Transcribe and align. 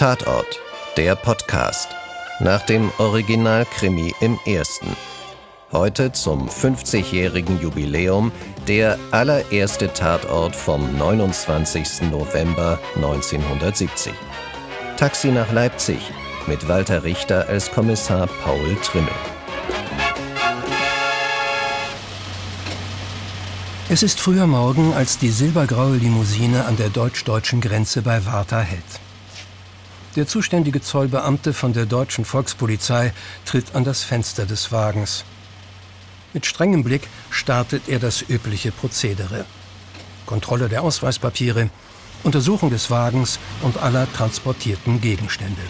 Tatort, 0.00 0.58
der 0.96 1.14
Podcast. 1.14 1.90
Nach 2.38 2.62
dem 2.62 2.90
Originalkrimi 2.96 4.14
im 4.22 4.38
ersten. 4.46 4.96
Heute 5.72 6.10
zum 6.12 6.48
50-jährigen 6.48 7.60
Jubiläum 7.60 8.32
der 8.66 8.98
allererste 9.10 9.92
Tatort 9.92 10.56
vom 10.56 10.96
29. 10.96 12.10
November 12.10 12.78
1970. 12.96 14.14
Taxi 14.96 15.32
nach 15.32 15.52
Leipzig 15.52 15.98
mit 16.46 16.66
Walter 16.66 17.04
Richter 17.04 17.46
als 17.50 17.70
Kommissar 17.70 18.26
Paul 18.42 18.78
Trimmel. 18.82 19.12
Es 23.90 24.02
ist 24.02 24.18
früher 24.18 24.46
Morgen, 24.46 24.94
als 24.94 25.18
die 25.18 25.28
silbergraue 25.28 25.98
Limousine 25.98 26.64
an 26.64 26.78
der 26.78 26.88
deutsch-deutschen 26.88 27.60
Grenze 27.60 28.00
bei 28.00 28.24
Warta 28.24 28.60
hält. 28.60 29.09
Der 30.16 30.26
zuständige 30.26 30.80
Zollbeamte 30.80 31.52
von 31.52 31.72
der 31.72 31.86
deutschen 31.86 32.24
Volkspolizei 32.24 33.12
tritt 33.44 33.76
an 33.76 33.84
das 33.84 34.02
Fenster 34.02 34.44
des 34.44 34.72
Wagens. 34.72 35.24
Mit 36.32 36.46
strengem 36.46 36.82
Blick 36.82 37.08
startet 37.30 37.88
er 37.88 38.00
das 38.00 38.22
übliche 38.28 38.72
Prozedere. 38.72 39.44
Kontrolle 40.26 40.68
der 40.68 40.82
Ausweispapiere, 40.82 41.70
Untersuchung 42.24 42.70
des 42.70 42.90
Wagens 42.90 43.38
und 43.62 43.78
aller 43.78 44.12
transportierten 44.12 45.00
Gegenstände. 45.00 45.62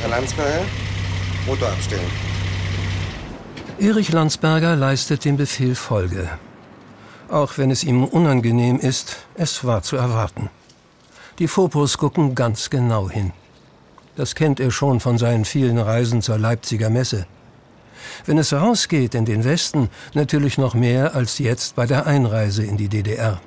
Herr 0.00 0.10
Landsberger, 0.10 0.64
Motor 1.46 1.68
abstellen. 1.68 2.10
Erich 3.78 4.12
Landsberger 4.12 4.76
leistet 4.76 5.24
dem 5.24 5.36
Befehl 5.36 5.74
Folge. 5.74 6.28
Auch 7.28 7.58
wenn 7.58 7.70
es 7.70 7.82
ihm 7.82 8.04
unangenehm 8.04 8.78
ist, 8.78 9.26
es 9.34 9.64
war 9.64 9.82
zu 9.82 9.96
erwarten. 9.96 10.50
Die 11.38 11.48
Fopos 11.48 11.96
gucken 11.98 12.34
ganz 12.34 12.70
genau 12.70 13.08
hin. 13.08 13.32
Das 14.16 14.34
kennt 14.34 14.60
er 14.60 14.70
schon 14.70 15.00
von 15.00 15.18
seinen 15.18 15.44
vielen 15.44 15.78
Reisen 15.78 16.22
zur 16.22 16.38
Leipziger 16.38 16.90
Messe. 16.90 17.26
Wenn 18.26 18.38
es 18.38 18.52
rausgeht 18.52 19.14
in 19.14 19.24
den 19.24 19.44
Westen, 19.44 19.88
natürlich 20.14 20.58
noch 20.58 20.74
mehr 20.74 21.14
als 21.14 21.38
jetzt 21.38 21.76
bei 21.76 21.86
der 21.86 22.06
Einreise 22.06 22.64
in 22.64 22.76
die 22.76 22.88
DDR. 22.88 23.40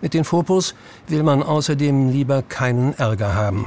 Mit 0.00 0.14
den 0.14 0.24
Fopos 0.24 0.74
will 1.08 1.22
man 1.22 1.42
außerdem 1.42 2.10
lieber 2.10 2.42
keinen 2.42 2.94
Ärger 2.94 3.34
haben. 3.34 3.66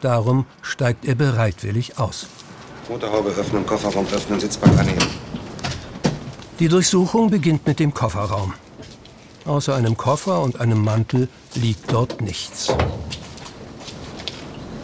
Darum 0.00 0.46
steigt 0.60 1.04
er 1.04 1.14
bereitwillig 1.14 1.98
aus. 1.98 2.26
Motorhaube 2.88 3.30
öffnen, 3.30 3.64
Kofferraum 3.64 4.06
öffnen, 4.12 4.40
Sitzbank 4.40 4.76
annehmen. 4.78 5.06
Die 6.58 6.68
Durchsuchung 6.68 7.30
beginnt 7.30 7.66
mit 7.66 7.78
dem 7.78 7.94
Kofferraum. 7.94 8.54
Außer 9.44 9.74
einem 9.74 9.96
Koffer 9.96 10.42
und 10.42 10.60
einem 10.60 10.82
Mantel 10.82 11.28
liegt 11.54 11.92
dort 11.92 12.20
nichts. 12.20 12.74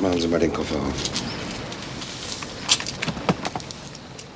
Machen 0.01 0.21
Sie 0.21 0.29
mal 0.29 0.39
den 0.39 0.53
Koffer 0.53 0.77
auf. 0.77 0.93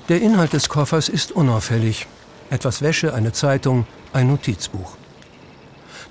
Der 0.08 0.20
Inhalt 0.20 0.52
des 0.52 0.68
Koffers 0.68 1.08
ist 1.08 1.32
unauffällig. 1.32 2.06
Etwas 2.50 2.82
Wäsche, 2.82 3.14
eine 3.14 3.32
Zeitung, 3.32 3.86
ein 4.12 4.28
Notizbuch. 4.28 4.96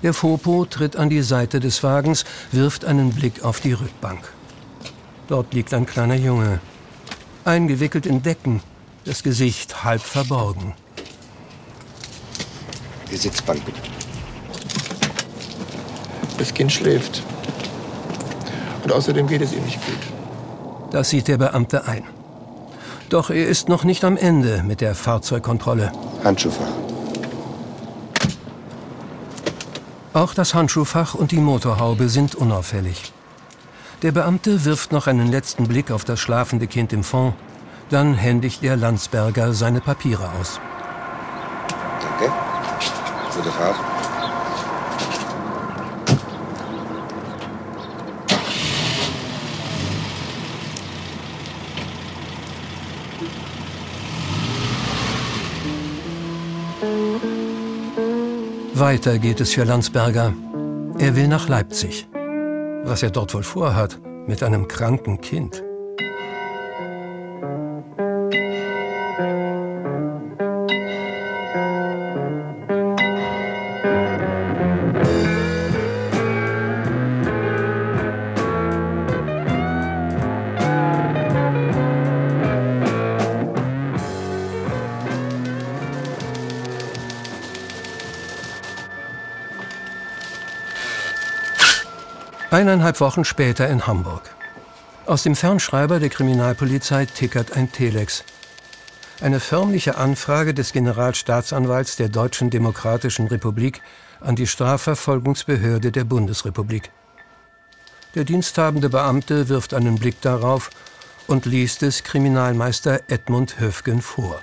Der 0.02 0.14
Fopo 0.14 0.64
tritt 0.64 0.96
an 0.96 1.10
die 1.10 1.22
Seite 1.22 1.60
des 1.60 1.82
Wagens, 1.82 2.24
wirft 2.50 2.84
einen 2.84 3.12
Blick 3.12 3.44
auf 3.44 3.60
die 3.60 3.74
Rückbank. 3.74 4.32
Dort 5.28 5.54
liegt 5.54 5.72
ein 5.74 5.86
kleiner 5.86 6.16
Junge. 6.16 6.60
Eingewickelt 7.44 8.06
in 8.06 8.22
Decken, 8.22 8.62
das 9.04 9.22
Gesicht 9.22 9.84
halb 9.84 10.02
verborgen. 10.02 10.74
Die 13.10 13.16
Sitzbank 13.16 13.64
bitte. 13.64 13.80
Das 16.38 16.52
Kind 16.52 16.72
schläft. 16.72 17.22
Und 18.82 18.92
außerdem 18.92 19.26
geht 19.26 19.42
es 19.42 19.52
ihm 19.52 19.64
nicht 19.64 19.84
gut. 19.84 19.98
Das 20.90 21.10
sieht 21.10 21.28
der 21.28 21.38
Beamte 21.38 21.86
ein. 21.86 22.04
Doch 23.08 23.30
er 23.30 23.46
ist 23.46 23.68
noch 23.68 23.84
nicht 23.84 24.04
am 24.04 24.16
Ende 24.16 24.62
mit 24.66 24.80
der 24.80 24.94
Fahrzeugkontrolle. 24.94 25.92
Handschuhfach. 26.24 26.66
Auch 30.14 30.34
das 30.34 30.54
Handschuhfach 30.54 31.14
und 31.14 31.30
die 31.30 31.38
Motorhaube 31.40 32.08
sind 32.08 32.34
unauffällig. 32.34 33.12
Der 34.02 34.12
Beamte 34.12 34.64
wirft 34.64 34.92
noch 34.92 35.06
einen 35.06 35.30
letzten 35.30 35.68
Blick 35.68 35.90
auf 35.90 36.04
das 36.04 36.20
schlafende 36.20 36.66
Kind 36.66 36.92
im 36.92 37.04
Fond. 37.04 37.34
Dann 37.88 38.14
händigt 38.14 38.62
er 38.62 38.76
Landsberger 38.76 39.52
seine 39.52 39.80
Papiere 39.80 40.28
aus. 40.40 40.60
Danke. 42.00 42.32
Gute 43.34 43.50
Fahrt. 43.50 43.91
Weiter 58.82 59.20
geht 59.20 59.40
es 59.40 59.52
für 59.52 59.62
Landsberger. 59.62 60.34
Er 60.98 61.14
will 61.14 61.28
nach 61.28 61.48
Leipzig. 61.48 62.08
Was 62.82 63.04
er 63.04 63.10
dort 63.10 63.32
wohl 63.32 63.44
vorhat, 63.44 64.00
mit 64.26 64.42
einem 64.42 64.66
kranken 64.66 65.20
Kind. 65.20 65.62
Eineinhalb 92.62 93.00
Wochen 93.00 93.24
später 93.24 93.68
in 93.68 93.88
Hamburg. 93.88 94.22
Aus 95.06 95.24
dem 95.24 95.34
Fernschreiber 95.34 95.98
der 95.98 96.10
Kriminalpolizei 96.10 97.06
tickert 97.06 97.56
ein 97.56 97.72
Telex. 97.72 98.22
Eine 99.20 99.40
förmliche 99.40 99.96
Anfrage 99.96 100.54
des 100.54 100.72
Generalstaatsanwalts 100.72 101.96
der 101.96 102.08
Deutschen 102.08 102.50
Demokratischen 102.50 103.26
Republik 103.26 103.82
an 104.20 104.36
die 104.36 104.46
Strafverfolgungsbehörde 104.46 105.90
der 105.90 106.04
Bundesrepublik. 106.04 106.92
Der 108.14 108.22
diensthabende 108.22 108.90
Beamte 108.90 109.48
wirft 109.48 109.74
einen 109.74 109.98
Blick 109.98 110.20
darauf 110.20 110.70
und 111.26 111.46
liest 111.46 111.82
es 111.82 112.04
Kriminalmeister 112.04 113.00
Edmund 113.08 113.58
Höfgen 113.58 114.00
vor. 114.02 114.38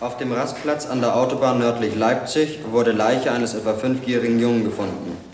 Auf 0.00 0.16
dem 0.16 0.32
Rastplatz 0.32 0.86
an 0.86 1.02
der 1.02 1.14
Autobahn 1.14 1.58
nördlich 1.58 1.94
Leipzig 1.94 2.60
wurde 2.70 2.92
Leiche 2.92 3.32
eines 3.32 3.52
etwa 3.52 3.74
fünfjährigen 3.74 4.40
Jungen 4.40 4.64
gefunden. 4.64 5.33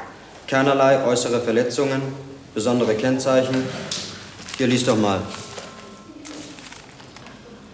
Keinerlei 0.50 1.04
äußere 1.04 1.40
Verletzungen, 1.40 2.02
besondere 2.52 2.96
Kennzeichen. 2.96 3.54
Hier 4.58 4.66
liest 4.66 4.88
doch 4.88 4.96
mal. 4.96 5.22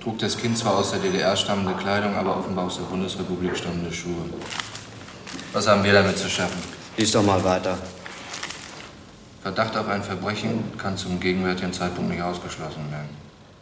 Trug 0.03 0.19
das 0.19 0.37
Kind 0.37 0.59
zwar 0.59 0.77
aus 0.77 0.91
der 0.91 1.01
DDR 1.01 1.35
stammende 1.39 1.73
Kleidung, 1.73 2.15
aber 2.15 2.37
offenbar 2.37 2.67
aus 2.67 2.77
der 2.77 2.85
Bundesrepublik 2.85 3.57
stammende 3.57 3.91
Schuhe. 3.91 4.29
Was 5.55 5.67
haben 5.67 5.85
wir 5.85 5.95
damit 5.95 6.19
zu 6.19 6.29
schaffen? 6.29 6.63
Lies 6.99 7.13
doch 7.13 7.23
mal 7.23 7.43
weiter. 7.43 7.79
Verdacht 9.41 9.75
auf 9.75 9.89
ein 9.89 10.03
Verbrechen 10.03 10.77
kann 10.77 10.99
zum 10.99 11.19
gegenwärtigen 11.19 11.73
Zeitpunkt 11.73 12.11
nicht 12.11 12.23
ausgeschlossen 12.23 12.91
werden. 12.91 13.09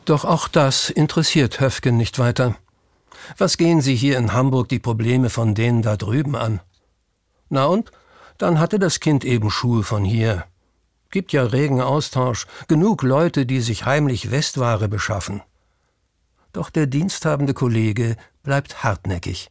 Doch 0.06 0.24
auch 0.24 0.48
das 0.48 0.90
interessiert 0.90 1.60
Höfgen 1.60 1.96
nicht 1.96 2.18
weiter. 2.18 2.56
Was 3.38 3.58
gehen 3.58 3.80
Sie 3.80 3.94
hier 3.94 4.18
in 4.18 4.32
Hamburg 4.32 4.68
die 4.70 4.80
Probleme 4.80 5.30
von 5.30 5.54
denen 5.54 5.82
da 5.82 5.96
drüben 5.96 6.34
an? 6.34 6.58
Na 7.48 7.66
und? 7.66 7.92
Dann 8.38 8.58
hatte 8.58 8.78
das 8.78 9.00
Kind 9.00 9.24
eben 9.24 9.50
Schuhe 9.50 9.82
von 9.82 10.04
hier. 10.04 10.44
Gibt 11.10 11.32
ja 11.32 11.44
regen 11.44 11.80
Austausch, 11.80 12.46
genug 12.66 13.02
Leute, 13.02 13.46
die 13.46 13.60
sich 13.60 13.86
heimlich 13.86 14.30
Westware 14.30 14.88
beschaffen. 14.88 15.42
Doch 16.52 16.70
der 16.70 16.86
diensthabende 16.86 17.54
Kollege 17.54 18.16
bleibt 18.42 18.82
hartnäckig. 18.82 19.50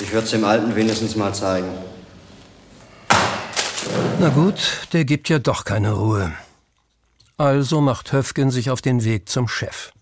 Ich 0.00 0.12
würde 0.12 0.24
es 0.24 0.30
dem 0.30 0.44
Alten 0.44 0.74
wenigstens 0.74 1.16
mal 1.16 1.34
zeigen. 1.34 1.68
Na 4.18 4.28
gut, 4.30 4.88
der 4.92 5.04
gibt 5.04 5.28
ja 5.28 5.38
doch 5.38 5.64
keine 5.64 5.92
Ruhe. 5.92 6.32
Also 7.36 7.80
macht 7.80 8.12
Höfgen 8.12 8.50
sich 8.50 8.70
auf 8.70 8.80
den 8.80 9.04
Weg 9.04 9.28
zum 9.28 9.48
Chef. 9.48 9.92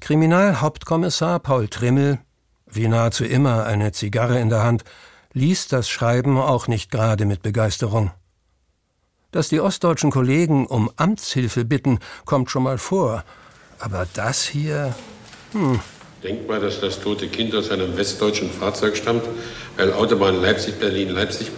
Kriminalhauptkommissar 0.00 1.40
Paul 1.40 1.68
Trimmel, 1.68 2.18
wie 2.66 2.88
nahezu 2.88 3.24
immer 3.24 3.66
eine 3.66 3.92
Zigarre 3.92 4.40
in 4.40 4.48
der 4.48 4.62
Hand, 4.62 4.84
liest 5.36 5.74
das 5.74 5.90
Schreiben 5.90 6.38
auch 6.38 6.66
nicht 6.66 6.90
gerade 6.90 7.26
mit 7.26 7.42
Begeisterung. 7.42 8.10
Dass 9.32 9.50
die 9.50 9.60
ostdeutschen 9.60 10.10
Kollegen 10.10 10.66
um 10.66 10.90
Amtshilfe 10.96 11.66
bitten, 11.66 11.98
kommt 12.24 12.50
schon 12.50 12.62
mal 12.62 12.78
vor. 12.78 13.22
Aber 13.78 14.06
das 14.14 14.44
hier. 14.44 14.94
Hm. 15.52 15.78
Denkbar, 16.22 16.60
dass 16.60 16.80
das 16.80 17.00
tote 17.00 17.28
Kind 17.28 17.54
aus 17.54 17.70
einem 17.70 17.98
westdeutschen 17.98 18.50
Fahrzeug 18.50 18.96
stammt, 18.96 19.24
weil 19.76 19.92
Autobahn 19.92 20.40
Leipzig-Berlin-Leipzig. 20.40 21.50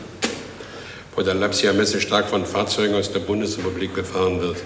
wo 1.14 1.22
der 1.22 1.34
Leipziger 1.34 1.72
Messe 1.72 2.00
stark 2.00 2.28
von 2.28 2.46
Fahrzeugen 2.46 2.94
aus 2.94 3.12
der 3.12 3.20
Bundesrepublik 3.20 3.94
befahren 3.94 4.40
wird. 4.40 4.58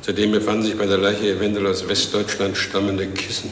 Zudem 0.00 0.32
befanden 0.32 0.62
sich 0.62 0.78
bei 0.78 0.86
der 0.86 0.98
Leiche 0.98 1.30
eventuell 1.30 1.66
aus 1.66 1.88
Westdeutschland 1.88 2.56
stammende 2.56 3.06
Kissen. 3.06 3.50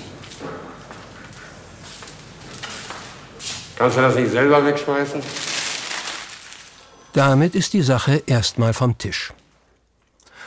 Kannst 3.76 3.97
du 3.97 4.00
das 4.03 4.15
nicht 4.15 4.31
selber 4.31 4.65
wegschmeißen? 4.65 5.21
Damit 7.12 7.55
ist 7.55 7.73
die 7.73 7.82
Sache 7.82 8.23
erstmal 8.26 8.73
vom 8.73 8.99
Tisch. 8.99 9.32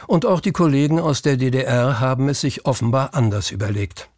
Und 0.05 0.25
auch 0.25 0.39
die 0.39 0.51
Kollegen 0.51 0.99
aus 0.99 1.21
der 1.21 1.37
DDR 1.37 1.99
haben 1.99 2.29
es 2.29 2.41
sich 2.41 2.65
offenbar 2.65 3.13
anders 3.13 3.51
überlegt. 3.51 4.09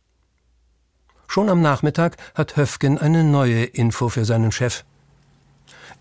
Schon 1.28 1.50
am 1.50 1.62
Nachmittag 1.62 2.18
hat 2.36 2.58
Höfgen 2.58 2.98
eine 2.98 3.24
neue 3.24 3.64
Info 3.64 4.10
für 4.10 4.26
seinen 4.26 4.52
Chef. 4.52 4.84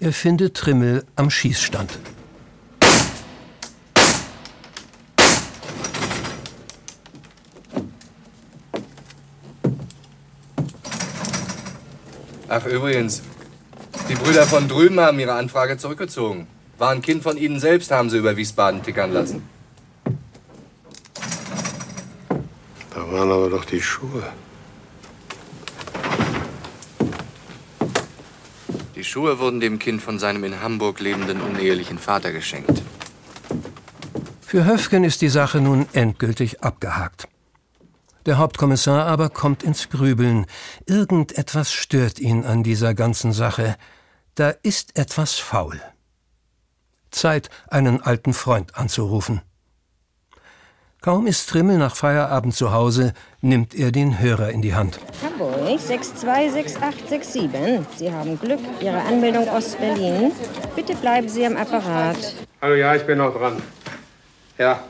Er 0.01 0.13
findet 0.13 0.57
Trimmel 0.57 1.05
am 1.17 1.31
Schießstand. 1.31 1.99
Ach, 12.49 12.65
übrigens, 12.65 13.23
die 14.09 14.15
Brüder 14.15 14.47
von 14.47 14.69
drüben 14.69 14.99
haben 15.01 15.19
ihre 15.19 15.35
Anfrage 15.35 15.77
zurückgezogen. 15.77 16.47
War 16.79 16.91
ein 16.91 17.03
Kind 17.03 17.23
von 17.23 17.37
ihnen 17.37 17.61
selbst, 17.61 17.91
haben 17.91 18.09
sie 18.09 18.17
über 18.17 18.37
Wiesbaden 18.37 18.83
tickern 18.83 19.13
lassen. 19.13 19.43
Da 22.95 23.13
waren 23.13 23.31
aber 23.31 23.51
doch 23.51 23.67
die 23.67 23.83
Schuhe. 23.83 24.23
Die 28.95 29.05
Schuhe 29.05 29.39
wurden 29.39 29.61
dem 29.61 29.79
Kind 29.79 30.01
von 30.01 30.19
seinem 30.19 30.43
in 30.45 30.63
Hamburg 30.63 31.01
lebenden 31.01 31.43
unehelichen 31.43 31.99
Vater 31.99 32.33
geschenkt. 32.33 32.83
Für 34.41 34.65
Höfgen 34.65 35.05
ist 35.05 35.21
die 35.21 35.29
Sache 35.29 35.61
nun 35.61 35.87
endgültig 35.93 36.63
abgehakt. 36.63 37.29
Der 38.29 38.37
Hauptkommissar 38.37 39.07
aber 39.07 39.31
kommt 39.31 39.63
ins 39.63 39.89
Grübeln. 39.89 40.45
Irgendetwas 40.85 41.73
stört 41.73 42.19
ihn 42.19 42.45
an 42.45 42.63
dieser 42.63 42.93
ganzen 42.93 43.33
Sache. 43.33 43.77
Da 44.35 44.51
ist 44.51 44.99
etwas 44.99 45.37
faul. 45.37 45.81
Zeit, 47.11 47.49
einen 47.69 48.03
alten 48.03 48.35
Freund 48.35 48.77
anzurufen. 48.77 49.41
Kaum 51.01 51.27
ist 51.27 51.49
Trimmel 51.49 51.79
nach 51.79 51.97
Feierabend 51.97 52.55
zu 52.55 52.71
Hause, 52.71 53.15
nimmt 53.41 53.75
er 53.75 53.93
den 53.93 54.19
Hörer 54.19 54.51
in 54.51 54.61
die 54.61 54.75
Hand. 54.75 55.01
Hamburg 55.25 55.81
626867. 55.81 57.97
Sie 57.97 58.13
haben 58.13 58.39
Glück. 58.39 58.61
Ihre 58.83 59.01
Anmeldung 59.01 59.49
Ost-Berlin. 59.49 60.33
Bitte 60.77 60.95
bleiben 60.97 61.31
Sie 61.31 61.47
am 61.47 61.57
Apparat. 61.57 62.35
Hallo, 62.61 62.75
ja, 62.75 62.95
ich 62.95 63.07
bin 63.07 63.17
noch 63.17 63.35
dran. 63.35 63.63
Ja, 64.59 64.81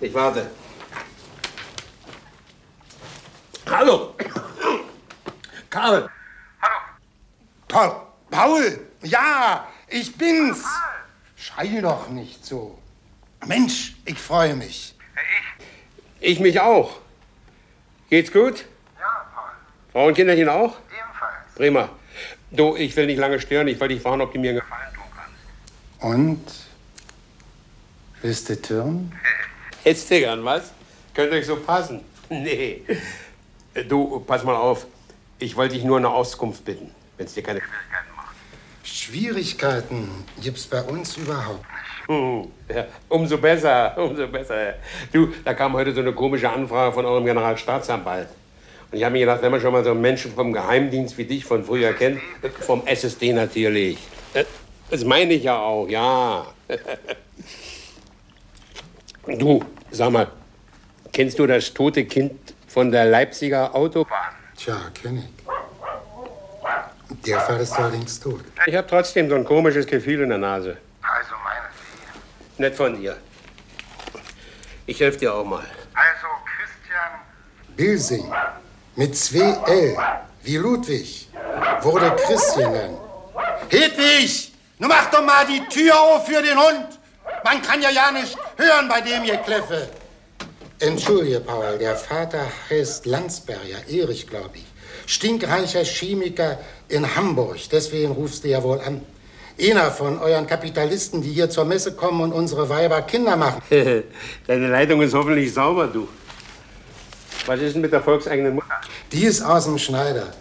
ich 0.00 0.12
warte. 0.12 0.50
Hallo! 3.66 4.14
Karl! 5.68 6.08
Hallo! 6.60 6.80
Paul! 7.68 8.06
Paul! 8.30 8.80
Ja, 9.02 9.68
ich 9.88 10.16
bin's! 10.16 10.64
Schrei 11.36 11.80
doch 11.80 12.08
nicht 12.08 12.44
so. 12.44 12.78
Mensch, 13.46 13.94
ich 14.04 14.18
freue 14.18 14.54
mich. 14.54 14.94
Ich 16.20 16.40
mich 16.40 16.60
auch. 16.60 16.98
Geht's 18.10 18.32
gut? 18.32 18.64
Ja, 18.98 19.26
Paul. 19.34 19.50
Frau 19.92 20.06
und 20.08 20.14
Kinderchen 20.14 20.48
auch? 20.48 20.76
Ebenfalls. 20.88 21.54
Prima. 21.54 21.88
Du, 22.50 22.76
ich 22.76 22.94
will 22.96 23.06
nicht 23.06 23.18
lange 23.18 23.40
stören. 23.40 23.68
Ich 23.68 23.78
wollte 23.80 23.94
dich 23.94 24.02
fragen, 24.02 24.20
ob 24.20 24.32
du 24.32 24.38
mir 24.38 24.50
einen 24.50 24.60
Gefallen 24.60 24.94
tun 24.94 25.04
kannst. 25.16 26.16
Und? 26.16 26.44
Willst 28.22 28.48
du 28.48 28.60
Türen? 28.60 29.12
Hättest 29.84 30.10
du 30.10 30.18
gern 30.18 30.44
was? 30.44 30.72
Könnte 31.14 31.36
euch 31.36 31.46
so 31.46 31.56
passen. 31.56 32.04
Nee. 32.28 32.82
Du, 33.74 34.20
pass 34.26 34.42
mal 34.44 34.56
auf. 34.56 34.86
Ich 35.38 35.56
wollte 35.56 35.74
dich 35.74 35.84
nur 35.84 35.96
eine 35.96 36.10
Auskunft 36.10 36.64
bitten, 36.64 36.90
wenn 37.16 37.26
es 37.26 37.34
dir 37.34 37.42
keine 37.42 37.60
Schwierigkeiten 37.60 38.16
macht. 38.16 38.36
Schwierigkeiten 38.82 40.08
gibt's 40.42 40.66
bei 40.66 40.82
uns 40.82 41.16
überhaupt 41.16 41.60
nicht. 41.60 42.08
Hm, 42.08 42.50
ja, 42.74 42.86
umso 43.08 43.38
besser, 43.38 43.96
umso 43.98 44.26
besser. 44.26 44.74
Du, 45.12 45.28
da 45.44 45.54
kam 45.54 45.72
heute 45.74 45.94
so 45.94 46.00
eine 46.00 46.12
komische 46.12 46.50
Anfrage 46.50 46.92
von 46.92 47.06
eurem 47.06 47.24
Generalstaatsanwalt. 47.24 48.28
Und 48.90 48.98
ich 48.98 49.04
habe 49.04 49.12
mir 49.12 49.20
gedacht, 49.20 49.40
wenn 49.42 49.52
man 49.52 49.60
schon 49.60 49.72
mal 49.72 49.84
so 49.84 49.92
einen 49.92 50.00
Menschen 50.00 50.32
vom 50.34 50.52
Geheimdienst 50.52 51.16
wie 51.16 51.24
dich 51.24 51.44
von 51.44 51.64
früher 51.64 51.92
kennt, 51.92 52.20
vom 52.60 52.84
SSD 52.86 53.32
natürlich. 53.32 53.98
Das 54.90 55.04
meine 55.04 55.34
ich 55.34 55.44
ja 55.44 55.58
auch, 55.58 55.88
ja. 55.88 56.46
Du, 59.38 59.62
sag 59.92 60.10
mal, 60.10 60.26
kennst 61.12 61.38
du 61.38 61.46
das 61.46 61.72
tote 61.72 62.04
Kind 62.04 62.32
von 62.72 62.90
der 62.90 63.06
Leipziger 63.06 63.74
Autobahn? 63.74 64.34
Tja, 64.56 64.76
kenn 64.94 65.18
ich. 65.18 65.28
Der 67.26 67.40
Fall 67.40 67.60
ist 67.60 67.72
allerdings 67.72 68.20
tot. 68.20 68.42
Ich 68.66 68.74
habe 68.74 68.86
trotzdem 68.86 69.28
so 69.28 69.34
ein 69.34 69.44
komisches 69.44 69.84
Gefühl 69.86 70.22
in 70.22 70.28
der 70.28 70.38
Nase. 70.38 70.76
Also 71.02 71.34
meinetwegen. 71.42 72.58
Nett 72.58 72.76
von 72.76 73.00
dir. 73.00 73.16
Ich 74.86 75.00
helfe 75.00 75.18
dir 75.18 75.34
auch 75.34 75.44
mal. 75.44 75.64
Also, 75.94 76.26
Christian. 76.56 77.76
Bilsing. 77.76 78.32
Mit 78.94 79.16
zwei 79.16 79.58
L. 79.66 79.96
Wie 80.42 80.56
Ludwig. 80.56 81.28
Wurde 81.82 82.14
Chris 82.24 82.54
genannt. 82.54 82.98
Hedwig! 83.68 84.52
Nun 84.78 84.88
mach 84.88 85.10
doch 85.10 85.24
mal 85.24 85.44
die 85.46 85.60
Tür 85.68 85.98
auf 85.98 86.26
für 86.26 86.42
den 86.42 86.58
Hund! 86.58 86.98
Man 87.44 87.62
kann 87.62 87.80
ja 87.82 87.90
ja 87.90 88.10
nicht 88.10 88.36
hören 88.56 88.88
bei 88.88 89.00
dem 89.00 89.24
Gekläffe. 89.24 89.88
Entschuldige, 90.80 91.40
Paul, 91.40 91.76
der 91.78 91.94
Vater 91.94 92.46
heißt 92.70 93.04
Landsberger, 93.04 93.86
Erich, 93.86 94.26
glaube 94.26 94.52
ich. 94.54 94.64
Stinkreicher 95.04 95.84
Chemiker 95.84 96.58
in 96.88 97.14
Hamburg, 97.16 97.58
deswegen 97.70 98.12
rufst 98.12 98.44
du 98.44 98.48
ja 98.48 98.62
wohl 98.62 98.80
an. 98.80 99.02
Einer 99.60 99.90
von 99.90 100.18
euren 100.18 100.46
Kapitalisten, 100.46 101.20
die 101.20 101.32
hier 101.32 101.50
zur 101.50 101.66
Messe 101.66 101.92
kommen 101.92 102.22
und 102.22 102.32
unsere 102.32 102.66
Weiber 102.70 103.02
Kinder 103.02 103.36
machen. 103.36 103.60
Deine 104.46 104.68
Leitung 104.68 105.02
ist 105.02 105.12
hoffentlich 105.12 105.52
sauber, 105.52 105.86
du. 105.86 106.08
Was 107.44 107.60
ist 107.60 107.74
denn 107.74 107.82
mit 107.82 107.92
der 107.92 108.00
volkseigenen 108.00 108.54
Mutter? 108.54 108.80
Die 109.12 109.24
ist 109.24 109.42
aus 109.42 109.64
dem 109.64 109.76
Schneider. 109.76 110.32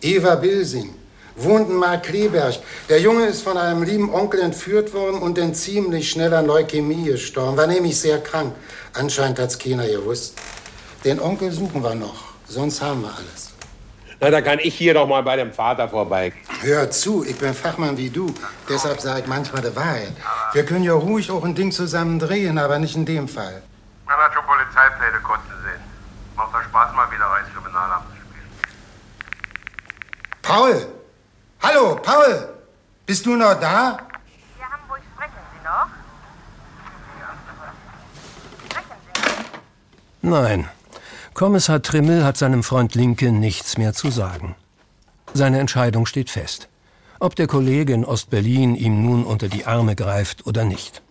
Eva 0.00 0.36
Bilsing. 0.36 0.94
Wohnt 1.34 1.70
in 1.70 1.76
Markleberg. 1.76 2.54
Der 2.88 3.00
Junge 3.00 3.26
ist 3.26 3.42
von 3.42 3.56
einem 3.56 3.82
lieben 3.82 4.12
Onkel 4.12 4.40
entführt 4.40 4.92
worden 4.92 5.20
und 5.20 5.38
in 5.38 5.54
ziemlich 5.54 6.10
schneller 6.10 6.42
Leukämie 6.42 7.04
gestorben. 7.04 7.56
War 7.56 7.66
nämlich 7.66 7.98
sehr 7.98 8.18
krank. 8.18 8.54
Anscheinend 8.94 9.38
hat's 9.38 9.58
keiner 9.58 9.86
gewusst. 9.86 10.38
Den 11.04 11.20
Onkel 11.20 11.52
suchen 11.52 11.82
wir 11.82 11.94
noch. 11.94 12.24
Sonst 12.46 12.80
haben 12.82 13.02
wir 13.02 13.14
alles. 13.14 13.52
Na, 14.20 14.30
da 14.30 14.40
kann 14.40 14.58
ich 14.58 14.74
hier 14.74 14.94
doch 14.94 15.06
mal 15.06 15.22
bei 15.22 15.36
dem 15.36 15.52
Vater 15.52 15.88
vorbei. 15.88 16.32
Hör 16.60 16.90
zu, 16.90 17.24
ich 17.24 17.38
bin 17.38 17.54
Fachmann 17.54 17.96
wie 17.96 18.10
du. 18.10 18.34
Deshalb 18.68 19.00
sage 19.00 19.20
ich 19.20 19.26
manchmal 19.28 19.62
die 19.62 19.76
Wahrheit. 19.76 20.12
Wir 20.52 20.64
können 20.64 20.82
ja 20.82 20.94
ruhig 20.94 21.30
auch 21.30 21.44
ein 21.44 21.54
Ding 21.54 21.70
zusammen 21.70 22.18
drehen, 22.18 22.58
aber 22.58 22.80
nicht 22.80 22.96
in 22.96 23.06
dem 23.06 23.28
Fall. 23.28 23.62
Man 24.06 24.16
hat 24.16 24.34
schon 24.34 24.44
Polizeipläne 24.44 25.20
kurz 25.22 25.42
gesehen. 25.42 25.80
Macht 26.34 26.52
doch 26.52 26.62
Spaß, 26.62 26.94
mal 26.94 27.08
wieder 27.12 27.26
Reichskriminalamt 27.26 28.06
zu 28.06 28.16
spielen. 28.16 28.48
Paul! 30.42 30.86
Hallo, 31.62 31.96
Paul! 31.96 32.48
Bist 33.06 33.24
du 33.24 33.36
noch 33.36 33.54
da? 33.54 33.98
Hier 34.56 34.66
Hamburg 34.68 35.00
sprechen 35.14 35.42
Sie 35.52 35.64
noch? 35.64 35.86
Nein. 40.22 40.68
Kommissar 41.34 41.82
Trimmel 41.82 42.24
hat 42.24 42.36
seinem 42.36 42.62
Freund 42.62 42.94
Linke 42.94 43.30
nichts 43.30 43.78
mehr 43.78 43.94
zu 43.94 44.10
sagen. 44.10 44.56
Seine 45.34 45.60
Entscheidung 45.60 46.06
steht 46.06 46.30
fest. 46.30 46.68
Ob 47.20 47.36
der 47.36 47.46
Kollege 47.46 47.92
in 47.92 48.04
Ostberlin 48.04 48.74
ihm 48.74 49.02
nun 49.02 49.24
unter 49.24 49.48
die 49.48 49.66
Arme 49.66 49.94
greift 49.94 50.46
oder 50.46 50.64
nicht. 50.64 51.02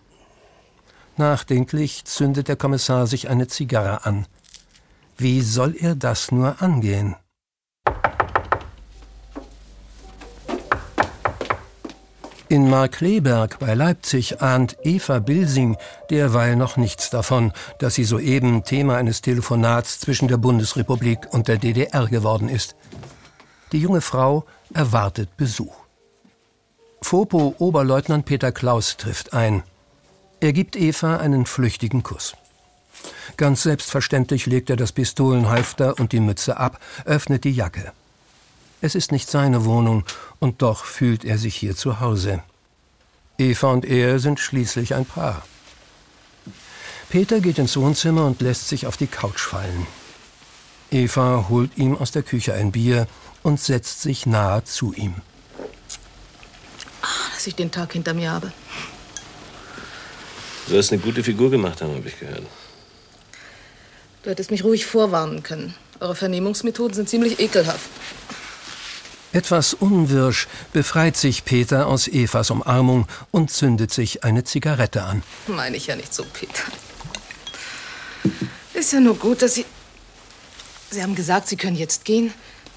Nachdenklich 1.16 2.04
zündet 2.04 2.48
der 2.48 2.56
Kommissar 2.56 3.06
sich 3.06 3.28
eine 3.28 3.48
Zigarre 3.48 4.04
an. 4.04 4.26
Wie 5.16 5.40
soll 5.40 5.74
er 5.76 5.94
das 5.94 6.30
nur 6.30 6.62
angehen? 6.62 7.16
In 12.50 12.70
Markleberg 12.70 13.58
bei 13.58 13.74
Leipzig 13.74 14.40
ahnt 14.40 14.78
Eva 14.82 15.18
Bilsing 15.18 15.76
derweil 16.08 16.56
noch 16.56 16.78
nichts 16.78 17.10
davon, 17.10 17.52
dass 17.78 17.94
sie 17.94 18.04
soeben 18.04 18.64
Thema 18.64 18.96
eines 18.96 19.20
Telefonats 19.20 20.00
zwischen 20.00 20.28
der 20.28 20.38
Bundesrepublik 20.38 21.28
und 21.30 21.48
der 21.48 21.58
DDR 21.58 22.06
geworden 22.06 22.48
ist. 22.48 22.74
Die 23.72 23.80
junge 23.80 24.00
Frau 24.00 24.46
erwartet 24.72 25.36
Besuch. 25.36 25.74
Fopo 27.02 27.54
Oberleutnant 27.58 28.24
Peter 28.24 28.50
Klaus 28.50 28.96
trifft 28.96 29.34
ein. 29.34 29.62
Er 30.40 30.54
gibt 30.54 30.74
Eva 30.74 31.18
einen 31.18 31.44
flüchtigen 31.44 32.02
Kuss. 32.02 32.34
Ganz 33.36 33.62
selbstverständlich 33.62 34.46
legt 34.46 34.70
er 34.70 34.76
das 34.76 34.92
Pistolenhalfter 34.92 36.00
und 36.00 36.12
die 36.12 36.20
Mütze 36.20 36.56
ab, 36.56 36.80
öffnet 37.04 37.44
die 37.44 37.52
Jacke. 37.52 37.92
Es 38.80 38.94
ist 38.94 39.10
nicht 39.10 39.28
seine 39.28 39.64
Wohnung, 39.64 40.04
und 40.38 40.62
doch 40.62 40.84
fühlt 40.84 41.24
er 41.24 41.36
sich 41.36 41.56
hier 41.56 41.74
zu 41.74 41.98
Hause. 41.98 42.42
Eva 43.36 43.72
und 43.72 43.84
er 43.84 44.20
sind 44.20 44.38
schließlich 44.38 44.94
ein 44.94 45.04
Paar. 45.04 45.42
Peter 47.08 47.40
geht 47.40 47.58
ins 47.58 47.76
Wohnzimmer 47.76 48.26
und 48.26 48.40
lässt 48.40 48.68
sich 48.68 48.86
auf 48.86 48.96
die 48.96 49.06
Couch 49.06 49.40
fallen. 49.40 49.86
Eva 50.90 51.46
holt 51.48 51.76
ihm 51.76 51.96
aus 51.96 52.12
der 52.12 52.22
Küche 52.22 52.54
ein 52.54 52.70
Bier 52.70 53.08
und 53.42 53.60
setzt 53.60 54.02
sich 54.02 54.26
nahe 54.26 54.62
zu 54.64 54.92
ihm. 54.92 55.14
Ah, 57.02 57.06
dass 57.34 57.46
ich 57.46 57.54
den 57.54 57.70
Tag 57.70 57.92
hinter 57.92 58.14
mir 58.14 58.30
habe. 58.30 58.52
Du 60.66 60.74
wirst 60.74 60.92
eine 60.92 61.00
gute 61.00 61.24
Figur 61.24 61.50
gemacht 61.50 61.80
haben, 61.80 61.94
habe 61.94 62.08
ich 62.08 62.18
gehört. 62.18 62.42
Du 64.22 64.30
hättest 64.30 64.50
mich 64.50 64.64
ruhig 64.64 64.86
vorwarnen 64.86 65.42
können. 65.42 65.74
Eure 66.00 66.14
Vernehmungsmethoden 66.14 66.94
sind 66.94 67.08
ziemlich 67.08 67.40
ekelhaft. 67.40 67.88
Etwas 69.32 69.74
unwirsch 69.74 70.48
befreit 70.72 71.16
sich 71.16 71.44
Peter 71.44 71.86
aus 71.86 72.08
Evas 72.08 72.50
Umarmung 72.50 73.06
und 73.30 73.50
zündet 73.50 73.92
sich 73.92 74.24
eine 74.24 74.44
Zigarette 74.44 75.02
an. 75.02 75.22
Meine 75.46 75.76
ich 75.76 75.86
ja 75.86 75.96
nicht 75.96 76.14
so, 76.14 76.24
Peter. 76.32 76.62
Ist 78.72 78.92
ja 78.92 79.00
nur 79.00 79.16
gut, 79.16 79.42
dass 79.42 79.54
Sie. 79.54 79.66
Sie 80.90 81.02
haben 81.02 81.14
gesagt, 81.14 81.48
Sie 81.48 81.56
können 81.56 81.76
jetzt 81.76 82.04
gehen. 82.06 82.32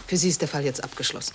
Für 0.08 0.18
Sie 0.18 0.28
ist 0.28 0.42
der 0.42 0.50
Fall 0.50 0.66
jetzt 0.66 0.84
abgeschlossen. 0.84 1.34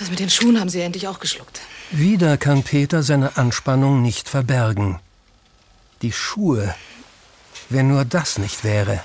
Das 0.00 0.10
mit 0.10 0.18
den 0.18 0.30
Schuhen 0.30 0.58
haben 0.58 0.68
Sie 0.68 0.80
endlich 0.80 1.06
auch 1.06 1.20
geschluckt. 1.20 1.60
Wieder 1.92 2.36
kann 2.36 2.64
Peter 2.64 3.04
seine 3.04 3.36
Anspannung 3.36 4.02
nicht 4.02 4.28
verbergen. 4.28 4.98
Die 6.02 6.10
Schuhe. 6.10 6.74
Wenn 7.68 7.86
nur 7.86 8.04
das 8.04 8.38
nicht 8.38 8.64
wäre. 8.64 9.04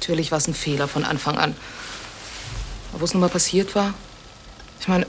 Natürlich 0.00 0.32
war 0.32 0.38
es 0.38 0.48
ein 0.48 0.54
Fehler 0.54 0.88
von 0.88 1.04
Anfang 1.04 1.38
an. 1.38 1.54
Aber 2.92 3.00
wo 3.00 3.04
es 3.04 3.14
nun 3.14 3.20
mal 3.20 3.28
passiert 3.28 3.74
war? 3.74 3.94
Ich 4.80 4.88
meine, 4.88 5.06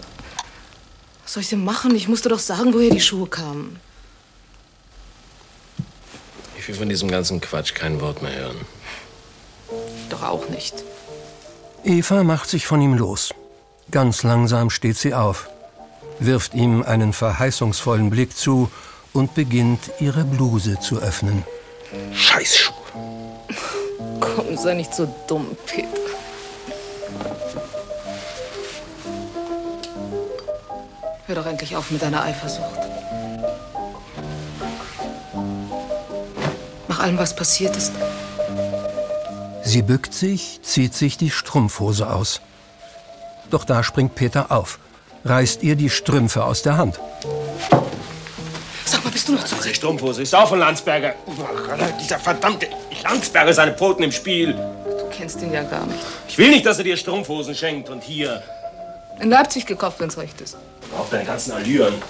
was 1.24 1.34
soll 1.34 1.42
ich 1.42 1.50
denn 1.50 1.64
machen? 1.64 1.96
Ich 1.96 2.08
musste 2.08 2.30
doch 2.30 2.40
sagen, 2.40 2.74
woher 2.74 2.90
die 2.90 3.02
Schuhe 3.02 3.28
kamen. 3.28 3.80
Ich 6.58 6.68
will 6.68 6.76
von 6.76 6.90
diesem 6.90 7.10
ganzen 7.12 7.42
Quatsch 7.42 7.74
kein 7.74 8.00
Wort 8.00 8.22
mehr 8.22 8.36
hören. 8.36 8.62
Doch 10.10 10.24
auch 10.24 10.48
nicht. 10.50 10.84
Eva 11.84 12.24
macht 12.24 12.50
sich 12.50 12.66
von 12.66 12.80
ihm 12.80 12.94
los. 12.94 13.34
Ganz 13.92 14.24
langsam 14.24 14.70
steht 14.70 14.98
sie 14.98 15.14
auf, 15.14 15.50
wirft 16.20 16.54
ihm 16.54 16.82
einen 16.84 17.12
verheißungsvollen 17.12 18.10
Blick 18.10 18.36
zu 18.38 18.72
und 19.12 19.36
beginnt, 19.36 19.92
ihre 20.00 20.24
Bluse 20.24 20.80
zu 20.80 21.00
öffnen. 21.00 21.44
Scheißschuhe. 22.14 22.76
Komm, 24.20 24.58
sei 24.58 24.76
nicht 24.76 24.94
so 24.94 25.14
dumm, 25.28 25.58
Peter. 25.66 26.03
Hör 31.34 31.42
doch 31.42 31.50
endlich 31.50 31.76
auf 31.76 31.90
mit 31.90 32.00
deiner 32.00 32.22
Eifersucht. 32.22 32.80
Nach 36.88 37.00
allem, 37.00 37.18
was 37.18 37.36
passiert 37.36 37.76
ist, 37.76 37.92
Sie 39.64 39.82
bückt 39.82 40.14
sich, 40.14 40.60
zieht 40.62 40.94
sich 40.94 41.18
die 41.18 41.32
Strumpfhose 41.32 42.08
aus. 42.08 42.40
Doch 43.50 43.66
da 43.66 43.82
springt 43.82 44.14
Peter 44.14 44.52
auf, 44.52 44.78
reißt 45.26 45.64
ihr 45.64 45.76
die 45.76 45.90
Strümpfe 45.90 46.44
aus 46.44 46.62
der 46.62 46.78
Hand. 46.78 47.00
Sag 48.86 49.04
mal, 49.04 49.10
bist 49.10 49.28
du 49.28 49.32
noch 49.34 49.44
zu 49.44 49.56
Die 49.56 49.74
Strumpfhose 49.74 50.22
ist 50.22 50.36
auch 50.36 50.50
von 50.50 50.60
Landsberger. 50.60 51.16
Dieser 52.00 52.20
verdammte 52.20 52.68
Landsberger, 53.04 53.54
seine 53.56 53.74
Pfoten 53.74 54.04
im 54.04 54.12
Spiel. 54.12 54.54
Du 54.54 55.10
kennst 55.10 55.42
ihn 55.42 55.52
ja 55.52 55.64
gar 55.64 55.88
nicht. 55.88 56.00
Ich 56.28 56.38
will 56.38 56.52
nicht, 56.52 56.68
dass 56.68 56.78
er 56.78 56.84
dir 56.84 56.96
Strumpfhosen 56.96 57.56
schenkt. 57.56 57.90
Und 57.90 58.04
hier, 58.04 58.44
In 59.20 59.32
Leipzig 59.32 59.66
gekauft, 59.66 60.00
wenn's 60.00 60.20
recht 60.20 60.40
ist. 60.40 60.58
Auf 60.98 61.10
deine 61.10 61.26
ganzen 61.26 61.52
Allüren. 61.52 62.02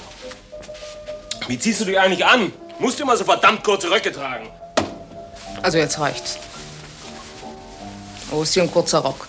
Wie 1.47 1.59
ziehst 1.59 1.81
du 1.81 1.85
dich 1.85 1.99
eigentlich 1.99 2.25
an? 2.25 2.51
Musst 2.79 2.99
du 2.99 3.03
immer 3.03 3.17
so 3.17 3.23
verdammt 3.23 3.63
kurze 3.63 3.89
Röcke 3.89 4.11
tragen? 4.11 4.47
Also 5.61 5.77
jetzt 5.77 5.99
reicht's. 5.99 6.37
Wo 8.29 8.41
ist 8.41 8.53
hier 8.53 8.63
ein 8.63 8.71
kurzer 8.71 8.99
Rock? 8.99 9.27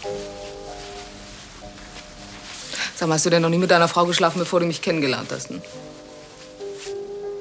Sag 2.96 3.08
mal, 3.08 3.16
hast 3.16 3.26
du 3.26 3.30
denn 3.30 3.42
noch 3.42 3.48
nie 3.48 3.58
mit 3.58 3.70
deiner 3.70 3.88
Frau 3.88 4.06
geschlafen, 4.06 4.38
bevor 4.38 4.60
du 4.60 4.66
mich 4.66 4.80
kennengelernt 4.80 5.30
hast? 5.32 5.50
Hm? 5.50 5.60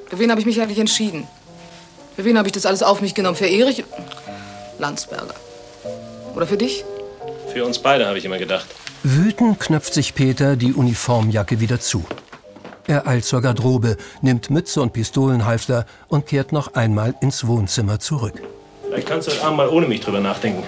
Für 0.10 0.20
wen 0.20 0.30
habe 0.30 0.40
ich 0.42 0.46
mich 0.46 0.62
eigentlich 0.62 0.80
entschieden? 0.80 1.28
Für 2.16 2.26
wen 2.26 2.38
habe 2.38 2.48
ich 2.48 2.52
das 2.52 2.66
alles 2.66 2.84
auf 2.84 3.02
mich 3.02 3.16
genommen? 3.16 3.36
Für 3.36 3.48
Erich 3.48 3.84
Landsberger? 4.78 5.36
Oder 6.36 6.48
für 6.48 6.58
dich? 6.58 6.84
Für 7.52 7.66
uns 7.66 7.80
beide, 7.80 8.08
habe 8.08 8.18
ich 8.18 8.26
immer 8.26 8.38
gedacht. 8.38 8.68
Wütend 9.06 9.60
knöpft 9.60 9.94
sich 9.94 10.16
Peter 10.16 10.56
die 10.56 10.74
Uniformjacke 10.74 11.60
wieder 11.60 11.82
zu. 11.82 12.06
Er 12.88 13.06
eilt 13.06 13.26
zur 13.26 13.42
Garderobe, 13.42 13.98
nimmt 14.22 14.50
Mütze 14.50 14.82
und 14.82 14.94
Pistolenhalfter 14.94 15.86
und 16.08 16.26
kehrt 16.26 16.54
noch 16.54 16.76
einmal 16.76 17.14
ins 17.20 17.46
Wohnzimmer 17.46 18.00
zurück. 18.00 18.42
Vielleicht 18.86 19.08
kannst 19.08 19.28
du 19.28 19.32
heute 19.34 19.44
Abend 19.44 19.58
mal 19.58 19.68
ohne 19.68 19.88
mich 19.88 20.00
drüber 20.00 20.22
nachdenken. 20.22 20.64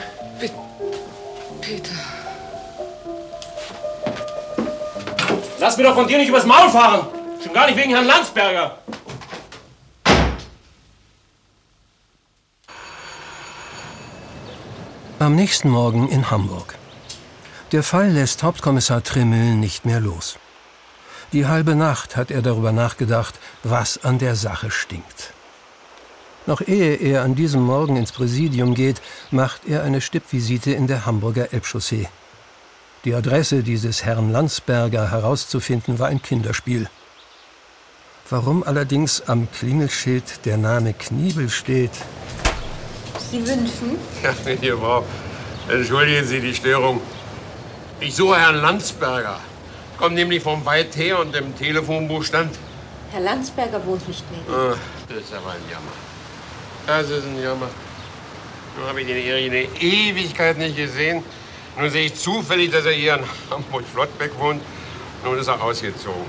Peter. 1.61 1.91
Lass 5.59 5.77
mir 5.77 5.83
doch 5.83 5.95
von 5.95 6.07
dir 6.07 6.17
nicht 6.17 6.27
übers 6.27 6.45
Maul 6.45 6.69
fahren. 6.69 7.07
Schon 7.41 7.53
gar 7.53 7.67
nicht 7.67 7.77
wegen 7.77 7.91
Herrn 7.91 8.05
Landsberger. 8.05 8.77
Am 15.19 15.35
nächsten 15.35 15.69
Morgen 15.69 16.09
in 16.09 16.29
Hamburg. 16.29 16.75
Der 17.71 17.81
Fall 17.81 18.11
lässt 18.11 18.43
Hauptkommissar 18.43 19.03
Trimmel 19.03 19.55
nicht 19.55 19.85
mehr 19.85 19.99
los. 19.99 20.37
Die 21.33 21.47
halbe 21.47 21.73
Nacht 21.75 22.15
hat 22.15 22.29
er 22.29 22.43
darüber 22.43 22.71
nachgedacht, 22.71 23.39
was 23.63 24.03
an 24.03 24.19
der 24.19 24.35
Sache 24.35 24.69
stinkt. 24.69 25.33
Noch 26.45 26.61
ehe 26.61 26.95
er 26.95 27.23
an 27.23 27.33
diesem 27.33 27.63
Morgen 27.63 27.95
ins 27.95 28.11
Präsidium 28.11 28.75
geht, 28.75 29.01
macht 29.31 29.67
er 29.67 29.81
eine 29.81 29.99
Stippvisite 29.99 30.71
in 30.73 30.85
der 30.85 31.07
Hamburger 31.07 31.53
Elbchaussee. 31.53 32.07
Die 33.03 33.15
Adresse 33.15 33.63
dieses 33.63 34.05
Herrn 34.05 34.31
Landsberger 34.31 35.09
herauszufinden 35.09 35.97
war 35.97 36.07
ein 36.07 36.21
Kinderspiel. 36.21 36.87
Warum 38.29 38.63
allerdings 38.63 39.21
am 39.27 39.47
Klingelschild 39.51 40.45
der 40.45 40.57
Name 40.57 40.93
Kniebel 40.93 41.49
steht, 41.49 41.91
Sie 43.31 43.39
wünschen? 43.39 43.97
Ja, 44.21 44.33
liebe 44.45 44.77
Frau, 44.77 45.03
entschuldigen 45.67 46.27
Sie 46.27 46.39
die 46.39 46.53
Störung. 46.53 47.01
Ich 47.99 48.15
suche 48.15 48.37
Herrn 48.37 48.57
Landsberger. 48.57 49.39
Kommt 49.97 50.15
nämlich 50.15 50.43
vom 50.43 50.65
weit 50.65 50.95
her 50.97 51.19
und 51.19 51.35
im 51.35 51.57
Telefonbuch 51.57 52.23
stand. 52.23 52.53
Herr 53.11 53.21
Landsberger 53.21 53.85
wohnt 53.85 54.05
nicht 54.07 54.23
mehr. 54.31 54.41
Ah, 54.55 54.75
das 55.07 55.17
ist 55.19 55.33
aber 55.33 55.51
ein 55.51 55.61
Jammer. 55.71 55.91
Das 56.85 57.09
ist 57.09 57.25
ein 57.25 57.41
Jammer. 57.41 57.69
Nun 58.77 58.87
habe 58.87 59.01
ich 59.01 59.07
den 59.07 59.17
Erich 59.17 59.45
eine 59.45 59.81
Ewigkeit 59.81 60.57
nicht 60.57 60.75
gesehen. 60.75 61.23
Nun 61.77 61.89
sehe 61.89 62.07
ich 62.07 62.15
zufällig, 62.15 62.71
dass 62.71 62.85
er 62.85 62.91
hier 62.91 63.15
in 63.15 63.23
Hamburg-Flottbeck 63.49 64.37
wohnt. 64.37 64.61
Nun 65.23 65.37
ist 65.37 65.47
er 65.47 65.61
ausgezogen. 65.63 66.25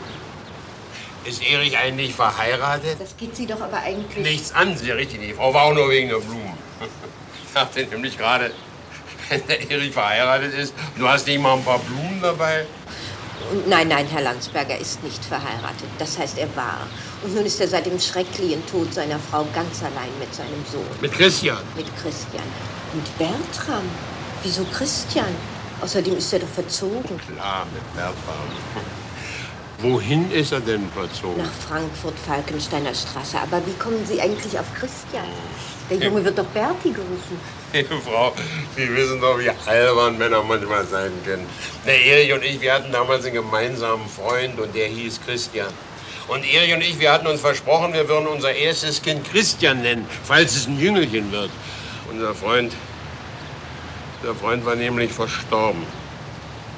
Ist 1.25 1.42
Erich 1.42 1.76
eigentlich 1.76 2.14
verheiratet? 2.14 3.00
Das 3.00 3.16
geht 3.16 3.35
Sie 3.35 3.46
doch 3.46 3.61
aber 3.61 3.78
eigentlich. 3.78 4.25
Nichts 4.25 4.52
an, 4.54 4.76
Sie 4.76 4.92
richtig. 4.92 5.20
Die 5.20 5.32
Frau 5.32 5.52
war 5.52 5.64
auch 5.64 5.75
nur 5.75 5.90
wegen 5.90 6.08
der 6.08 6.18
Blumen. 6.18 6.56
Ich 7.49 7.62
dachte 7.62 7.87
nämlich 7.87 8.18
gerade, 8.18 8.50
wenn 9.28 9.47
der 9.47 9.71
Erich 9.71 9.92
verheiratet 9.92 10.54
ist, 10.54 10.75
du 10.97 11.09
hast 11.09 11.26
nicht 11.26 11.40
mal 11.40 11.54
ein 11.54 11.64
paar 11.64 11.78
Blumen 11.78 12.21
dabei. 12.21 12.66
Nein, 13.68 13.88
nein, 13.88 14.06
Herr 14.06 14.23
Landsberger 14.23 14.76
ist 14.76 15.02
nicht 15.04 15.25
verheiratet. 15.25 15.88
Das 15.99 16.18
heißt, 16.18 16.38
er 16.38 16.54
war. 16.56 16.87
Und 17.23 17.35
nun 17.35 17.47
ist 17.47 17.61
er 17.61 17.68
seit 17.68 17.87
dem 17.87 17.99
schrecklichen 18.00 18.64
Tod 18.66 18.92
seiner 18.92 19.18
Frau 19.18 19.47
ganz 19.54 19.83
allein 19.83 20.11
mit 20.18 20.35
seinem 20.35 20.64
Sohn. 20.71 20.87
Mit 21.00 21.12
Christian. 21.12 21.59
Mit 21.76 21.87
Christian. 21.97 22.42
Mit 22.92 23.18
Bertram. 23.18 23.85
Wieso 24.42 24.64
Christian? 24.64 25.35
Außerdem 25.80 26.16
ist 26.16 26.33
er 26.33 26.40
doch 26.40 26.49
verzogen. 26.49 27.21
Klar, 27.35 27.66
mit 27.73 27.95
Bertram. 27.95 28.14
Wohin 29.78 30.30
ist 30.30 30.52
er 30.52 30.61
denn 30.61 30.88
verzogen? 30.90 31.37
Nach 31.37 31.52
Frankfurt, 31.68 32.18
Falkensteiner 32.18 32.95
Straße. 32.95 33.38
Aber 33.38 33.64
wie 33.66 33.75
kommen 33.75 34.04
Sie 34.06 34.21
eigentlich 34.21 34.59
auf 34.59 34.66
Christian? 34.75 35.26
Der 35.90 35.99
Junge 35.99 36.25
wird 36.25 36.38
doch 36.38 36.47
Berti 36.47 36.90
gerufen. 36.90 37.38
Liebe 37.73 38.00
Frau, 38.00 38.32
Sie 38.76 38.88
wissen 38.94 39.20
doch, 39.20 39.38
wie 39.38 39.50
albern 39.68 40.16
Männer 40.18 40.42
manchmal 40.42 40.87
sein 40.87 41.12
können. 41.25 41.46
Der 41.85 42.04
Erich 42.04 42.32
und 42.32 42.44
ich, 42.44 42.61
wir 42.61 42.73
hatten 42.73 42.92
damals 42.92 43.25
einen 43.25 43.35
gemeinsamen 43.35 44.08
Freund 44.08 44.58
und 44.58 44.75
der 44.75 44.87
hieß 44.88 45.20
Christian. 45.25 45.73
Und 46.28 46.44
Erich 46.44 46.75
und 46.75 46.80
ich, 46.80 46.99
wir 46.99 47.12
hatten 47.12 47.26
uns 47.26 47.40
versprochen, 47.40 47.92
wir 47.92 48.08
würden 48.08 48.26
unser 48.26 48.52
erstes 48.52 49.02
Kind 49.02 49.28
Christian 49.30 49.82
nennen, 49.82 50.06
falls 50.25 50.56
es 50.56 50.66
ein 50.66 50.78
Jüngelchen 50.78 51.30
wird. 51.32 51.50
Unser 52.11 52.35
Freund, 52.35 52.73
der 54.25 54.35
Freund 54.35 54.64
war 54.64 54.75
nämlich 54.75 55.12
verstorben. 55.12 55.85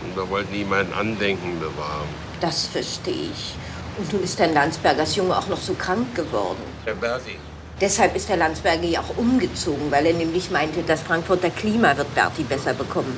Und 0.02 0.16
wir 0.16 0.28
wollten 0.28 0.54
ihm 0.54 0.72
ein 0.72 0.92
Andenken 0.92 1.58
bewahren. 1.58 2.08
Das 2.40 2.66
verstehe 2.66 3.30
ich. 3.32 3.54
Und 3.98 4.12
nun 4.12 4.22
ist 4.22 4.38
Herr 4.38 4.48
Landsbergers 4.48 5.16
Junge 5.16 5.36
auch 5.36 5.48
noch 5.48 5.60
so 5.60 5.74
krank 5.74 6.14
geworden. 6.14 6.62
Herr 6.84 6.94
Berti, 6.94 7.36
Deshalb 7.80 8.16
ist 8.16 8.28
Herr 8.28 8.36
Landsberger 8.36 8.86
ja 8.86 9.00
auch 9.00 9.16
umgezogen, 9.16 9.90
weil 9.90 10.06
er 10.06 10.14
nämlich 10.14 10.50
meinte, 10.50 10.82
das 10.82 11.00
Frankfurter 11.00 11.50
Klima 11.50 11.96
wird 11.96 12.12
Berti 12.14 12.42
besser 12.42 12.74
bekommen. 12.74 13.16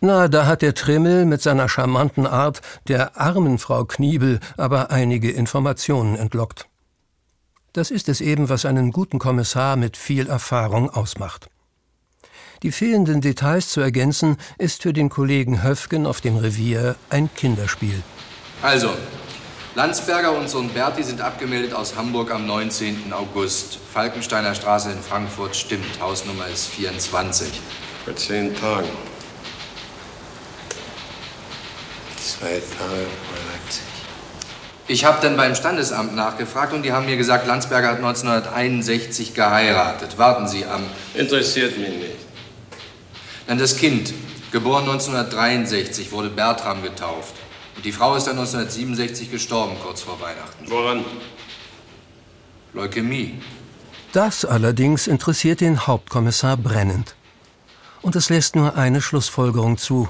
Na, 0.00 0.28
da 0.28 0.46
hat 0.46 0.62
der 0.62 0.74
Trimmel 0.74 1.26
mit 1.26 1.42
seiner 1.42 1.68
charmanten 1.68 2.26
Art 2.26 2.62
der 2.88 3.20
armen 3.20 3.58
Frau 3.58 3.84
Kniebel 3.84 4.40
aber 4.56 4.90
einige 4.90 5.30
Informationen 5.30 6.16
entlockt. 6.16 6.66
Das 7.74 7.90
ist 7.90 8.08
es 8.08 8.22
eben, 8.22 8.48
was 8.48 8.64
einen 8.64 8.92
guten 8.92 9.18
Kommissar 9.18 9.76
mit 9.76 9.98
viel 9.98 10.26
Erfahrung 10.26 10.88
ausmacht. 10.88 11.50
Die 12.62 12.72
fehlenden 12.72 13.20
Details 13.20 13.68
zu 13.68 13.80
ergänzen, 13.80 14.36
ist 14.58 14.82
für 14.82 14.92
den 14.92 15.08
Kollegen 15.08 15.62
Höfgen 15.62 16.06
auf 16.06 16.20
dem 16.20 16.36
Revier 16.36 16.96
ein 17.10 17.30
Kinderspiel. 17.34 18.02
Also, 18.62 18.90
Landsberger 19.76 20.32
und 20.32 20.50
Sohn 20.50 20.68
Berti 20.70 21.04
sind 21.04 21.20
abgemeldet 21.20 21.74
aus 21.74 21.94
Hamburg 21.94 22.32
am 22.32 22.44
19. 22.44 23.12
August. 23.12 23.78
Falkensteiner 23.92 24.56
Straße 24.56 24.90
in 24.90 25.00
Frankfurt 25.00 25.54
stimmt. 25.54 26.00
Hausnummer 26.00 26.48
ist 26.48 26.66
24. 26.66 27.48
Vor 28.04 28.16
zehn 28.16 28.56
Tagen. 28.56 28.88
Zwei 32.16 32.48
Tage 32.48 32.60
vor 32.78 33.38
Leipzig. 33.52 33.82
Ich 34.88 35.04
habe 35.04 35.18
dann 35.22 35.36
beim 35.36 35.54
Standesamt 35.54 36.16
nachgefragt 36.16 36.72
und 36.72 36.82
die 36.82 36.90
haben 36.90 37.06
mir 37.06 37.16
gesagt, 37.16 37.46
Landsberger 37.46 37.90
hat 37.90 37.96
1961 37.98 39.34
geheiratet. 39.34 40.18
Warten 40.18 40.48
Sie 40.48 40.64
am. 40.64 40.82
Interessiert 41.14 41.78
mich 41.78 41.90
nicht. 41.90 42.16
Dann 43.46 43.58
das 43.58 43.76
Kind, 43.76 44.12
geboren 44.50 44.82
1963, 44.82 46.10
wurde 46.10 46.28
Bertram 46.28 46.82
getauft. 46.82 47.34
Und 47.76 47.84
die 47.84 47.92
Frau 47.92 48.14
ist 48.16 48.26
dann 48.26 48.38
1967 48.38 49.30
gestorben, 49.30 49.76
kurz 49.82 50.02
vor 50.02 50.20
Weihnachten. 50.20 50.68
Woran? 50.68 51.04
Leukämie. 52.72 53.40
Das 54.12 54.44
allerdings 54.44 55.06
interessiert 55.06 55.60
den 55.60 55.86
Hauptkommissar 55.86 56.56
brennend. 56.56 57.14
Und 58.02 58.16
es 58.16 58.28
lässt 58.28 58.56
nur 58.56 58.76
eine 58.76 59.00
Schlussfolgerung 59.00 59.78
zu. 59.78 60.08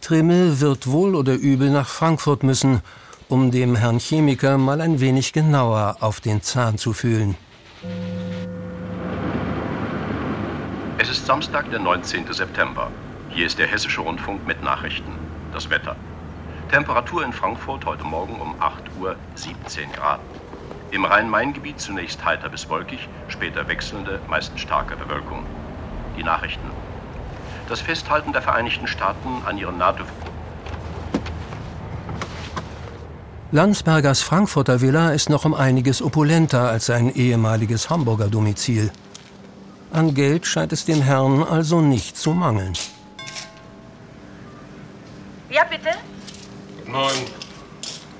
Trimmel 0.00 0.60
wird 0.60 0.86
wohl 0.86 1.14
oder 1.14 1.34
übel 1.34 1.70
nach 1.70 1.88
Frankfurt 1.88 2.42
müssen, 2.42 2.82
um 3.28 3.50
dem 3.50 3.76
Herrn 3.76 3.98
Chemiker 3.98 4.58
mal 4.58 4.80
ein 4.80 5.00
wenig 5.00 5.32
genauer 5.32 5.96
auf 6.00 6.20
den 6.20 6.42
Zahn 6.42 6.76
zu 6.78 6.92
fühlen. 6.92 7.36
Es 10.98 11.08
ist 11.08 11.26
Samstag, 11.26 11.70
der 11.70 11.80
19. 11.80 12.32
September. 12.32 12.90
Hier 13.30 13.46
ist 13.46 13.58
der 13.58 13.66
Hessische 13.66 14.00
Rundfunk 14.00 14.46
mit 14.46 14.62
Nachrichten. 14.62 15.12
Das 15.52 15.70
Wetter. 15.70 15.96
Temperatur 16.72 17.22
in 17.22 17.34
Frankfurt 17.34 17.84
heute 17.84 18.04
Morgen 18.04 18.40
um 18.40 18.54
8 18.58 18.84
Uhr 18.98 19.14
17 19.34 19.92
Grad. 19.92 20.20
Im 20.90 21.04
Rhein-Main-Gebiet 21.04 21.78
zunächst 21.78 22.24
heiter 22.24 22.48
bis 22.48 22.66
wolkig, 22.70 23.10
später 23.28 23.68
wechselnde, 23.68 24.20
meist 24.26 24.58
starke 24.58 24.96
Bewölkung. 24.96 25.44
Die 26.16 26.22
Nachrichten. 26.22 26.70
Das 27.68 27.82
Festhalten 27.82 28.32
der 28.32 28.40
Vereinigten 28.40 28.86
Staaten 28.86 29.42
an 29.44 29.58
ihren 29.58 29.76
NATO. 29.76 30.04
Landsbergers 33.50 34.22
Frankfurter 34.22 34.80
Villa 34.80 35.10
ist 35.10 35.28
noch 35.28 35.44
um 35.44 35.52
einiges 35.52 36.00
opulenter 36.00 36.70
als 36.70 36.86
sein 36.86 37.14
ehemaliges 37.14 37.90
Hamburger 37.90 38.28
Domizil. 38.28 38.90
An 39.92 40.14
Geld 40.14 40.46
scheint 40.46 40.72
es 40.72 40.86
dem 40.86 41.02
Herrn 41.02 41.42
also 41.42 41.82
nicht 41.82 42.16
zu 42.16 42.30
mangeln. 42.30 42.72
Guten 46.92 47.04
Morgen. 47.04 47.26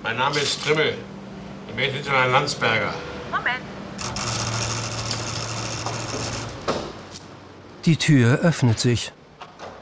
Mein 0.02 0.16
Name 0.16 0.38
ist 0.38 0.64
Trimmel. 0.64 0.94
Ich 1.68 1.74
möchte 1.74 2.00
zu 2.00 2.10
Herrn 2.10 2.32
Landsberger. 2.32 2.94
Moment. 3.30 3.60
Die 7.84 7.96
Tür 7.98 8.38
öffnet 8.38 8.80
sich. 8.80 9.12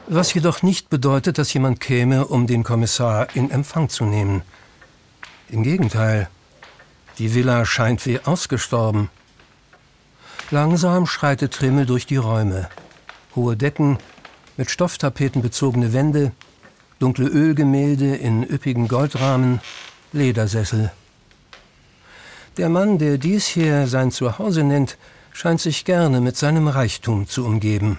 Was 0.07 0.33
jedoch 0.33 0.61
nicht 0.61 0.89
bedeutet, 0.89 1.37
dass 1.37 1.53
jemand 1.53 1.79
käme, 1.79 2.25
um 2.25 2.47
den 2.47 2.63
Kommissar 2.63 3.33
in 3.33 3.49
Empfang 3.49 3.87
zu 3.87 4.03
nehmen. 4.03 4.41
Im 5.47 5.63
Gegenteil. 5.63 6.29
Die 7.17 7.33
Villa 7.33 7.65
scheint 7.65 8.05
wie 8.05 8.19
ausgestorben. 8.19 9.09
Langsam 10.49 11.07
schreitet 11.07 11.53
Trimmel 11.53 11.85
durch 11.85 12.07
die 12.07 12.17
Räume. 12.17 12.67
Hohe 13.37 13.55
Decken, 13.55 13.99
mit 14.57 14.69
Stofftapeten 14.69 15.41
bezogene 15.41 15.93
Wände, 15.93 16.33
dunkle 17.01 17.27
Ölgemälde 17.27 18.15
in 18.15 18.43
üppigen 18.43 18.87
Goldrahmen, 18.87 19.59
Ledersessel. 20.13 20.91
Der 22.57 22.69
Mann, 22.69 22.99
der 22.99 23.17
dies 23.17 23.47
hier 23.47 23.87
sein 23.87 24.11
Zuhause 24.11 24.63
nennt, 24.63 24.97
scheint 25.33 25.61
sich 25.61 25.83
gerne 25.83 26.21
mit 26.21 26.37
seinem 26.37 26.67
Reichtum 26.67 27.27
zu 27.27 27.43
umgeben. 27.45 27.97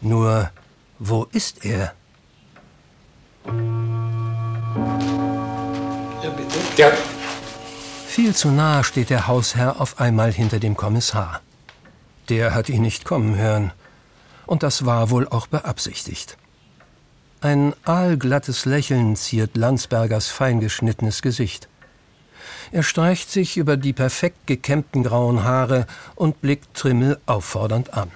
Nur, 0.00 0.50
wo 1.00 1.24
ist 1.32 1.64
er? 1.64 1.94
Ja, 6.22 6.30
bitte. 6.30 6.58
Ja. 6.76 6.92
Viel 8.06 8.34
zu 8.34 8.50
nah 8.50 8.84
steht 8.84 9.10
der 9.10 9.26
Hausherr 9.26 9.80
auf 9.80 9.98
einmal 9.98 10.32
hinter 10.32 10.60
dem 10.60 10.76
Kommissar. 10.76 11.40
Der 12.28 12.54
hat 12.54 12.68
ihn 12.68 12.82
nicht 12.82 13.04
kommen 13.04 13.36
hören. 13.36 13.72
Und 14.46 14.62
das 14.62 14.86
war 14.86 15.10
wohl 15.10 15.26
auch 15.26 15.48
beabsichtigt. 15.48 16.36
Ein 17.40 17.74
aalglattes 17.84 18.64
Lächeln 18.64 19.14
ziert 19.14 19.56
Landsbergers 19.56 20.28
feingeschnittenes 20.28 21.20
Gesicht. 21.20 21.68
Er 22.72 22.82
streicht 22.82 23.30
sich 23.30 23.56
über 23.56 23.76
die 23.76 23.92
perfekt 23.92 24.46
gekämmten 24.46 25.02
grauen 25.02 25.44
Haare 25.44 25.86
und 26.14 26.40
blickt 26.40 26.74
Trimmel 26.74 27.20
auffordernd 27.26 27.94
an. 27.94 28.10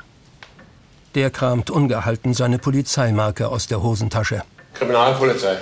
Der 1.15 1.31
kramt 1.31 1.71
ungehalten 1.71 2.35
seine 2.35 2.59
Polizeimarke 2.59 3.49
aus 3.49 3.67
der 3.67 3.83
Hosentasche. 3.83 4.43
Kriminalpolizei. 4.75 5.59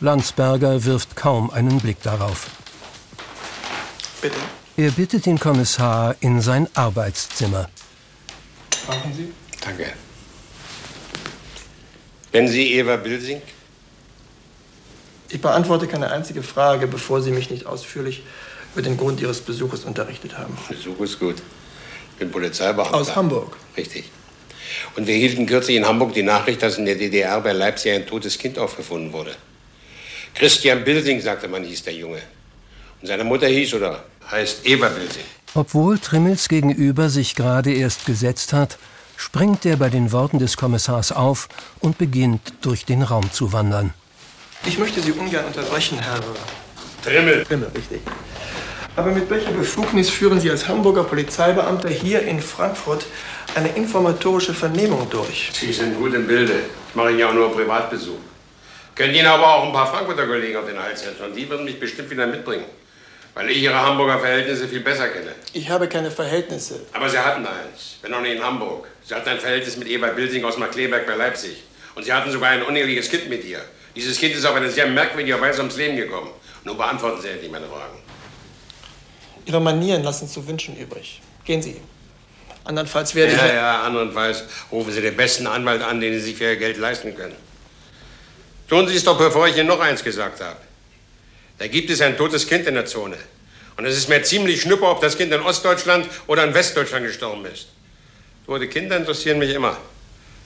Landsberger 0.00 0.84
wirft 0.84 1.16
kaum 1.16 1.50
einen 1.50 1.80
Blick 1.80 2.02
darauf. 2.02 2.50
Bitte. 4.20 4.36
Er 4.76 4.90
bittet 4.90 5.24
den 5.24 5.38
Kommissar 5.38 6.16
in 6.20 6.42
sein 6.42 6.68
Arbeitszimmer. 6.74 7.70
Machen 8.86 9.14
Sie? 9.14 9.32
Danke. 9.62 9.92
Kennen 12.36 12.48
Sie 12.48 12.74
Eva 12.74 12.96
Bilsing? 12.96 13.40
Ich 15.30 15.40
beantworte 15.40 15.86
keine 15.86 16.10
einzige 16.10 16.42
Frage, 16.42 16.86
bevor 16.86 17.22
Sie 17.22 17.30
mich 17.30 17.48
nicht 17.48 17.64
ausführlich 17.64 18.24
über 18.74 18.82
den 18.82 18.98
Grund 18.98 19.22
Ihres 19.22 19.40
Besuches 19.40 19.86
unterrichtet 19.86 20.36
haben. 20.36 20.54
Besuch 20.68 21.00
ist 21.00 21.18
gut. 21.18 21.36
Ich 22.10 22.18
bin 22.18 22.30
Polizeibeamter. 22.30 22.94
Aus 22.94 23.16
Hamburg. 23.16 23.56
Richtig. 23.74 24.10
Und 24.96 25.06
wir 25.06 25.14
hielten 25.14 25.46
kürzlich 25.46 25.78
in 25.78 25.86
Hamburg 25.86 26.12
die 26.12 26.22
Nachricht, 26.22 26.62
dass 26.62 26.76
in 26.76 26.84
der 26.84 26.96
DDR 26.96 27.40
bei 27.40 27.52
Leipzig 27.52 27.92
ein 27.92 28.06
totes 28.06 28.36
Kind 28.36 28.58
aufgefunden 28.58 29.14
wurde. 29.14 29.34
Christian 30.34 30.84
Bilsing, 30.84 31.22
sagte 31.22 31.48
man, 31.48 31.64
hieß 31.64 31.84
der 31.84 31.94
Junge. 31.94 32.20
Und 33.00 33.08
seine 33.08 33.24
Mutter 33.24 33.46
hieß 33.46 33.72
oder 33.72 34.04
heißt 34.30 34.66
Eva 34.66 34.90
Bilsing. 34.90 35.24
Obwohl 35.54 35.98
Trimmels 35.98 36.50
gegenüber 36.50 37.08
sich 37.08 37.34
gerade 37.34 37.72
erst 37.72 38.04
gesetzt 38.04 38.52
hat, 38.52 38.76
springt 39.16 39.64
er 39.66 39.76
bei 39.76 39.88
den 39.88 40.12
Worten 40.12 40.38
des 40.38 40.56
Kommissars 40.56 41.12
auf 41.12 41.48
und 41.80 41.98
beginnt 41.98 42.52
durch 42.62 42.84
den 42.84 43.02
Raum 43.02 43.30
zu 43.32 43.52
wandern. 43.52 43.92
Ich 44.64 44.78
möchte 44.78 45.00
Sie 45.00 45.12
ungern 45.12 45.44
unterbrechen, 45.44 45.98
Herr 45.98 46.20
Trimmel. 47.02 47.44
Trimmel, 47.44 47.70
richtig. 47.74 48.00
Aber 48.96 49.10
mit 49.10 49.28
welcher 49.28 49.50
Befugnis 49.50 50.08
führen 50.08 50.40
Sie 50.40 50.50
als 50.50 50.66
Hamburger 50.66 51.04
Polizeibeamter 51.04 51.90
hier 51.90 52.22
in 52.22 52.40
Frankfurt 52.40 53.06
eine 53.54 53.68
informatorische 53.68 54.54
Vernehmung 54.54 55.08
durch? 55.10 55.50
Sie 55.52 55.72
sind 55.72 55.98
gut 55.98 56.14
im 56.14 56.26
Bilde. 56.26 56.54
Ich 56.88 56.94
mache 56.94 57.10
Ihnen 57.10 57.18
ja 57.18 57.28
auch 57.28 57.34
nur 57.34 57.52
Privatbesuch. 57.54 58.18
Können 58.94 59.14
Ihnen 59.14 59.26
aber 59.26 59.46
auch 59.46 59.66
ein 59.66 59.72
paar 59.72 59.86
Frankfurter 59.86 60.26
Kollegen 60.26 60.56
auf 60.56 60.66
den 60.66 60.78
Hals 60.78 61.02
setzen. 61.02 61.26
Und 61.26 61.36
die 61.36 61.48
würden 61.48 61.66
mich 61.66 61.78
bestimmt 61.78 62.10
wieder 62.10 62.26
mitbringen. 62.26 62.64
Weil 63.36 63.50
ich 63.50 63.58
Ihre 63.58 63.74
Hamburger 63.74 64.18
Verhältnisse 64.18 64.66
viel 64.66 64.80
besser 64.80 65.08
kenne. 65.08 65.32
Ich 65.52 65.68
habe 65.68 65.86
keine 65.86 66.10
Verhältnisse. 66.10 66.80
Aber 66.94 67.06
Sie 67.10 67.18
hatten 67.18 67.44
eins, 67.46 67.98
wenn 68.00 68.14
auch 68.14 68.22
nicht 68.22 68.36
in 68.36 68.42
Hamburg. 68.42 68.88
Sie 69.04 69.14
hatten 69.14 69.28
ein 69.28 69.38
Verhältnis 69.38 69.76
mit 69.76 69.88
Eva 69.88 70.06
Bilsing 70.06 70.42
aus 70.42 70.56
Markleberg 70.56 71.06
bei 71.06 71.16
Leipzig. 71.16 71.62
Und 71.94 72.04
Sie 72.04 72.12
hatten 72.14 72.30
sogar 72.32 72.48
ein 72.48 72.62
uneheliches 72.62 73.10
Kind 73.10 73.28
mit 73.28 73.44
ihr. 73.44 73.60
Dieses 73.94 74.18
Kind 74.18 74.34
ist 74.34 74.46
auf 74.46 74.54
eine 74.54 74.70
sehr 74.70 74.86
merkwürdige 74.86 75.38
Weise 75.38 75.58
ums 75.58 75.76
Leben 75.76 75.98
gekommen. 75.98 76.30
Nun 76.64 76.78
beantworten 76.78 77.20
Sie 77.20 77.28
endlich 77.28 77.50
meine 77.50 77.66
Fragen. 77.66 77.98
Ihre 79.44 79.60
Manieren 79.60 80.02
lassen 80.02 80.26
zu 80.26 80.48
wünschen 80.48 80.74
übrig. 80.74 81.20
Gehen 81.44 81.60
Sie. 81.60 81.76
Andernfalls 82.64 83.14
werde 83.14 83.34
ich... 83.34 83.38
Ja, 83.38 83.52
ja, 83.52 83.82
andernfalls 83.82 84.44
rufen 84.72 84.92
Sie 84.92 85.02
den 85.02 85.14
besten 85.14 85.46
Anwalt 85.46 85.82
an, 85.82 86.00
den 86.00 86.14
Sie 86.14 86.20
sich 86.20 86.36
für 86.36 86.44
Ihr 86.44 86.56
Geld 86.56 86.78
leisten 86.78 87.14
können. 87.14 87.36
Tun 88.66 88.88
Sie 88.88 88.96
es 88.96 89.04
doch, 89.04 89.18
bevor 89.18 89.46
ich 89.46 89.58
Ihnen 89.58 89.68
noch 89.68 89.80
eins 89.80 90.02
gesagt 90.02 90.40
habe. 90.40 90.56
Da 91.58 91.66
gibt 91.68 91.90
es 91.90 92.00
ein 92.00 92.16
totes 92.16 92.46
Kind 92.46 92.66
in 92.66 92.74
der 92.74 92.86
Zone. 92.86 93.16
Und 93.76 93.84
es 93.84 93.96
ist 93.96 94.08
mir 94.08 94.22
ziemlich 94.22 94.62
schnuppe, 94.62 94.86
ob 94.86 95.00
das 95.00 95.16
Kind 95.16 95.32
in 95.32 95.40
Ostdeutschland 95.40 96.08
oder 96.26 96.44
in 96.44 96.54
Westdeutschland 96.54 97.06
gestorben 97.06 97.44
ist. 97.46 97.68
Tote 98.46 98.68
Kinder 98.68 98.96
interessieren 98.96 99.38
mich 99.38 99.54
immer. 99.54 99.76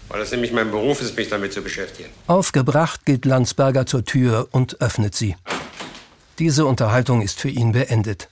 Weil 0.08 0.18
das 0.18 0.32
nämlich 0.32 0.50
mein 0.50 0.70
Beruf 0.72 1.00
ist, 1.00 1.16
mich 1.16 1.28
damit 1.28 1.52
zu 1.52 1.62
beschäftigen. 1.62 2.08
Aufgebracht 2.26 3.06
geht 3.06 3.24
Landsberger 3.24 3.86
zur 3.86 4.04
Tür 4.04 4.48
und 4.50 4.80
öffnet 4.80 5.14
sie. 5.14 5.36
Diese 6.40 6.66
Unterhaltung 6.66 7.22
ist 7.22 7.38
für 7.38 7.48
ihn 7.48 7.72
beendet. 7.72 8.28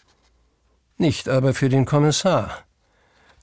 Nicht 0.96 1.28
aber 1.28 1.54
für 1.54 1.68
den 1.68 1.84
Kommissar. 1.84 2.64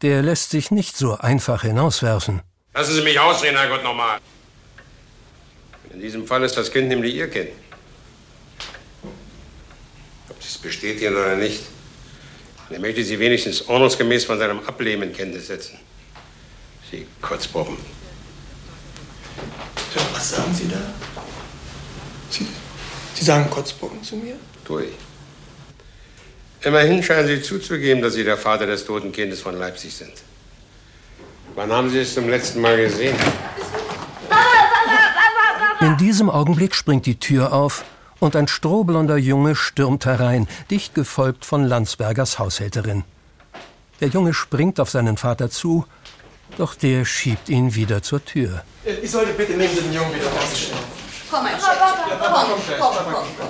Der 0.01 0.21
lässt 0.21 0.49
sich 0.49 0.71
nicht 0.71 0.97
so 0.97 1.17
einfach 1.17 1.61
hinauswerfen. 1.61 2.41
Lassen 2.73 2.95
Sie 2.95 3.01
mich 3.01 3.17
ausreden, 3.17 3.55
Herrgott, 3.55 3.83
nochmal. 3.83 4.19
In 5.93 6.01
diesem 6.01 6.27
Fall 6.27 6.43
ist 6.43 6.57
das 6.57 6.69
Kind 6.73 6.89
nämlich 6.89 7.15
Ihr 7.15 7.29
Kind. 7.29 7.51
Sie 10.45 10.55
es 10.55 10.57
bestätigen 10.59 11.15
oder 11.15 11.35
nicht. 11.35 11.63
Und 12.69 12.75
ich 12.75 12.81
möchte 12.81 13.03
Sie 13.03 13.17
wenigstens 13.17 13.67
ordnungsgemäß 13.67 14.25
von 14.25 14.37
seinem 14.37 14.59
Ableben 14.59 15.03
in 15.03 15.13
Kenntnis 15.13 15.47
setzen. 15.47 15.79
Sie 16.91 17.07
Kotzbrocken. 17.21 17.77
Ja, 19.95 20.01
was 20.13 20.29
sagen 20.31 20.53
Sie 20.53 20.67
da? 20.67 20.77
Sie, 22.29 22.47
Sie 23.15 23.25
sagen 23.25 23.49
Kotzbrocken 23.49 24.03
zu 24.03 24.17
mir? 24.17 24.35
Tue 24.63 24.85
ich. 24.85 24.93
Immerhin 26.65 27.01
scheinen 27.01 27.27
Sie 27.27 27.41
zuzugeben, 27.41 28.01
dass 28.01 28.13
Sie 28.13 28.23
der 28.23 28.37
Vater 28.37 28.67
des 28.67 28.85
toten 28.85 29.11
Kindes 29.11 29.41
von 29.41 29.57
Leipzig 29.57 29.95
sind. 29.95 30.13
Wann 31.55 31.71
haben 31.71 31.89
Sie 31.89 31.99
es 31.99 32.13
zum 32.13 32.29
letzten 32.29 32.61
Mal 32.61 32.77
gesehen? 32.77 33.15
In 35.81 35.97
diesem 35.97 36.29
Augenblick 36.29 36.75
springt 36.75 37.05
die 37.05 37.19
Tür 37.19 37.53
auf 37.53 37.83
und 38.19 38.35
ein 38.35 38.47
strohblonder 38.47 39.17
Junge 39.17 39.55
stürmt 39.55 40.05
herein, 40.05 40.47
dicht 40.69 40.95
gefolgt 40.95 41.45
von 41.45 41.63
Landsbergers 41.63 42.39
Haushälterin. 42.39 43.03
Der 44.01 44.09
Junge 44.09 44.33
springt 44.33 44.79
auf 44.79 44.89
seinen 44.89 45.17
Vater 45.17 45.49
zu, 45.49 45.85
doch 46.57 46.75
der 46.75 47.05
schiebt 47.05 47.49
ihn 47.49 47.75
wieder 47.75 48.01
zur 48.03 48.23
Tür. 48.23 48.63
Ich 49.01 49.11
sollte 49.11 49.33
bitte 49.33 49.53
neben 49.53 49.75
den 49.75 49.93
Jungen 49.93 50.13
wieder 50.13 50.29
rausstellen. 50.29 50.79
Komm, 51.29 51.43
mein 51.43 51.59
Schatz. 51.59 51.77
Komm, 51.79 52.33
komm, 52.79 53.03
komm, 53.13 53.25
komm. 53.37 53.47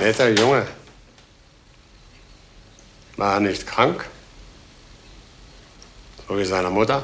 Netter 0.00 0.28
Junge. 0.30 0.66
War 3.16 3.34
er 3.34 3.40
nicht 3.40 3.66
krank? 3.66 4.06
So 6.28 6.36
wie 6.36 6.44
seine 6.44 6.70
Mutter? 6.70 7.02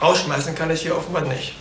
Rausschmeißen 0.00 0.54
kann 0.54 0.70
ich 0.70 0.82
hier 0.82 0.96
offenbar 0.96 1.22
nicht. 1.22 1.54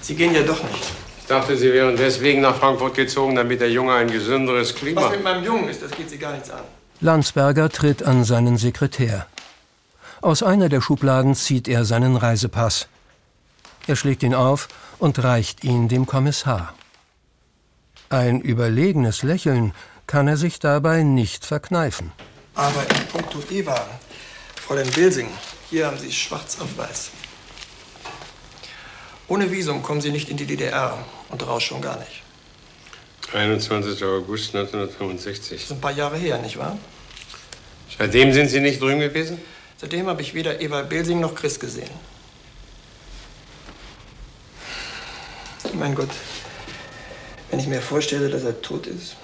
Sie 0.00 0.14
gehen 0.14 0.34
ja 0.34 0.42
doch 0.42 0.62
nicht. 0.62 0.92
Ich 1.28 1.34
dachte, 1.34 1.58
Sie 1.58 1.70
wären 1.74 1.94
deswegen 1.94 2.40
nach 2.40 2.56
Frankfurt 2.56 2.94
gezogen, 2.94 3.34
damit 3.34 3.60
der 3.60 3.70
Junge 3.70 3.92
ein 3.92 4.10
gesünderes 4.10 4.74
Klima... 4.74 5.02
Was 5.02 5.10
mit 5.10 5.22
meinem 5.22 5.44
Jungen 5.44 5.68
ist, 5.68 5.82
das 5.82 5.90
geht 5.90 6.08
Sie 6.08 6.16
gar 6.16 6.32
nichts 6.32 6.48
an. 6.48 6.62
Landsberger 7.02 7.68
tritt 7.68 8.02
an 8.02 8.24
seinen 8.24 8.56
Sekretär. 8.56 9.26
Aus 10.22 10.42
einer 10.42 10.70
der 10.70 10.80
Schubladen 10.80 11.34
zieht 11.34 11.68
er 11.68 11.84
seinen 11.84 12.16
Reisepass. 12.16 12.88
Er 13.86 13.94
schlägt 13.94 14.22
ihn 14.22 14.32
auf 14.32 14.68
und 14.98 15.22
reicht 15.22 15.64
ihn 15.64 15.88
dem 15.88 16.06
Kommissar. 16.06 16.72
Ein 18.08 18.40
überlegenes 18.40 19.22
Lächeln 19.22 19.74
kann 20.06 20.28
er 20.28 20.38
sich 20.38 20.60
dabei 20.60 21.02
nicht 21.02 21.44
verkneifen. 21.44 22.10
Aber 22.54 22.80
in 22.88 23.06
puncto 23.12 23.42
E-Wagen, 23.50 23.98
Fräulein 24.66 24.88
Bilsing, 24.92 25.28
hier 25.68 25.88
haben 25.88 25.98
Sie 25.98 26.10
schwarz 26.10 26.56
auf 26.58 26.78
weiß. 26.78 27.10
Ohne 29.28 29.50
Visum 29.50 29.82
kommen 29.82 30.00
Sie 30.00 30.10
nicht 30.10 30.30
in 30.30 30.38
die 30.38 30.46
DDR 30.46 30.98
und 31.28 31.46
raus 31.46 31.62
schon 31.62 31.80
gar 31.80 31.98
nicht. 31.98 32.22
21. 33.32 34.02
August 34.04 34.54
1965. 34.54 35.58
Das 35.58 35.64
ist 35.64 35.72
ein 35.72 35.80
paar 35.80 35.92
Jahre 35.92 36.16
her, 36.16 36.38
nicht 36.38 36.58
wahr? 36.58 36.78
Seitdem 37.98 38.32
sind 38.32 38.48
Sie 38.48 38.60
nicht 38.60 38.80
drüben 38.80 39.00
gewesen? 39.00 39.38
Seitdem 39.76 40.06
habe 40.06 40.22
ich 40.22 40.34
weder 40.34 40.60
Eva 40.60 40.82
Bilsing 40.82 41.20
noch 41.20 41.34
Chris 41.34 41.60
gesehen. 41.60 41.90
Mein 45.74 45.94
Gott, 45.94 46.10
wenn 47.50 47.60
ich 47.60 47.66
mir 47.66 47.80
vorstelle, 47.80 48.30
dass 48.30 48.42
er 48.42 48.60
tot 48.62 48.86
ist. 48.86 49.16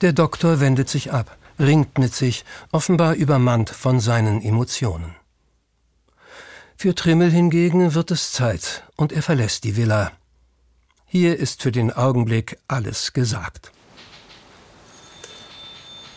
Der 0.00 0.12
Doktor 0.12 0.58
wendet 0.58 0.88
sich 0.88 1.12
ab, 1.12 1.36
ringt 1.60 1.98
mit 1.98 2.14
sich, 2.14 2.44
offenbar 2.72 3.14
übermannt 3.14 3.70
von 3.70 4.00
seinen 4.00 4.42
Emotionen. 4.42 5.14
Für 6.76 6.94
Trimmel 6.94 7.30
hingegen 7.30 7.94
wird 7.94 8.10
es 8.10 8.32
Zeit 8.32 8.82
und 8.96 9.12
er 9.12 9.22
verlässt 9.22 9.62
die 9.62 9.76
Villa. 9.76 10.10
Hier 11.14 11.38
ist 11.38 11.60
für 11.60 11.72
den 11.72 11.92
Augenblick 11.92 12.56
alles 12.68 13.12
gesagt. 13.12 13.70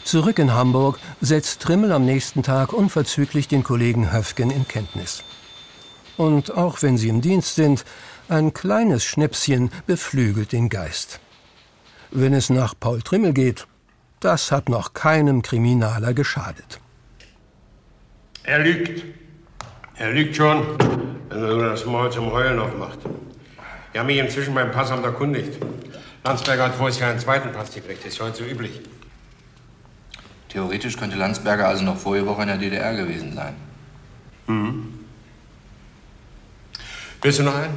Zurück 0.06 0.40
in 0.40 0.54
Hamburg 0.54 1.00
setzt 1.20 1.62
Trimmel 1.62 1.92
am 1.92 2.06
nächsten 2.06 2.44
Tag 2.44 2.72
unverzüglich 2.72 3.50
den 3.50 3.62
Kollegen 3.62 4.14
Höfgen 4.14 4.52
in 4.52 4.66
Kenntnis. 4.70 5.22
Und 6.16 6.56
auch 6.56 6.82
wenn 6.82 6.98
sie 6.98 7.10
im 7.10 7.20
Dienst 7.20 7.56
sind, 7.56 7.84
ein 8.30 8.54
kleines 8.54 9.04
Schnäpschen 9.04 9.70
beflügelt 9.86 10.54
den 10.54 10.70
Geist. 10.70 11.20
Wenn 12.12 12.34
es 12.34 12.50
nach 12.50 12.74
Paul 12.80 13.02
Trimmel 13.02 13.34
geht, 13.34 13.68
das 14.22 14.50
hat 14.50 14.70
noch 14.70 14.94
keinem 14.94 15.42
Kriminaler 15.42 16.14
geschadet. 16.14 16.80
Er 18.44 18.60
lügt. 18.60 19.04
Er 19.96 20.14
lügt 20.14 20.38
schon, 20.38 20.64
wenn 21.28 21.44
er 21.44 21.72
das 21.72 21.86
Maul 21.86 22.10
zum 22.14 22.32
Heulen 22.32 22.60
aufmacht. 22.60 23.00
Wir 23.96 24.02
haben 24.02 24.08
mich 24.08 24.18
inzwischen 24.18 24.54
beim 24.54 24.74
Passamt 24.74 25.06
erkundigt. 25.06 25.54
Landsberger 26.26 26.66
hat 26.66 26.76
vorher 26.76 27.08
einen 27.08 27.20
zweiten 27.22 27.54
Pass 27.54 27.74
gekriegt. 27.74 28.04
Das 28.04 28.12
ist 28.12 28.20
heute 28.20 28.40
so 28.40 28.44
üblich. 28.44 28.82
Theoretisch 30.50 30.98
könnte 30.98 31.16
Landsberger 31.16 31.66
also 31.66 31.86
noch 31.86 31.96
vorige 31.96 32.26
Woche 32.26 32.42
in 32.42 32.50
der 32.50 32.58
DDR 32.58 32.94
gewesen 32.94 33.34
sein. 33.34 33.56
Mhm. 34.48 35.00
Willst 37.22 37.40
du 37.40 37.44
noch 37.44 37.56
einen? 37.56 37.74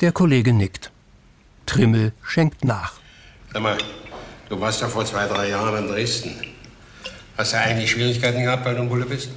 Der 0.00 0.10
Kollege 0.10 0.52
nickt. 0.52 0.90
Trimmel 1.64 2.12
schenkt 2.24 2.64
nach. 2.64 2.94
Sag 3.52 3.62
mal, 3.62 3.78
du 4.48 4.60
warst 4.60 4.80
ja 4.80 4.88
vor 4.88 5.04
zwei, 5.04 5.28
drei 5.28 5.50
Jahren 5.50 5.84
in 5.84 5.88
Dresden. 5.92 6.40
Hast 7.38 7.52
du 7.52 7.58
eigentlich 7.60 7.92
Schwierigkeiten 7.92 8.42
gehabt, 8.42 8.64
weil 8.64 8.74
du 8.74 8.82
ein 8.82 8.88
Bulle 8.88 9.06
bist? 9.06 9.30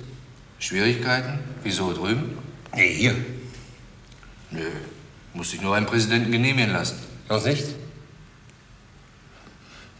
Schwierigkeiten? 0.58 1.38
Wieso 1.62 1.93
drüben? 1.93 2.36
Nee, 2.74 2.95
hier. 2.95 3.15
Nö. 4.50 4.72
Musste 5.39 5.56
ich 5.56 5.62
nur 5.62 5.71
beim 5.71 5.86
Präsidenten 5.86 6.34
genehmigen 6.34 6.73
lassen. 6.73 6.99
Sonst 7.30 7.45
nicht? 7.45 7.63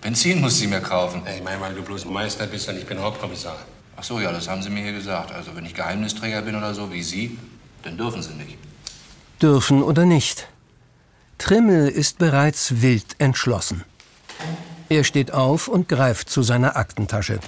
Benzin 0.02 0.42
musste 0.42 0.66
ich 0.66 0.70
mir 0.70 0.82
kaufen. 0.82 1.22
Ich 1.34 1.42
meine, 1.42 1.62
weil 1.62 1.74
du 1.74 1.82
bloß 1.82 2.04
Meister 2.08 2.46
bist 2.46 2.68
und 2.68 2.78
ich 2.78 2.86
bin 2.86 3.00
Hauptkommissar. 3.00 3.56
Ach 3.96 4.04
so, 4.04 4.20
ja, 4.20 4.34
das 4.34 4.50
haben 4.50 4.62
Sie 4.62 4.70
mir 4.70 4.84
hier 4.84 4.92
gesagt. 4.92 5.32
Also, 5.32 5.56
wenn 5.56 5.66
ich 5.66 5.74
Geheimnisträger 5.74 6.42
bin 6.42 6.58
oder 6.58 6.74
so, 6.74 6.92
wie 6.92 7.04
Sie, 7.04 7.40
dann 7.84 7.98
dürfen 7.98 8.22
Sie 8.22 8.34
nicht. 8.34 8.58
Dürfen 9.42 9.82
oder 9.82 10.06
nicht. 10.06 10.50
Trimmel 11.38 11.88
ist 11.88 12.18
bereits 12.18 12.82
wild 12.82 13.16
entschlossen. 13.20 13.86
Er 14.90 15.06
steht 15.06 15.32
auf 15.32 15.70
und 15.70 15.88
greift 15.88 16.30
zu 16.30 16.44
seiner 16.44 16.76
Aktentasche. 16.76 17.40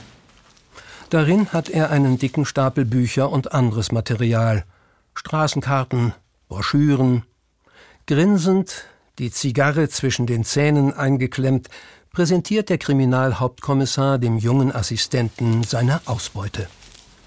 Darin 1.09 1.51
hat 1.51 1.67
er 1.67 1.91
einen 1.91 2.17
dicken 2.17 2.45
Stapel 2.45 2.85
Bücher 2.85 3.29
und 3.29 3.51
anderes 3.51 3.91
Material. 3.91 4.63
Straßenkarten, 5.13 6.13
Broschüren. 6.47 7.23
Grinsend, 8.11 8.83
die 9.19 9.31
Zigarre 9.31 9.87
zwischen 9.87 10.27
den 10.27 10.43
Zähnen 10.43 10.91
eingeklemmt, 10.91 11.69
präsentiert 12.11 12.67
der 12.67 12.77
Kriminalhauptkommissar 12.77 14.17
dem 14.17 14.37
jungen 14.37 14.75
Assistenten 14.75 15.63
seine 15.63 16.01
Ausbeute. 16.07 16.67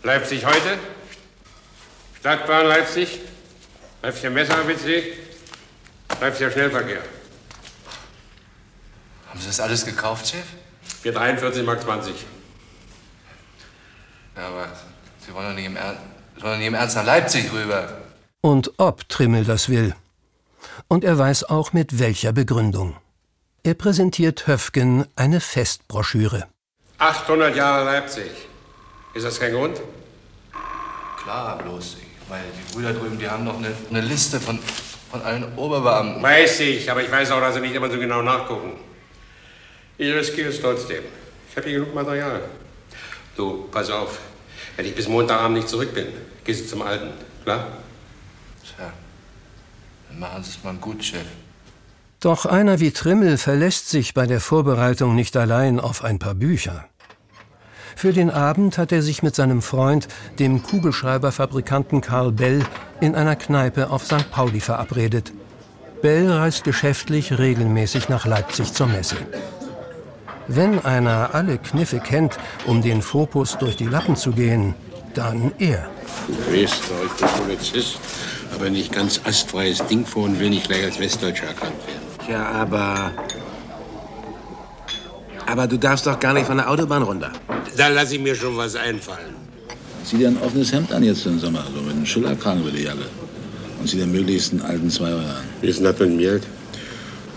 Leipzig 0.03 0.45
heute? 0.45 0.79
Stadtbahn 2.21 2.67
Leipzig? 2.67 3.19
Leipziger 4.03 4.29
Messer-ABC? 4.29 5.05
Leipziger 6.21 6.51
Schnellverkehr. 6.51 7.01
Haben 9.31 9.41
Sie 9.41 9.47
das 9.47 9.61
alles 9.61 9.87
gekauft, 9.87 10.29
Chef? 10.29 10.45
Für 11.01 11.13
43 11.13 11.65
Mark 11.65 11.81
20. 11.81 12.15
Ja, 14.37 14.49
aber 14.49 14.69
Sie 15.27 15.33
wollen 15.33 15.49
doch 15.49 15.55
nicht 15.55 15.65
im, 15.65 15.77
er 15.77 15.97
Sie 16.37 16.43
wollen 16.43 16.53
doch 16.53 16.59
nicht 16.59 16.69
im 16.69 16.75
Ernst 16.75 16.97
nach 16.97 17.07
Leipzig 17.07 17.51
rüber. 17.55 18.03
Und 18.43 18.73
ob 18.77 19.09
Trimmel 19.09 19.45
das 19.45 19.71
will. 19.71 19.95
Und 20.89 21.05
er 21.05 21.19
weiß 21.19 21.45
auch 21.45 21.73
mit 21.73 21.99
welcher 21.99 22.33
Begründung. 22.33 22.97
Er 23.63 23.75
präsentiert 23.75 24.47
Höfgen 24.47 25.07
eine 25.17 25.41
Festbroschüre. 25.41 26.47
800 26.99 27.57
Jahre 27.57 27.85
Leipzig. 27.85 28.31
Ist 29.15 29.25
das 29.25 29.41
kein 29.41 29.53
Grund? 29.53 29.81
Klar, 31.23 31.59
bloß, 31.59 31.97
meine, 32.29 32.45
die 32.45 32.75
Brüder 32.75 32.93
drüben, 32.93 33.19
die 33.19 33.29
haben 33.29 33.45
noch 33.45 33.59
eine, 33.59 33.73
eine 33.91 34.01
Liste 34.01 34.41
von, 34.41 34.59
von 35.11 35.23
allen 35.23 35.57
Oberbeamten. 35.57 36.23
Weiß 36.23 36.61
ich, 36.61 36.91
aber 36.91 37.03
ich 37.03 37.11
weiß 37.11 37.31
auch, 37.31 37.41
dass 37.41 37.55
sie 37.55 37.61
nicht 37.61 37.75
immer 37.75 37.91
so 37.91 37.99
genau 37.99 38.23
nachgucken. 38.23 38.73
Ich 39.97 40.13
riskiere 40.13 40.49
es 40.49 40.61
trotzdem. 40.61 41.05
Ich 41.51 41.57
habe 41.57 41.69
hier 41.69 41.79
genug 41.79 41.95
Material. 41.95 42.43
Du, 43.37 43.69
pass 43.71 43.91
auf. 43.91 44.19
Wenn 44.77 44.87
ich 44.87 44.95
bis 44.95 45.07
Montagabend 45.09 45.57
nicht 45.57 45.69
zurück 45.69 45.95
bin, 45.95 46.09
gehst 46.45 46.65
du 46.65 46.69
zum 46.69 46.83
Alten. 46.83 47.13
Klar? 47.45 47.67
Tja, 48.65 48.93
machen 50.19 50.43
Sie 50.43 50.51
es 50.51 50.65
mal 50.65 50.75
gut, 50.75 51.05
Chef. 51.05 51.27
Doch 52.21 52.47
einer 52.47 52.81
wie 52.81 52.91
Trimmel 52.91 53.37
verlässt 53.37 53.91
sich 53.91 54.15
bei 54.15 54.27
der 54.27 54.41
Vorbereitung 54.41 55.15
nicht 55.15 55.37
allein 55.37 55.79
auf 55.79 56.03
ein 56.03 56.19
paar 56.19 56.35
Bücher. 56.35 56.87
Für 57.97 58.13
den 58.13 58.31
Abend 58.31 58.79
hat 58.79 58.93
er 58.93 59.03
sich 59.03 59.23
mit 59.23 59.35
seinem 59.35 59.63
Freund, 59.63 60.09
dem 60.39 60.63
Kugelschreiberfabrikanten 60.63 62.01
Karl 62.01 62.33
Bell, 62.33 62.65
in 63.01 63.15
einer 63.15 63.37
Kneipe 63.37 63.91
auf 63.91 64.05
St. 64.05 64.31
Pauli 64.31 64.61
verabredet. 64.61 65.33
Bell 66.03 66.31
reist 66.31 66.65
geschäftlich 66.65 67.39
regelmäßig 67.39 68.09
nach 68.09 68.27
Leipzig 68.27 68.73
zur 68.73 68.89
Messe. 68.89 69.17
Wenn 70.49 70.85
einer 70.85 71.35
alle 71.35 71.59
Kniffe 71.59 72.01
kennt, 72.01 72.39
um 72.67 72.83
den 72.83 73.01
Fokus 73.01 73.57
durch 73.59 73.77
die 73.77 73.87
Lappen 73.87 74.17
zu 74.17 74.33
gehen, 74.33 74.75
dann 75.15 75.53
er. 75.59 75.89
Österreich, 76.51 77.11
der 77.21 77.27
Polizist 77.27 77.99
aber 78.55 78.71
nicht 78.71 78.93
ganz 78.93 79.21
astfreies 79.25 79.87
Ding 79.87 80.05
vor 80.07 80.25
und 80.25 80.39
will 80.41 80.51
nicht 80.51 80.67
gleich 80.67 80.85
als 80.85 80.99
Westdeutscher 80.99 81.47
erkannt 81.47 81.75
werden. 81.87 82.31
Ja, 82.31 82.47
aber. 82.47 83.13
Aber 85.47 85.67
du 85.67 85.77
darfst 85.77 86.07
doch 86.07 86.19
gar 86.19 86.33
nicht 86.33 86.47
von 86.47 86.57
der 86.57 86.71
Autobahn 86.71 87.03
runter. 87.03 87.33
Da 87.77 87.89
lasse 87.89 88.17
ich 88.17 88.21
mir 88.21 88.35
schon 88.35 88.57
was 88.57 88.77
einfallen. 88.77 89.35
Zieh 90.05 90.17
dir 90.19 90.29
ein 90.29 90.39
offenes 90.43 90.73
Hemd 90.73 90.93
an 90.93 91.03
jetzt 91.03 91.27
im 91.27 91.39
Sommer, 91.39 91.65
so 91.75 91.81
mit 91.81 91.93
einem 91.93 92.07
Schillerkragen 92.07 92.63
über 92.63 92.71
die 92.71 92.83
Jacke. 92.83 93.07
Und 93.81 93.89
zieh 93.89 93.97
dir 93.97 94.07
möglichst 94.07 94.53
einen 94.53 94.63
alten 94.63 94.91
Zweier 94.91 95.19
an. 95.19 95.45
Wie 95.61 95.69
ist 95.69 95.79
denn 95.79 95.85
das 95.85 95.99
mit 95.99 96.09
dem 96.11 96.19
Geld? 96.19 96.43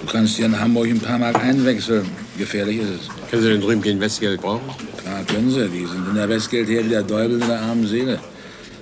Du 0.01 0.05
kannst 0.11 0.37
dir 0.37 0.45
in 0.45 0.59
Hamburg 0.59 0.87
ein 0.87 0.99
paar 0.99 1.17
Mark 1.17 1.43
einwechseln. 1.43 2.09
Gefährlich 2.37 2.77
ist 2.77 2.89
es. 2.89 3.29
Können 3.29 3.41
Sie 3.41 3.49
denn 3.49 3.61
drüben 3.61 3.81
kein 3.81 3.99
Westgeld 3.99 4.41
brauchen? 4.41 4.69
Klar 4.97 5.23
können 5.23 5.49
sie. 5.49 5.67
Die 5.69 5.85
sind 5.85 6.07
in 6.07 6.15
der 6.15 6.29
Westgeld 6.29 6.69
her 6.69 6.85
wie 6.85 6.89
der 6.89 7.03
Däubel 7.03 7.41
in 7.41 7.47
der 7.47 7.61
armen 7.61 7.87
Seele. 7.87 8.19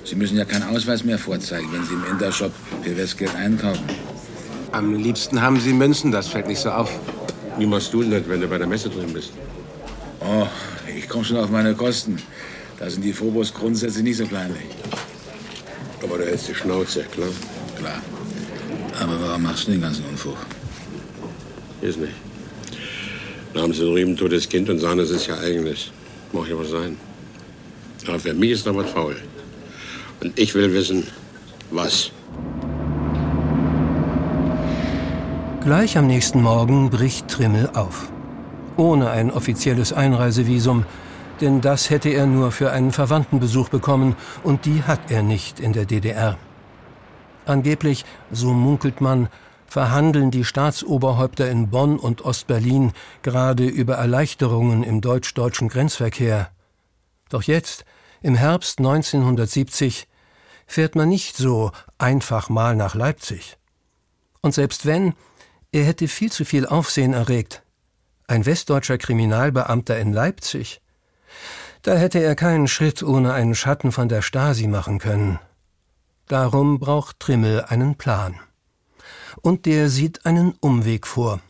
Sie 0.05 0.15
müssen 0.15 0.37
ja 0.37 0.45
keinen 0.45 0.63
Ausweis 0.63 1.03
mehr 1.03 1.17
vorzeigen, 1.17 1.67
wenn 1.73 1.83
Sie 1.83 1.93
im 1.93 2.05
Intershop 2.11 2.51
für 2.83 2.95
Westgeld 2.95 3.35
einkaufen. 3.35 3.83
Am 4.71 4.93
liebsten 4.93 5.41
haben 5.41 5.59
Sie 5.59 5.73
Münzen, 5.73 6.11
das 6.11 6.27
fällt 6.27 6.47
nicht 6.47 6.59
so 6.59 6.69
auf. 6.69 6.91
Wie 7.57 7.65
machst 7.65 7.91
du 7.91 8.03
denn 8.03 8.11
das, 8.11 8.21
wenn 8.27 8.39
du 8.39 8.47
bei 8.47 8.59
der 8.59 8.67
Messe 8.67 8.89
drin 8.89 9.11
bist? 9.11 9.31
Oh, 10.19 10.45
ich 10.95 11.09
komme 11.09 11.25
schon 11.25 11.37
auf 11.37 11.49
meine 11.49 11.73
Kosten. 11.73 12.17
Da 12.77 12.87
sind 12.87 13.03
die 13.03 13.13
Phobos 13.13 13.51
grundsätzlich 13.51 14.03
nicht 14.03 14.17
so 14.17 14.27
kleinlich. 14.27 14.65
Aber 16.03 16.19
da 16.19 16.25
ist 16.25 16.49
die 16.49 16.53
Schnauze, 16.53 17.03
klar? 17.05 17.29
Klar. 17.75 18.01
Aber 19.01 19.19
warum 19.19 19.41
machst 19.41 19.67
du 19.67 19.71
den 19.71 19.81
ganzen 19.81 20.05
Unfug? 20.05 20.37
Ist 21.81 21.99
nicht. 21.99 22.13
Da 23.55 23.61
haben 23.61 23.73
sie 23.73 23.83
ein 23.83 24.15
totes 24.15 24.47
Kind 24.47 24.69
und 24.69 24.79
sagen, 24.79 24.99
es 24.99 25.09
ist 25.09 25.25
ja 25.25 25.39
eigenes. 25.39 25.89
Mag 26.31 26.47
ja 26.47 26.59
was 26.59 26.69
sein. 26.69 26.95
Aber 28.07 28.19
für 28.19 28.33
mich 28.35 28.51
ist 28.51 28.67
da 28.67 28.75
was 28.75 28.89
faul. 28.91 29.15
Und 30.21 30.37
ich 30.39 30.55
will 30.55 30.73
wissen, 30.73 31.07
was. 31.71 32.11
Gleich 35.61 35.97
am 35.97 36.07
nächsten 36.07 36.41
Morgen 36.41 36.89
bricht 36.89 37.27
Trimmel 37.27 37.71
auf. 37.73 38.11
Ohne 38.77 39.09
ein 39.09 39.31
offizielles 39.31 39.93
Einreisevisum, 39.93 40.85
denn 41.41 41.61
das 41.61 41.89
hätte 41.89 42.09
er 42.09 42.27
nur 42.27 42.51
für 42.51 42.71
einen 42.71 42.91
Verwandtenbesuch 42.91 43.69
bekommen 43.69 44.15
und 44.43 44.65
die 44.65 44.83
hat 44.83 45.11
er 45.11 45.23
nicht 45.23 45.59
in 45.59 45.73
der 45.73 45.85
DDR. 45.85 46.37
Angeblich, 47.45 48.05
so 48.31 48.53
munkelt 48.53 49.01
man, 49.01 49.29
verhandeln 49.67 50.31
die 50.31 50.45
Staatsoberhäupter 50.45 51.49
in 51.49 51.69
Bonn 51.69 51.97
und 51.97 52.23
Ostberlin 52.23 52.93
gerade 53.23 53.65
über 53.65 53.95
Erleichterungen 53.95 54.83
im 54.83 55.01
deutsch-deutschen 55.01 55.67
Grenzverkehr. 55.67 56.49
Doch 57.29 57.43
jetzt, 57.43 57.85
im 58.25 58.33
Herbst 58.33 58.79
1970, 58.79 60.07
fährt 60.65 60.95
man 60.95 61.07
nicht 61.07 61.37
so 61.37 61.71
einfach 61.99 62.49
mal 62.49 62.75
nach 62.75 62.95
Leipzig. 62.95 63.59
Und 64.41 64.55
selbst 64.55 64.87
wenn, 64.87 65.13
er 65.71 65.83
hätte 65.83 66.07
viel 66.07 66.31
zu 66.31 66.43
viel 66.43 66.65
Aufsehen 66.65 67.13
erregt. 67.13 67.61
Ein 68.25 68.47
westdeutscher 68.47 68.97
Kriminalbeamter 68.97 69.99
in 69.99 70.11
Leipzig. 70.11 70.81
Da 71.83 71.97
hätte 71.97 72.17
er 72.17 72.33
keinen 72.33 72.67
Schritt 72.67 73.03
ohne 73.03 73.31
einen 73.31 73.53
Schatten 73.53 73.91
von 73.91 74.09
der 74.09 74.23
Stasi 74.23 74.65
machen 74.65 74.97
können. 74.97 75.37
Darum 76.27 76.79
braucht 76.79 77.19
Trimmel 77.19 77.65
einen 77.65 77.93
Plan. 77.93 78.39
Und 79.43 79.67
der 79.67 79.87
sieht 79.87 80.25
einen 80.25 80.55
Umweg 80.61 81.05
vor. 81.05 81.41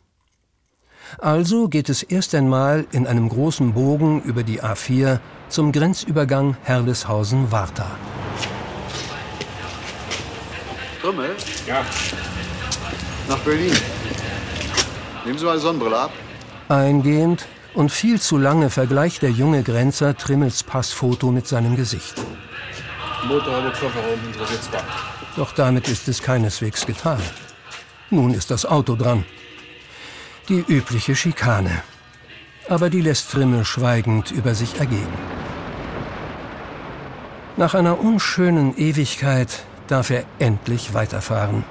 Also 1.19 1.67
geht 1.67 1.89
es 1.89 2.04
erst 2.04 2.36
einmal 2.36 2.86
in 2.91 3.08
einem 3.08 3.30
großen 3.30 3.73
Bogen 3.73 4.21
über 4.23 4.43
die 4.43 4.62
A4 4.62 5.19
zum 5.49 5.71
Grenzübergang 5.71 6.58
Herleshausen-Warta. 6.63 7.88
Trümmel? 11.01 11.36
Ja. 11.67 11.86
Nach 13.30 13.39
Berlin. 13.39 13.71
Nehmen 15.23 15.38
Sie 15.38 15.45
mal 15.45 15.56
die 15.56 15.62
Sonnenbrille 15.62 15.97
ab. 15.97 16.12
Eingehend 16.67 17.47
und 17.73 17.91
viel 17.91 18.19
zu 18.19 18.38
lange 18.38 18.69
vergleicht 18.69 19.21
der 19.21 19.32
junge 19.32 19.63
Grenzer 19.63 20.15
Trimmels 20.17 20.63
Passfoto 20.63 21.32
mit 21.32 21.47
seinem 21.47 21.75
Gesicht. 21.75 22.15
Motorhaube, 23.28 23.69
Kofferraum 23.69 24.19
interessiert 24.25 24.63
zwar. 24.63 24.84
Doch 25.36 25.51
damit 25.54 25.88
ist 25.88 26.08
es 26.08 26.21
keineswegs 26.21 26.86
getan. 26.86 27.19
Nun 28.10 28.34
ist 28.34 28.51
das 28.51 28.65
Auto 28.65 28.95
dran. 28.95 29.25
Die 30.47 30.63
übliche 30.67 31.15
Schikane. 31.15 31.81
Aber 32.69 32.91
die 32.91 33.01
lässt 33.01 33.31
Trimmel 33.31 33.65
schweigend 33.65 34.29
über 34.29 34.53
sich 34.53 34.79
ergehen. 34.79 35.13
Nach 37.58 37.73
einer 37.73 37.99
unschönen 37.99 38.77
Ewigkeit 38.77 39.63
darf 39.88 40.12
er 40.12 40.23
endlich 40.38 40.93
weiterfahren. 40.93 41.63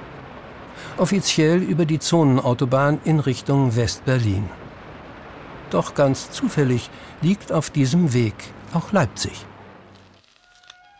Offiziell 0.97 1.61
über 1.61 1.85
die 1.85 1.99
Zonenautobahn 1.99 2.99
in 3.05 3.21
Richtung 3.21 3.77
West-Berlin. 3.77 4.49
Doch 5.69 5.95
ganz 5.95 6.31
zufällig 6.31 6.89
liegt 7.21 7.53
auf 7.53 7.69
diesem 7.69 8.11
Weg 8.11 8.35
auch 8.73 8.91
Leipzig. 8.91 9.45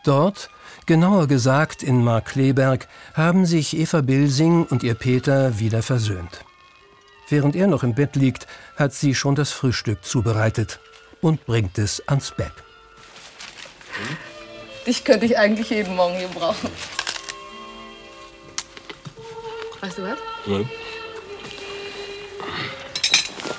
Dort, 0.02 0.48
genauer 0.86 1.26
gesagt 1.26 1.82
in 1.82 2.02
Markkleeberg, 2.02 2.88
haben 3.12 3.44
sich 3.44 3.76
Eva 3.76 4.00
Bilsing 4.00 4.64
und 4.64 4.82
ihr 4.82 4.94
Peter 4.94 5.58
wieder 5.58 5.82
versöhnt. 5.82 6.45
Während 7.28 7.56
er 7.56 7.66
noch 7.66 7.82
im 7.82 7.94
Bett 7.94 8.14
liegt, 8.14 8.46
hat 8.76 8.94
sie 8.94 9.14
schon 9.14 9.34
das 9.34 9.50
Frühstück 9.50 10.04
zubereitet 10.04 10.78
und 11.20 11.44
bringt 11.44 11.76
es 11.78 12.06
ans 12.08 12.30
Bett. 12.30 12.52
Dich 14.86 15.04
könnte 15.04 15.26
ich 15.26 15.36
eigentlich 15.36 15.70
jeden 15.70 15.96
Morgen 15.96 16.14
hier 16.16 16.28
brauchen. 16.28 16.70
Weißt 19.80 19.98
du 19.98 20.02
was? 20.04 20.18
Nein. 20.46 20.70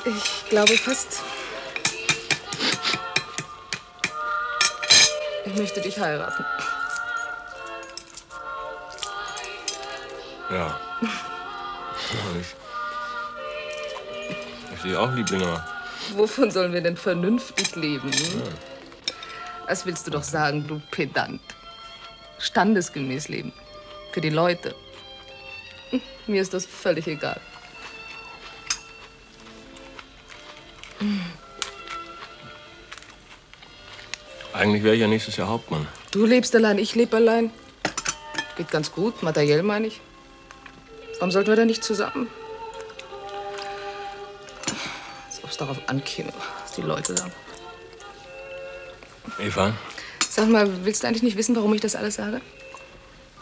Ich 0.05 0.49
glaube 0.49 0.77
fast. 0.77 1.21
Ich 5.45 5.55
möchte 5.55 5.81
dich 5.81 5.99
heiraten. 5.99 6.45
Ja. 10.49 10.79
Ich, 11.01 11.09
ich 12.41 12.66
sehe 14.87 14.99
auch 14.99 15.13
Lieblinge. 15.13 15.63
Wovon 16.15 16.51
sollen 16.51 16.73
wir 16.73 16.81
denn 16.81 16.95
vernünftig 16.95 17.75
leben? 17.75 18.11
Hm? 18.11 18.41
Das 19.67 19.85
willst 19.85 20.07
du 20.07 20.11
doch 20.11 20.23
sagen, 20.23 20.65
du 20.67 20.81
Pedant. 20.91 21.41
Standesgemäß 22.39 23.27
leben. 23.27 23.51
Für 24.13 24.21
die 24.21 24.29
Leute. 24.29 24.73
Hm, 25.89 26.01
Mir 26.27 26.41
ist 26.41 26.53
das 26.53 26.65
völlig 26.65 27.07
egal. 27.07 27.39
Eigentlich 34.53 34.83
wäre 34.83 34.95
ich 34.95 35.01
ja 35.01 35.07
nächstes 35.07 35.37
Jahr 35.37 35.49
Hauptmann. 35.49 35.87
Du 36.11 36.25
lebst 36.25 36.55
allein, 36.55 36.79
ich 36.79 36.95
lebe 36.95 37.17
allein. 37.17 37.51
Geht 38.55 38.71
ganz 38.71 38.91
gut, 38.91 39.21
materiell 39.21 39.61
meine 39.61 39.87
ich. 39.87 40.01
Warum 41.19 41.31
sollten 41.31 41.49
wir 41.49 41.55
denn 41.55 41.67
nicht 41.67 41.83
zusammen? 41.83 42.27
Ob 45.47 45.51
es 45.51 45.57
darauf 45.57 45.77
ankäme, 45.87 46.33
was 46.61 46.73
die 46.73 46.81
Leute 46.81 47.15
sagen. 47.15 47.31
Eva, 49.39 49.73
Sag 50.29 50.49
mal, 50.49 50.83
willst 50.83 51.03
du 51.03 51.07
eigentlich 51.07 51.23
nicht 51.23 51.37
wissen, 51.37 51.55
warum 51.55 51.73
ich 51.73 51.79
das 51.79 51.95
alles 51.95 52.15
sage? 52.15 52.41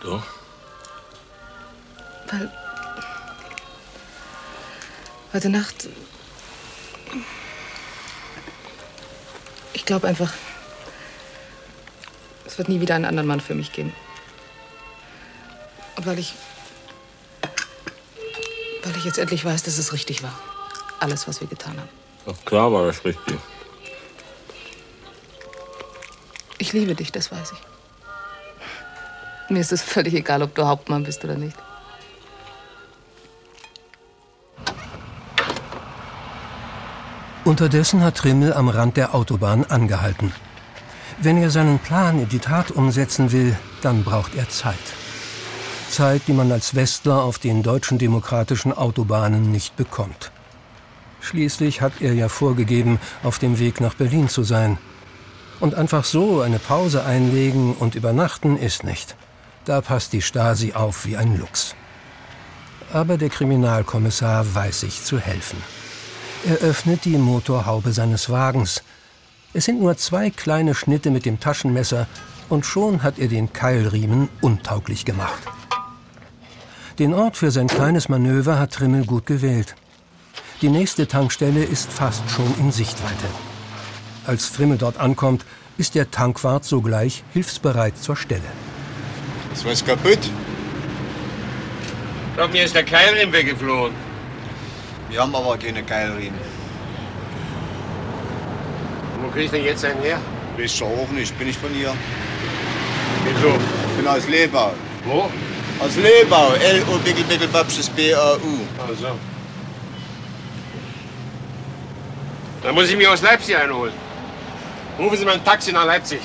du? 0.01 0.21
Weil. 2.27 2.51
Heute 5.33 5.49
Nacht. 5.49 5.89
Ich 9.73 9.85
glaube 9.85 10.07
einfach. 10.07 10.31
Es 12.45 12.59
wird 12.59 12.69
nie 12.69 12.81
wieder 12.81 12.93
einen 12.93 13.05
anderen 13.05 13.27
Mann 13.27 13.41
für 13.41 13.55
mich 13.55 13.73
geben. 13.73 13.93
Und 15.95 16.05
weil 16.05 16.19
ich. 16.19 16.35
Weil 18.83 18.95
ich 18.95 19.05
jetzt 19.05 19.17
endlich 19.17 19.43
weiß, 19.43 19.63
dass 19.63 19.79
es 19.79 19.91
richtig 19.91 20.21
war. 20.21 20.39
Alles, 20.99 21.27
was 21.27 21.41
wir 21.41 21.47
getan 21.47 21.77
haben. 21.77 21.89
Ach, 22.27 22.45
klar 22.45 22.71
war 22.71 22.87
das 22.87 23.03
richtig. 23.05 23.37
Ich 26.57 26.73
liebe 26.73 26.95
dich, 26.95 27.11
das 27.11 27.31
weiß 27.31 27.51
ich. 27.51 27.59
Mir 29.49 29.59
ist 29.59 29.71
es 29.71 29.83
völlig 29.83 30.13
egal, 30.13 30.41
ob 30.41 30.55
du 30.55 30.65
Hauptmann 30.65 31.03
bist 31.03 31.23
oder 31.23 31.35
nicht. 31.35 31.55
Unterdessen 37.43 38.03
hat 38.03 38.17
Trimmel 38.17 38.53
am 38.53 38.69
Rand 38.69 38.97
der 38.97 39.13
Autobahn 39.13 39.65
angehalten. 39.65 40.33
Wenn 41.21 41.37
er 41.37 41.51
seinen 41.51 41.77
Plan 41.77 42.19
in 42.19 42.27
die 42.27 42.39
Tat 42.39 42.71
umsetzen 42.71 43.31
will, 43.31 43.55
dann 43.83 44.03
braucht 44.03 44.33
er 44.33 44.49
Zeit. 44.49 44.75
Zeit, 45.91 46.23
die 46.27 46.33
man 46.33 46.51
als 46.51 46.73
Westler 46.73 47.21
auf 47.21 47.37
den 47.37 47.61
deutschen 47.61 47.99
demokratischen 47.99 48.73
Autobahnen 48.73 49.51
nicht 49.51 49.75
bekommt. 49.75 50.31
Schließlich 51.25 51.81
hat 51.81 52.01
er 52.01 52.13
ja 52.13 52.29
vorgegeben, 52.29 52.99
auf 53.23 53.39
dem 53.39 53.57
Weg 53.57 53.81
nach 53.81 53.95
Berlin 53.95 54.29
zu 54.29 54.43
sein. 54.43 54.77
Und 55.59 55.73
einfach 55.73 56.03
so 56.03 56.41
eine 56.41 56.59
Pause 56.59 57.03
einlegen 57.03 57.73
und 57.73 57.95
übernachten 57.95 58.57
ist 58.57 58.83
nicht. 58.83 59.15
Da 59.65 59.81
passt 59.81 60.13
die 60.13 60.21
Stasi 60.21 60.73
auf 60.73 61.03
wie 61.07 61.17
ein 61.17 61.35
Luchs. 61.35 61.73
Aber 62.93 63.17
der 63.17 63.29
Kriminalkommissar 63.29 64.53
weiß 64.53 64.81
sich 64.81 65.03
zu 65.03 65.17
helfen. 65.17 65.57
Er 66.47 66.57
öffnet 66.57 67.05
die 67.05 67.17
Motorhaube 67.17 67.91
seines 67.91 68.29
Wagens. 68.29 68.83
Es 69.53 69.65
sind 69.65 69.81
nur 69.81 69.97
zwei 69.97 70.29
kleine 70.29 70.75
Schnitte 70.75 71.09
mit 71.09 71.25
dem 71.25 71.39
Taschenmesser 71.39 72.05
und 72.49 72.67
schon 72.67 73.01
hat 73.01 73.17
er 73.17 73.29
den 73.29 73.51
Keilriemen 73.51 74.29
untauglich 74.41 75.05
gemacht. 75.05 75.41
Den 76.99 77.15
Ort 77.15 77.35
für 77.35 77.49
sein 77.49 77.65
kleines 77.65 78.09
Manöver 78.09 78.59
hat 78.59 78.73
Trimmel 78.73 79.07
gut 79.07 79.25
gewählt. 79.25 79.75
Die 80.61 80.69
nächste 80.69 81.05
Tankstelle 81.05 81.63
ist 81.63 81.91
fast 81.91 82.29
schon 82.29 82.53
in 82.59 82.71
Sichtweite. 82.71 83.25
Als 84.25 84.53
Trimmel 84.53 84.77
dort 84.77 84.97
ankommt, 84.97 85.45
ist 85.77 85.95
der 85.95 86.09
Tankwart 86.09 86.63
sogleich 86.63 87.23
hilfsbereit 87.33 87.97
zur 87.97 88.15
Stelle. 88.15 88.41
Ist 89.53 89.65
was 89.65 89.83
kaputt? 89.83 90.19
Doch, 92.37 92.49
mir 92.51 92.63
ist 92.63 92.73
der 92.73 92.85
Keilriemen 92.85 93.33
weggeflogen. 93.33 93.95
Wir 95.09 95.21
haben 95.21 95.35
aber 95.35 95.57
keine 95.57 95.83
Keilriemen. 95.83 96.39
Wo 99.21 99.27
krieg 99.29 99.45
ich 99.45 99.51
denn 99.51 99.65
jetzt 99.65 99.83
einen 99.83 100.01
her? 100.01 100.19
Weiß 100.57 100.79
doch 100.79 100.87
auch 100.87 101.11
nicht. 101.11 101.37
Bin 101.37 101.49
ich 101.49 101.57
von 101.57 101.69
hier? 101.71 101.93
Wieso? 103.25 103.55
Ich 103.89 103.97
bin 103.97 104.07
aus 104.07 104.27
Lebau. 104.29 104.73
Wo? 105.03 105.29
Aus 105.83 105.95
Lebau. 105.97 106.53
L-O 106.53 106.97
Bickel 106.99 107.25
Bickel 107.25 107.47
Babsches 107.49 107.89
B-A-U. 107.89 108.87
Also. 108.87 109.34
Dann 112.65 112.73
muss 112.73 112.89
ich 112.89 112.97
mich 112.97 113.07
aus 113.07 113.21
Leipzig 113.21 113.55
einholen. 113.55 113.93
Rufen 114.97 115.17
Sie 115.19 115.23
mal 115.23 115.35
ein 115.35 115.45
Taxi 115.45 115.71
nach 115.71 115.85
Leipzig. 115.85 116.19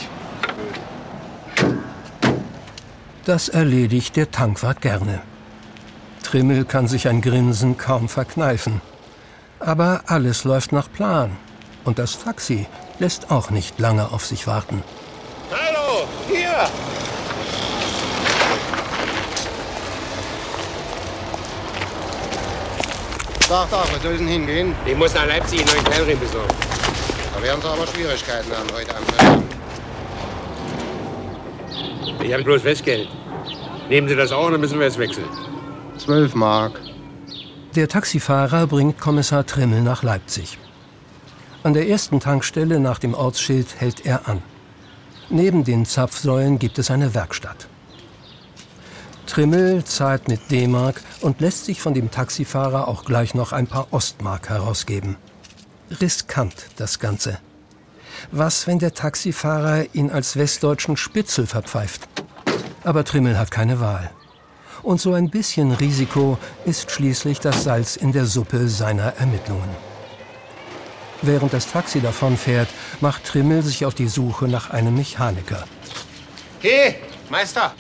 Das 3.27 3.51
erledigt 3.51 4.17
der 4.17 4.31
Tankwart 4.31 4.81
gerne. 4.81 5.21
Trimmel 6.23 6.65
kann 6.65 6.89
sich 6.89 7.09
ein 7.09 7.21
Grinsen 7.21 7.77
kaum 7.77 8.09
verkneifen. 8.09 8.81
Aber 9.59 10.05
alles 10.07 10.45
läuft 10.45 10.73
nach 10.73 10.91
Plan. 10.91 11.37
Und 11.85 11.99
das 11.99 12.19
Taxi 12.19 12.67
lässt 12.99 13.31
auch 13.31 13.51
nicht 13.51 13.79
lange 13.79 14.11
auf 14.11 14.25
sich 14.25 14.47
warten. 14.47 14.83
Hallo, 15.51 16.09
hier! 16.27 16.71
Sag 23.51 23.69
doch, 23.69 23.85
wo 23.93 23.99
soll 24.01 24.17
denn 24.17 24.29
hingehen? 24.29 24.77
Ich 24.87 24.97
muss 24.97 25.13
nach 25.13 25.27
Leipzig 25.27 25.59
einen 25.59 25.71
neuen 25.71 25.85
Keilriemen 25.85 26.21
besorgen. 26.21 26.55
Da 27.35 27.43
werden 27.43 27.61
Sie 27.61 27.69
aber 27.69 27.85
Schwierigkeiten 27.85 28.53
haben 28.53 28.69
heute 28.73 28.87
Tag. 28.87 29.43
Ich 32.23 32.33
habe 32.33 32.45
bloß 32.45 32.63
Festgeld. 32.63 33.09
Nehmen 33.89 34.07
Sie 34.07 34.15
das 34.15 34.31
auch, 34.31 34.53
dann 34.53 34.61
müssen 34.61 34.79
wir 34.79 34.87
es 34.87 34.97
wechseln. 34.99 35.29
Zwölf 35.99 36.37
Mark. 36.37 36.81
Der 37.75 37.89
Taxifahrer 37.89 38.69
bringt 38.69 39.01
Kommissar 39.01 39.45
Trimmel 39.45 39.83
nach 39.83 40.05
Leipzig. 40.05 40.57
An 41.65 41.75
der 41.75 41.89
ersten 41.89 42.21
Tankstelle 42.21 42.79
nach 42.79 43.01
dem 43.01 43.15
Ortsschild 43.15 43.81
hält 43.81 44.07
er 44.07 44.29
an. 44.29 44.43
Neben 45.29 45.65
den 45.65 45.87
Zapfsäulen 45.87 46.61
gibt 46.61 46.79
es 46.79 46.89
eine 46.93 47.15
Werkstatt. 47.15 47.67
Trimmel 49.31 49.85
zahlt 49.85 50.27
mit 50.27 50.51
D-Mark 50.51 51.01
und 51.21 51.41
lässt 51.41 51.65
sich 51.65 51.81
von 51.81 51.95
dem 51.95 52.11
Taxifahrer 52.11 52.89
auch 52.89 53.05
gleich 53.05 53.33
noch 53.33 53.53
ein 53.53 53.69
paar 53.69 53.87
Ostmark 53.93 54.49
herausgeben. 54.49 55.15
Riskant 56.01 56.67
das 56.79 56.99
Ganze. 56.99 57.39
Was, 58.33 58.67
wenn 58.67 58.81
der 58.81 58.93
Taxifahrer 58.93 59.85
ihn 59.95 60.11
als 60.11 60.37
westdeutschen 60.37 60.97
Spitzel 60.97 61.47
verpfeift? 61.47 62.09
Aber 62.83 63.05
Trimmel 63.05 63.39
hat 63.39 63.53
keine 63.53 63.79
Wahl. 63.79 64.11
Und 64.83 65.01
so 65.01 65.13
ein 65.13 65.31
bisschen 65.31 65.71
Risiko 65.71 66.37
ist 66.65 66.91
schließlich 66.91 67.39
das 67.39 67.63
Salz 67.63 67.95
in 67.95 68.11
der 68.11 68.27
Suppe 68.27 68.67
seiner 68.67 69.15
Ermittlungen. 69.19 69.71
Während 71.23 71.53
das 71.53 71.71
Taxi 71.71 72.01
davonfährt, 72.01 72.69
macht 73.01 73.25
Trimmel 73.27 73.63
sich 73.63 73.87
auf 73.87 73.95
die 73.95 74.09
Suche 74.09 74.49
nach 74.49 74.71
einem 74.71 74.97
Mechaniker. 74.97 75.65
Hey, 76.61 76.97
Meister! 77.29 77.75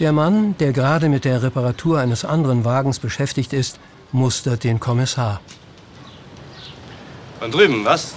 Der 0.00 0.12
Mann, 0.12 0.56
der 0.58 0.72
gerade 0.72 1.08
mit 1.08 1.24
der 1.24 1.42
Reparatur 1.42 2.00
eines 2.00 2.24
anderen 2.24 2.64
Wagens 2.64 2.98
beschäftigt 2.98 3.52
ist, 3.52 3.78
mustert 4.10 4.64
den 4.64 4.80
Kommissar. 4.80 5.40
Von 7.38 7.50
drüben, 7.52 7.84
was? 7.84 8.14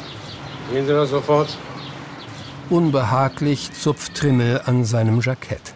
Gehen 0.72 0.88
Sie 0.88 0.92
das 0.92 1.12
sofort. 1.12 1.56
Unbehaglich 2.70 3.72
zupft 3.74 4.16
Trimmel 4.16 4.62
an 4.66 4.86
seinem 4.86 5.22
Jackett. 5.22 5.76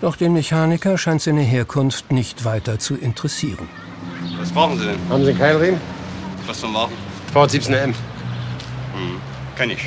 Doch 0.00 0.16
den 0.16 0.32
Mechaniker 0.32 0.96
scheint 0.96 1.22
seine 1.22 1.42
Herkunft 1.42 2.10
nicht 2.10 2.44
weiter 2.44 2.78
zu 2.78 2.96
interessieren. 2.96 3.68
Was 4.38 4.50
brauchen 4.52 4.78
Sie 4.78 4.86
denn? 4.86 4.98
Haben 5.08 5.24
Sie 5.24 5.30
einen 5.30 5.38
Keilriemen? 5.38 5.80
Was 6.46 6.60
zum 6.60 6.72
Machen? 6.72 6.92
Ford 7.32 7.50
17M. 7.50 7.86
Hm, 7.86 7.94
kenn 9.56 9.70
ich. 9.70 9.84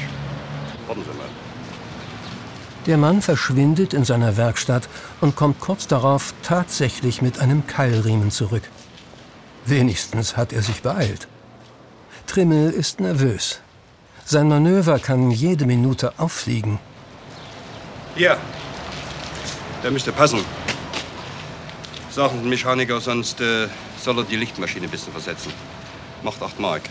Der 2.87 2.97
Mann 2.97 3.21
verschwindet 3.21 3.93
in 3.93 4.05
seiner 4.05 4.37
Werkstatt 4.37 4.87
und 5.19 5.35
kommt 5.35 5.59
kurz 5.59 5.87
darauf 5.87 6.33
tatsächlich 6.41 7.21
mit 7.21 7.39
einem 7.39 7.67
Keilriemen 7.67 8.31
zurück. 8.31 8.63
Wenigstens 9.65 10.37
hat 10.37 10.53
er 10.53 10.63
sich 10.63 10.81
beeilt. 10.81 11.27
Trimmel 12.27 12.71
ist 12.71 13.01
nervös. 13.01 13.59
Sein 14.23 14.47
Manöver 14.47 14.99
kann 14.99 15.31
jede 15.31 15.65
Minute 15.65 16.13
auffliegen. 16.17 16.79
Hier. 18.15 18.37
Der 19.83 19.91
müsste 19.91 20.13
passen. 20.13 20.39
Sagen 22.09 22.39
den 22.39 22.49
Mechaniker, 22.49 23.01
sonst 23.01 23.41
äh, 23.41 23.67
soll 24.01 24.17
er 24.19 24.23
die 24.23 24.37
Lichtmaschine 24.37 24.85
ein 24.85 24.91
bisschen 24.91 25.11
versetzen. 25.11 25.51
Macht 26.23 26.41
8 26.41 26.57
Mark. 26.59 26.83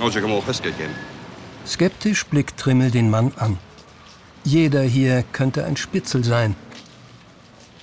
Also 0.00 0.18
kann 0.18 0.30
man 0.30 0.38
auch 0.38 0.44
Festgeld 0.44 0.78
geben. 0.78 0.94
Skeptisch 1.70 2.26
blickt 2.26 2.58
Trimmel 2.58 2.90
den 2.90 3.10
Mann 3.10 3.32
an. 3.36 3.56
Jeder 4.42 4.82
hier 4.82 5.22
könnte 5.32 5.64
ein 5.64 5.76
Spitzel 5.76 6.24
sein. 6.24 6.56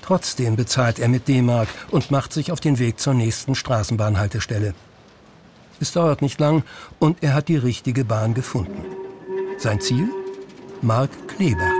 Trotzdem 0.02 0.58
bezahlt 0.58 1.00
er 1.00 1.08
mit 1.08 1.30
D-Mark 1.30 1.69
und 1.89 2.12
macht 2.12 2.34
sich 2.34 2.52
auf 2.52 2.60
den 2.60 2.80
Weg 2.80 3.00
zur 3.00 3.13
nächsten 3.13 3.56
Straßenbahnhaltestelle. 3.56 4.73
Es 5.80 5.93
dauert 5.93 6.21
nicht 6.21 6.38
lang 6.38 6.63
und 7.00 7.23
er 7.23 7.34
hat 7.34 7.47
die 7.47 7.56
richtige 7.56 8.04
Bahn 8.04 8.34
gefunden. 8.34 8.84
Sein 9.58 9.80
Ziel? 9.80 10.10
Mark 10.82 11.12
Kleberg. 11.30 11.71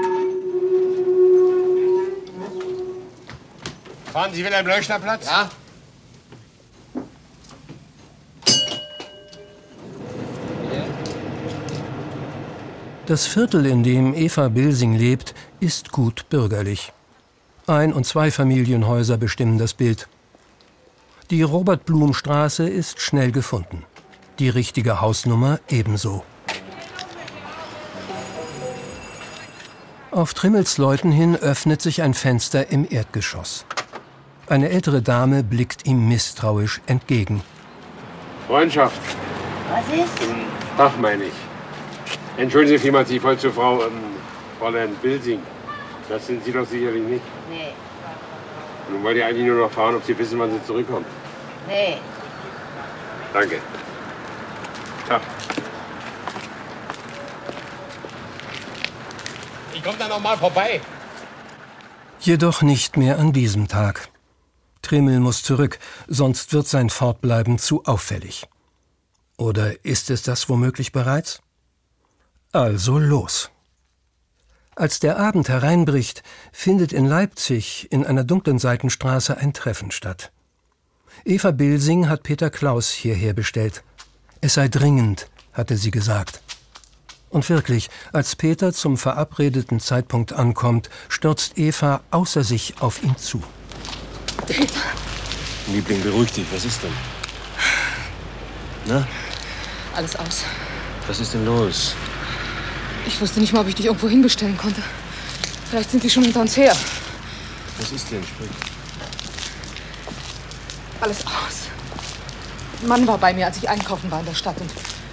Fahren 4.14 4.34
Sie 4.34 4.46
wieder 4.46 4.60
am 4.60 4.68
Leuchterplatz? 4.68 5.26
Ja. 5.26 5.50
Das 13.08 13.26
Viertel, 13.26 13.66
in 13.66 13.84
dem 13.84 14.14
Eva 14.14 14.50
Bilsing 14.50 14.94
lebt, 14.94 15.34
ist 15.62 15.94
gut 15.94 16.28
bürgerlich. 16.28 16.92
Ein- 17.66 17.94
und 17.94 18.06
Zweifamilienhäuser 18.06 19.16
bestimmen 19.16 19.58
das 19.58 19.74
Bild. 19.74 20.10
Die 21.30 21.42
Robert-Blum-Straße 21.42 22.68
ist 22.68 23.00
schnell 23.00 23.32
gefunden. 23.32 23.86
Die 24.40 24.50
richtige 24.50 25.00
Hausnummer 25.00 25.62
ebenso. 25.70 26.26
Auf 30.12 30.34
Trimmels 30.34 30.78
Leuten 30.78 31.14
hin 31.14 31.38
öffnet 31.38 31.82
sich 31.82 32.02
ein 32.02 32.14
Fenster 32.14 32.72
im 32.72 32.86
Erdgeschoss. 32.90 33.66
Eine 34.48 34.68
ältere 34.68 35.02
Dame 35.02 35.46
blickt 35.46 35.88
ihm 35.88 36.10
misstrauisch 36.10 36.82
entgegen. 36.88 37.42
Freundschaft. 38.48 39.00
Was 39.70 39.98
ist? 39.98 40.12
Ach, 40.78 40.98
meine 40.98 41.24
ich. 41.24 41.57
Entschuldigen 42.38 42.78
Sie 42.78 42.84
vielmals, 42.84 43.10
ich 43.10 43.22
wollte 43.24 43.42
zur 43.42 43.54
Frau 43.54 43.82
ähm, 43.84 43.92
Fräulein 44.60 44.96
Bilsing. 45.02 45.42
Das 46.08 46.26
sind 46.28 46.44
Sie 46.46 46.52
doch 46.52 46.66
sicherlich 46.68 47.04
nicht. 47.04 47.24
Nee, 47.50 47.74
Nun 48.92 49.04
wollte 49.04 49.20
ich 49.20 49.26
eigentlich 49.26 49.46
nur 49.46 49.60
noch 49.60 49.72
fragen, 49.72 49.98
ob 49.98 50.04
Sie 50.06 50.18
wissen, 50.18 50.40
wann 50.40 50.52
Sie 50.52 50.64
zurückkommen. 50.66 51.06
nee. 51.68 51.98
Danke. 53.34 53.60
Tag. 55.08 55.22
Ich 59.76 59.84
komme 59.84 59.98
da 60.00 60.08
noch 60.08 60.20
mal 60.22 60.38
vorbei. 60.38 60.80
Jedoch 62.20 62.62
nicht 62.62 62.98
mehr 62.98 63.20
an 63.20 63.34
diesem 63.34 63.68
Tag. 63.68 64.10
Trimmel 64.82 65.20
muss 65.20 65.44
zurück, 65.44 65.78
sonst 66.08 66.54
wird 66.54 66.68
sein 66.68 66.90
Fortbleiben 66.90 67.58
zu 67.60 67.84
auffällig. 67.86 68.48
Oder 69.38 69.84
ist 69.86 70.10
es 70.10 70.24
das 70.24 70.48
womöglich 70.50 70.92
bereits? 70.94 71.42
Also 72.52 72.98
los. 72.98 73.50
Als 74.76 75.00
der 75.00 75.18
Abend 75.20 75.50
hereinbricht, 75.50 76.24
findet 76.52 76.94
in 76.94 77.06
Leipzig 77.06 77.88
in 77.92 78.06
einer 78.06 78.24
dunklen 78.24 78.60
Seitenstraße 78.60 79.38
ein 79.38 79.54
Treffen 79.54 79.92
statt. 79.92 80.32
Eva 81.26 81.52
Bilsing 81.52 82.08
hat 82.10 82.24
Peter 82.24 82.50
Klaus 82.50 82.92
hierher 82.92 83.34
bestellt. 83.34 83.84
Es 84.40 84.54
sei 84.54 84.68
dringend, 84.68 85.30
hatte 85.54 85.78
sie 85.78 85.92
gesagt. 85.92 86.42
Und 87.30 87.50
wirklich, 87.50 87.90
als 88.14 88.36
Peter 88.36 88.72
zum 88.72 88.98
verabredeten 88.98 89.80
Zeitpunkt 89.80 90.32
ankommt, 90.32 90.90
stürzt 91.10 91.58
Eva 91.58 92.02
außer 92.12 92.44
sich 92.44 92.76
auf 92.80 93.04
ihn 93.04 93.18
zu. 93.18 93.42
Peter. 94.46 94.80
Liebling, 95.74 96.02
beruhig 96.04 96.32
dich. 96.32 96.46
Was 96.54 96.64
ist 96.64 96.82
denn? 96.84 96.94
Na, 98.86 99.06
Alles 99.96 100.16
aus. 100.16 100.44
was 101.08 101.20
ist 101.20 101.34
denn 101.34 101.46
los? 101.46 101.96
Ich 103.08 103.22
wusste 103.22 103.40
nicht 103.40 103.54
mal, 103.54 103.62
ob 103.62 103.68
ich 103.70 103.76
dich 103.76 103.86
irgendwo 103.86 104.10
hinbestellen 104.10 104.58
konnte. 104.58 104.82
Vielleicht 105.70 105.92
sind 105.92 106.04
die 106.04 106.10
schon 106.10 106.24
hinter 106.24 106.42
uns 106.42 106.58
her. 106.58 106.76
Was 107.80 107.92
ist 107.92 108.12
denn? 108.12 108.22
Sprich. 108.24 108.50
Alles 111.00 111.26
aus. 111.26 111.68
Ein 112.82 112.88
Mann 112.90 113.08
war 113.08 113.18
bei 113.18 113.34
mir, 113.34 113.46
als 113.46 113.58
ich 113.58 113.70
einkaufen 113.70 114.12
war 114.12 114.20
in 114.20 114.26
der 114.26 114.34
Stadt 114.34 114.60
und 114.60 114.70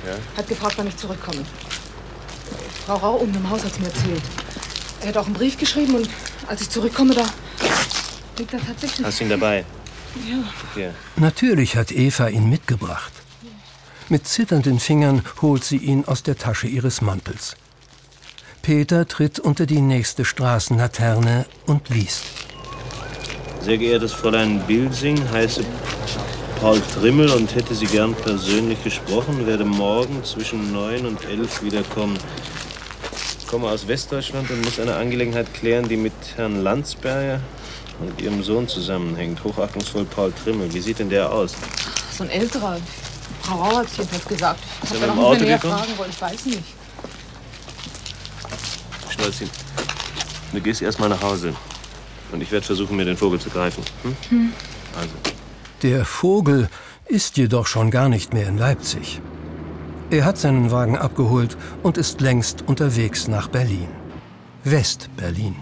Ja? 0.07 0.17
hat 0.37 0.49
gefragt, 0.49 0.75
wann 0.77 0.89
ich 0.89 0.97
zurückkomme. 0.97 1.45
Frau 2.85 2.97
Rau 2.97 3.21
oben 3.21 3.35
im 3.35 3.49
Haus 3.49 3.65
hat 3.65 3.79
mir 3.79 3.87
erzählt. 3.87 4.23
Er 5.01 5.09
hat 5.09 5.17
auch 5.17 5.27
einen 5.27 5.35
Brief 5.35 5.57
geschrieben 5.57 5.95
und 5.95 6.09
als 6.49 6.61
ich 6.63 6.71
zurückkomme, 6.71 7.15
da 7.15 7.25
liegt 8.39 8.53
er 8.53 8.67
tatsächlich. 8.67 9.07
Hast 9.07 9.21
du 9.21 9.25
ihn 9.25 9.31
dabei? 9.31 9.65
Ja. 10.29 10.37
Hier. 10.75 10.95
Natürlich 11.17 11.77
hat 11.77 11.93
Eva 11.93 12.29
ihn 12.29 12.49
mitgebracht. 12.51 13.13
Mit 14.09 14.27
zitternden 14.29 14.81
Fingern 14.81 15.23
holt 15.41 15.65
sie 15.65 15.79
ihn 15.79 16.05
aus 16.05 16.23
der 16.23 16.37
Tasche 16.37 16.67
ihres 16.67 17.01
Mantels. 17.01 17.57
Peter 18.65 19.07
tritt 19.07 19.39
unter 19.39 19.67
die 19.67 19.83
nächste 19.83 20.25
Straßenlaterne 20.25 21.45
und 21.67 21.91
liest. 21.91 22.25
Sehr 23.61 23.77
geehrtes 23.77 24.15
Fräulein 24.15 24.59
Bilsing, 24.67 25.21
heiße 25.31 25.63
Paul 26.63 26.81
Trimmel 26.95 27.31
und 27.33 27.55
hätte 27.55 27.75
Sie 27.75 27.85
gern 27.85 28.15
persönlich 28.15 28.83
gesprochen, 28.83 29.47
werde 29.47 29.67
morgen 29.67 30.25
zwischen 30.25 30.73
9 30.73 31.05
und 31.05 31.23
11 31.27 31.63
wiederkommen. 31.63 32.19
Ich 33.39 33.47
komme 33.47 33.69
aus 33.69 33.87
Westdeutschland 33.87 34.51
und 34.51 34.65
muss 34.65 34.81
eine 34.81 34.97
Angelegenheit 34.97 35.53
klären, 35.53 35.87
die 35.87 35.99
mit 35.99 36.15
Herrn 36.37 36.63
Landsberger 36.63 37.41
und 38.01 38.19
Ihrem 38.23 38.43
Sohn 38.43 38.67
zusammenhängt. 38.67 39.45
Hochachtungsvoll 39.45 40.07
Paul 40.07 40.33
Trimmel. 40.43 40.73
Wie 40.73 40.81
sieht 40.81 41.01
denn 41.01 41.11
der 41.11 41.31
aus? 41.31 41.53
So 42.17 42.25
ein 42.25 42.31
älterer. 42.31 42.79
Frau 43.43 43.57
Rau 43.57 43.77
hat 43.77 43.89
es 43.89 43.99
jedenfalls 43.99 44.25
gesagt. 44.25 44.61
Ich 44.85 44.89
habe 44.89 45.01
da 45.01 45.07
noch 45.09 45.39
mehr 45.39 45.59
gekommen? 45.59 45.75
fragen 45.75 45.99
wollen. 45.99 46.11
Ich 46.11 46.23
weiß 46.23 46.47
nicht. 46.47 46.84
Schnolzchen, 49.25 49.49
du 50.53 50.61
gehst 50.61 50.83
erst 50.83 51.01
mal 51.01 51.09
nach 51.09 51.23
Hause. 51.23 51.55
Und 52.31 52.43
ich 52.43 52.53
werde 52.53 52.67
versuchen, 52.67 52.97
mir 52.97 53.07
den 53.07 53.17
Vogel 53.17 53.41
zu 53.41 53.49
greifen. 53.49 53.83
Hm? 54.03 54.17
Hm. 54.29 54.53
Also. 54.97 55.15
Der 55.83 56.05
Vogel 56.05 56.69
ist 57.07 57.37
jedoch 57.39 57.67
schon 57.67 57.91
gar 57.91 58.09
nicht 58.09 58.35
mehr 58.35 58.49
in 58.49 58.59
Leipzig. 58.59 59.23
Er 60.11 60.27
hat 60.27 60.37
seinen 60.37 60.71
Wagen 60.71 60.99
abgeholt 60.99 61.57
und 61.83 61.97
ist 61.97 62.21
längst 62.21 62.63
unterwegs 62.67 63.27
nach 63.27 63.49
Berlin. 63.49 63.89
West-Berlin. 64.65 65.57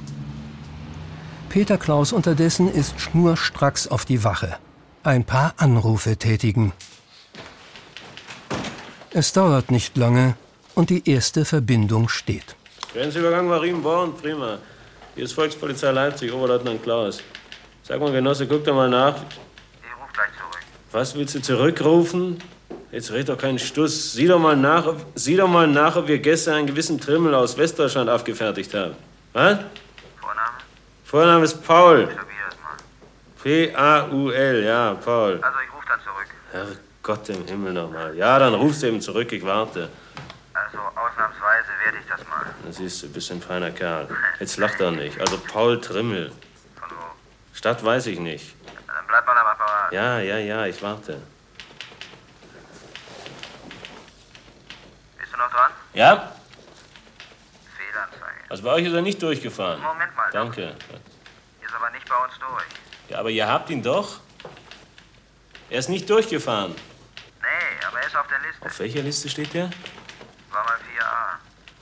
Peter 1.49 1.79
Klaus 1.79 2.13
unterdessen 2.13 2.73
ist 2.73 3.01
schnurstracks 3.01 3.87
auf 3.87 4.05
die 4.05 4.25
Wache. 4.25 4.57
Ein 5.05 5.25
paar 5.25 5.55
Anrufe 5.59 6.17
tätigen. 6.17 6.73
Es 9.11 9.33
dauert 9.33 9.71
nicht 9.71 9.97
lange 9.97 10.35
und 10.75 10.91
die 10.91 11.09
erste 11.09 11.45
Verbindung 11.45 12.09
steht. 12.09 12.57
Grenzübergang 12.95 13.49
Marienborn, 13.49 14.15
prima. 14.15 14.59
Hier 15.15 15.25
ist 15.25 15.33
Volkspolizei 15.33 15.91
Leipzig, 15.93 16.31
Oberleutnant 16.31 16.83
Klaus. 16.83 17.23
Sag 17.83 17.99
mal, 18.01 18.13
Genosse, 18.13 18.47
guck 18.47 18.65
doch 18.65 18.75
mal 18.75 18.89
nach. 18.89 19.17
Ich 19.17 19.23
ruf 19.99 20.13
gleich 20.13 20.29
zurück. 20.39 20.63
Was 20.93 21.15
willst 21.15 21.35
du 21.35 21.41
zurückrufen? 21.41 22.43
Jetzt 22.91 23.11
red 23.11 23.31
doch 23.31 23.39
keinen 23.39 23.59
Stuss. 23.59 24.13
Sieh 24.13 24.27
doch 24.27 24.39
mal 24.39 24.57
nach, 24.57 24.87
ob, 24.87 25.07
sieh 25.15 25.37
doch 25.37 25.49
mal 25.49 25.67
nach, 25.67 25.97
ob 25.97 26.07
wir 26.07 26.19
gestern 26.19 26.57
einen 26.57 26.67
gewissen 26.67 27.01
Trimmel 27.01 27.35
aus 27.35 27.57
Westdeutschland 27.57 28.11
abgefertigt 28.11 28.75
haben. 28.75 28.95
Was? 29.33 29.59
Vorname? 30.21 30.51
Vorname 31.05 31.45
ist 31.45 31.67
Paul. 31.67 32.09
P-A-U-L, 33.43 34.65
ja, 34.65 34.95
Paul. 35.03 35.41
Also, 35.43 35.59
ich 35.67 35.75
ruf 35.75 35.83
dann 35.89 36.01
zurück. 36.05 36.77
Herrgott 37.03 37.29
im 37.31 37.47
Himmel 37.47 37.73
nochmal. 37.73 38.15
Ja, 38.15 38.39
dann 38.39 38.53
rufst 38.53 38.83
du 38.83 38.89
eben 38.89 39.01
zurück, 39.01 39.33
ich 39.33 39.45
warte. 39.45 39.89
Also, 40.53 40.79
ausnahmsweise 40.79 41.69
werde 41.85 41.99
ich 41.99 42.09
das 42.09 42.21
mal. 42.29 42.45
Das 42.45 42.62
siehst 42.73 43.03
du, 43.03 43.09
bist 43.09 43.31
ein 43.31 43.43
feiner 43.43 43.71
Kerl. 43.71 44.09
Jetzt 44.41 44.57
lach 44.57 44.75
doch 44.77 44.91
nicht. 44.91 45.21
Also 45.21 45.39
Paul 45.39 45.81
Trimmel. 45.81 46.33
Von 46.79 46.91
wo? 46.91 47.55
Stadt 47.55 47.85
weiß 47.85 48.07
ich 48.07 48.19
nicht. 48.19 48.55
Dann 48.87 49.07
bleibt 49.07 49.27
man 49.27 49.37
am 49.37 49.47
Apparat. 49.47 49.93
Ja, 49.93 50.19
ja, 50.21 50.39
ja, 50.39 50.67
ich 50.67 50.83
warte. 50.83 51.21
Bist 55.19 55.33
du 55.33 55.37
noch 55.37 55.51
dran? 55.51 55.71
Ja? 55.95 56.33
Fehlanzeige. 57.77 58.51
Also 58.51 58.63
bei 58.63 58.71
euch 58.71 58.87
ist 58.87 58.95
er 58.95 59.03
nicht 59.03 59.23
durchgefahren. 59.23 59.81
Moment 59.81 60.17
mal. 60.17 60.31
Danke. 60.33 60.75
Ist 61.63 61.75
aber 61.75 61.91
nicht 61.91 62.09
bei 62.09 62.17
uns 62.25 62.39
durch. 62.39 62.65
Ja, 63.09 63.19
aber 63.19 63.31
ihr 63.31 63.49
habt 63.49 63.71
ihn 63.71 63.83
doch. 63.83 64.21
Er 65.71 65.79
ist 65.79 65.89
nicht 65.89 66.09
durchgefahren. 66.09 66.75
Nee, 67.41 67.87
aber 67.87 68.01
er 68.01 68.07
ist 68.07 68.17
auf 68.17 68.27
der 68.29 68.39
Liste. 68.41 68.67
Auf 68.67 68.79
welcher 68.79 69.03
Liste 69.03 69.29
steht 69.29 69.55
der? 69.55 69.71
War 70.51 70.65
mal 70.65 70.77
4a. 70.77 70.92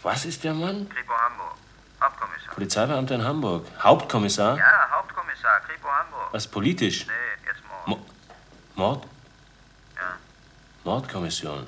Was 0.02 0.24
ist 0.24 0.44
der 0.44 0.54
Mann? 0.54 0.88
Kripo 0.88 1.12
Hamburg. 1.12 1.56
Hauptkommissar. 2.00 2.54
Polizeibeamter 2.54 3.14
in 3.16 3.24
Hamburg. 3.24 3.66
Hauptkommissar? 3.82 4.56
Ja, 4.56 4.88
Hauptkommissar. 4.92 5.60
Kripo 5.60 5.88
Hamburg. 5.88 6.32
Was 6.32 6.46
politisch? 6.46 7.06
Nee, 7.06 7.12
jetzt 7.46 7.62
morgen. 7.68 7.90
Mo 7.90 8.06
Mord? 8.76 9.04
Ja. 9.96 10.16
Mordkommission. 10.84 11.66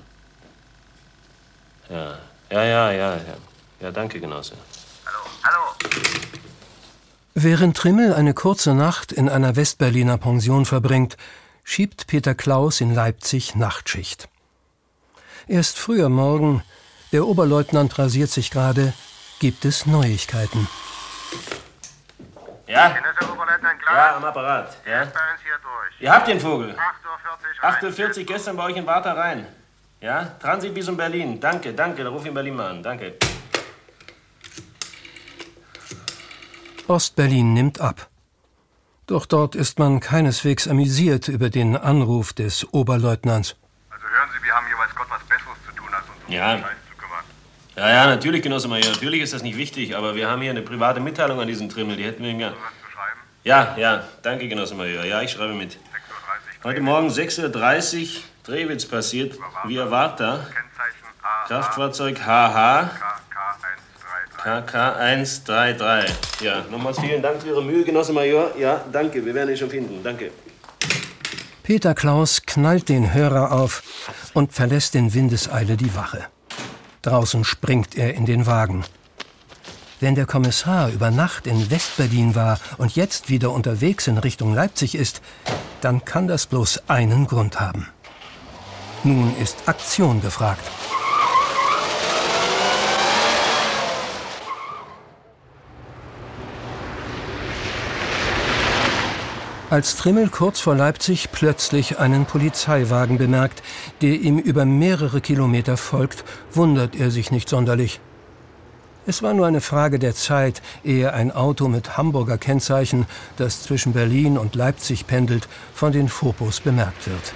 Ja. 1.91 2.19
Ja, 2.51 2.65
ja, 2.65 2.93
ja, 2.93 3.15
ja. 3.17 3.37
Ja, 3.81 3.91
danke, 3.91 4.21
Genosse. 4.21 4.57
Während 7.35 7.77
Trimmel 7.77 8.13
eine 8.15 8.35
kurze 8.35 8.75
Nacht 8.75 9.11
in 9.11 9.29
einer 9.29 9.57
Westberliner 9.57 10.19
Pension 10.19 10.67
verbringt, 10.67 11.17
schiebt 11.65 12.07
Peter 12.07 12.35
Klaus 12.35 12.81
in 12.81 12.95
Leipzig 12.95 13.55
Nachtschicht. 13.55 14.29
Erst 15.49 15.79
früher 15.79 16.11
Morgen, 16.11 16.63
der 17.13 17.27
Oberleutnant 17.27 17.99
rasiert 17.99 18.31
sich 18.31 18.51
gerade, 18.51 18.93
gibt 19.39 19.65
es 19.65 19.87
Neuigkeiten. 19.87 20.69
Ja? 22.67 22.97
Oberleutnant 23.33 23.81
Klaus? 23.83 23.97
Ja, 23.97 24.17
am 24.17 24.25
Apparat. 24.25 24.77
Ja? 24.87 25.01
Bei 25.05 25.05
uns 25.05 25.43
hier 25.43 25.59
durch. 25.63 26.01
Ihr 26.01 26.13
habt 26.13 26.27
den 26.29 26.41
Vogel. 26.41 26.75
8.40 27.63 27.89
Uhr. 27.89 27.91
8.40 28.13 28.19
Uhr 28.19 28.25
gestern 28.25 28.57
bei 28.57 28.65
euch 28.65 28.77
in 28.77 28.87
Warta 28.87 29.13
rein. 29.13 29.47
Ja? 30.01 30.25
Transitvisum 30.41 30.97
Berlin. 30.97 31.39
Danke, 31.41 31.73
danke. 31.75 32.03
Da 32.03 32.11
ruf 32.11 32.23
ich 32.23 32.29
in 32.29 32.35
Berlin 32.35 32.57
mal 32.57 32.71
an. 32.71 32.83
Danke. 32.83 33.15
Ostberlin 36.89 37.53
nimmt 37.53 37.81
ab. 37.81 38.09
Doch 39.07 39.27
dort 39.27 39.55
ist 39.55 39.79
man 39.79 40.01
keineswegs 40.01 40.67
amüsiert 40.69 41.29
über 41.29 41.51
den 41.51 41.77
Anruf 41.77 42.33
des 42.33 42.73
Oberleutnants. 42.73 43.57
Also 43.91 44.07
hören 44.07 44.31
Sie, 44.37 44.43
wir 44.45 44.55
haben 44.55 44.67
hier 44.67 44.79
weiß 44.79 44.95
Gott 44.95 45.07
was 45.11 45.23
Besseres 45.25 45.59
zu 45.67 45.73
tun, 45.75 45.89
als 45.93 46.05
uns 46.09 46.33
Ja. 46.35 46.55
den 46.55 46.63
Scheiß 46.63 46.77
zu 46.91 46.97
kümmern. 46.97 47.25
Ja, 47.77 47.89
ja, 47.89 48.07
natürlich, 48.07 48.43
Genosse 48.43 48.69
Major. 48.69 48.93
Natürlich 48.93 49.23
ist 49.23 49.33
das 49.33 49.43
nicht 49.43 49.57
wichtig, 49.57 49.97
aber 49.97 50.15
wir 50.15 50.29
haben 50.29 50.43
hier 50.43 50.51
eine 50.51 50.63
private 50.63 51.01
Mitteilung 51.01 51.41
an 51.41 51.49
diesen 51.49 51.71
Trimmel. 51.71 51.97
Die 51.97 52.05
hätten 52.05 52.23
wir 52.23 52.31
ihm 52.31 52.41
ja. 52.41 52.53
Ja, 53.45 53.75
ja. 53.79 54.05
Danke, 54.23 54.47
Genosse 54.47 54.75
Major. 54.75 55.05
Ja, 55.05 55.23
ich 55.23 55.31
schreibe 55.31 55.55
mit. 55.55 55.79
Heute 56.65 56.81
Morgen 56.81 57.09
6.30 57.09 58.03
Uhr 58.03 58.23
Drehwitz 58.45 58.85
passiert. 58.85 59.39
Wie 59.65 59.77
erwartet. 59.79 60.41
Kraftfahrzeug 61.49 62.21
HH. 62.21 62.91
KK133. 64.45 66.11
Ja, 66.43 66.65
nochmals 66.71 66.99
vielen 66.99 67.23
Dank 67.23 67.41
für 67.41 67.49
Ihre 67.49 67.63
Mühe, 67.63 67.85
Genosse 67.85 68.13
Major. 68.13 68.51
Ja, 68.59 68.85
danke. 68.93 69.25
Wir 69.25 69.35
werden 69.35 69.51
ihn 69.51 69.57
schon 69.57 69.71
finden. 69.71 70.03
Danke. 70.03 70.31
Peter 71.63 71.95
Klaus 71.95 72.43
knallt 72.45 72.89
den 72.89 73.15
Hörer 73.15 73.53
auf 73.53 73.83
und 74.35 74.53
verlässt 74.53 74.95
in 74.95 75.15
Windeseile 75.15 75.77
die 75.77 75.95
Wache. 75.95 76.27
Draußen 77.03 77.45
springt 77.45 77.97
er 77.97 78.15
in 78.15 78.27
den 78.27 78.47
Wagen. 78.47 78.85
Wenn 80.01 80.15
der 80.15 80.27
Kommissar 80.27 80.89
über 80.89 81.11
Nacht 81.11 81.47
in 81.47 81.71
Westberlin 81.71 82.35
war 82.35 82.59
und 82.79 82.97
jetzt 82.97 83.29
wieder 83.29 83.51
unterwegs 83.51 84.07
in 84.07 84.19
Richtung 84.19 84.55
Leipzig 84.55 84.95
ist, 84.95 85.21
dann 85.81 86.05
kann 86.05 86.29
das 86.29 86.47
bloß 86.47 86.85
einen 86.89 87.27
Grund 87.27 87.61
haben. 87.61 87.89
Nun 89.05 89.35
ist 89.41 89.57
Aktion 89.67 90.21
gefragt. 90.21 90.63
Als 99.73 99.97
Trimmel 99.97 100.29
kurz 100.29 100.61
vor 100.61 100.75
Leipzig 100.75 101.33
plötzlich 101.33 101.99
einen 101.99 102.27
Polizeiwagen 102.27 103.17
bemerkt, 103.17 103.63
der 104.03 104.21
ihm 104.21 104.37
über 104.37 104.67
mehrere 104.67 105.23
Kilometer 105.23 105.79
folgt, 105.79 106.25
wundert 106.53 106.95
er 106.95 107.11
sich 107.11 107.31
nicht 107.31 107.49
sonderlich. 107.49 107.99
Es 109.07 109.23
war 109.23 109.33
nur 109.33 109.47
eine 109.47 109.63
Frage 109.63 109.99
der 109.99 110.15
Zeit, 110.15 110.61
ehe 110.85 111.15
ein 111.15 111.33
Auto 111.33 111.69
mit 111.69 111.97
Hamburger 111.97 112.37
Kennzeichen, 112.37 113.07
das 113.39 113.63
zwischen 113.63 113.95
Berlin 113.95 114.37
und 114.37 114.57
Leipzig 114.57 115.07
pendelt, 115.07 115.49
von 115.73 115.91
den 115.91 116.11
Fopos 116.11 116.61
bemerkt 116.61 117.09
wird. 117.09 117.33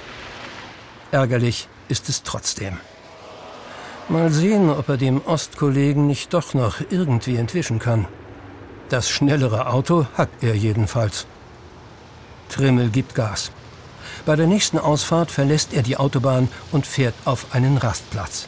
Ärgerlich 1.13 1.69
ist 1.89 2.11
es 2.11 2.23
trotzdem. 2.23 2.77
Mal 4.11 4.31
sehen, 4.31 4.69
ob 4.69 4.91
er 4.91 4.99
dem 4.99 5.23
Ostkollegen 5.25 6.07
nicht 6.07 6.35
doch 6.35 6.53
noch 6.53 6.83
irgendwie 6.91 7.37
entwischen 7.37 7.79
kann. 7.79 8.05
Das 8.91 9.09
schnellere 9.09 9.69
Auto 9.71 10.07
hat 10.19 10.29
er 10.43 10.55
jedenfalls. 10.55 11.27
Trimmel 12.49 12.91
gibt 12.91 13.15
Gas. 13.15 13.51
Bei 14.25 14.37
der 14.37 14.47
nächsten 14.47 14.79
Ausfahrt 14.79 15.31
verlässt 15.31 15.73
er 15.73 15.83
die 15.83 15.97
Autobahn 15.97 16.49
und 16.73 16.87
fährt 16.87 17.15
auf 17.25 17.47
einen 17.53 17.79
Rastplatz. 17.79 18.47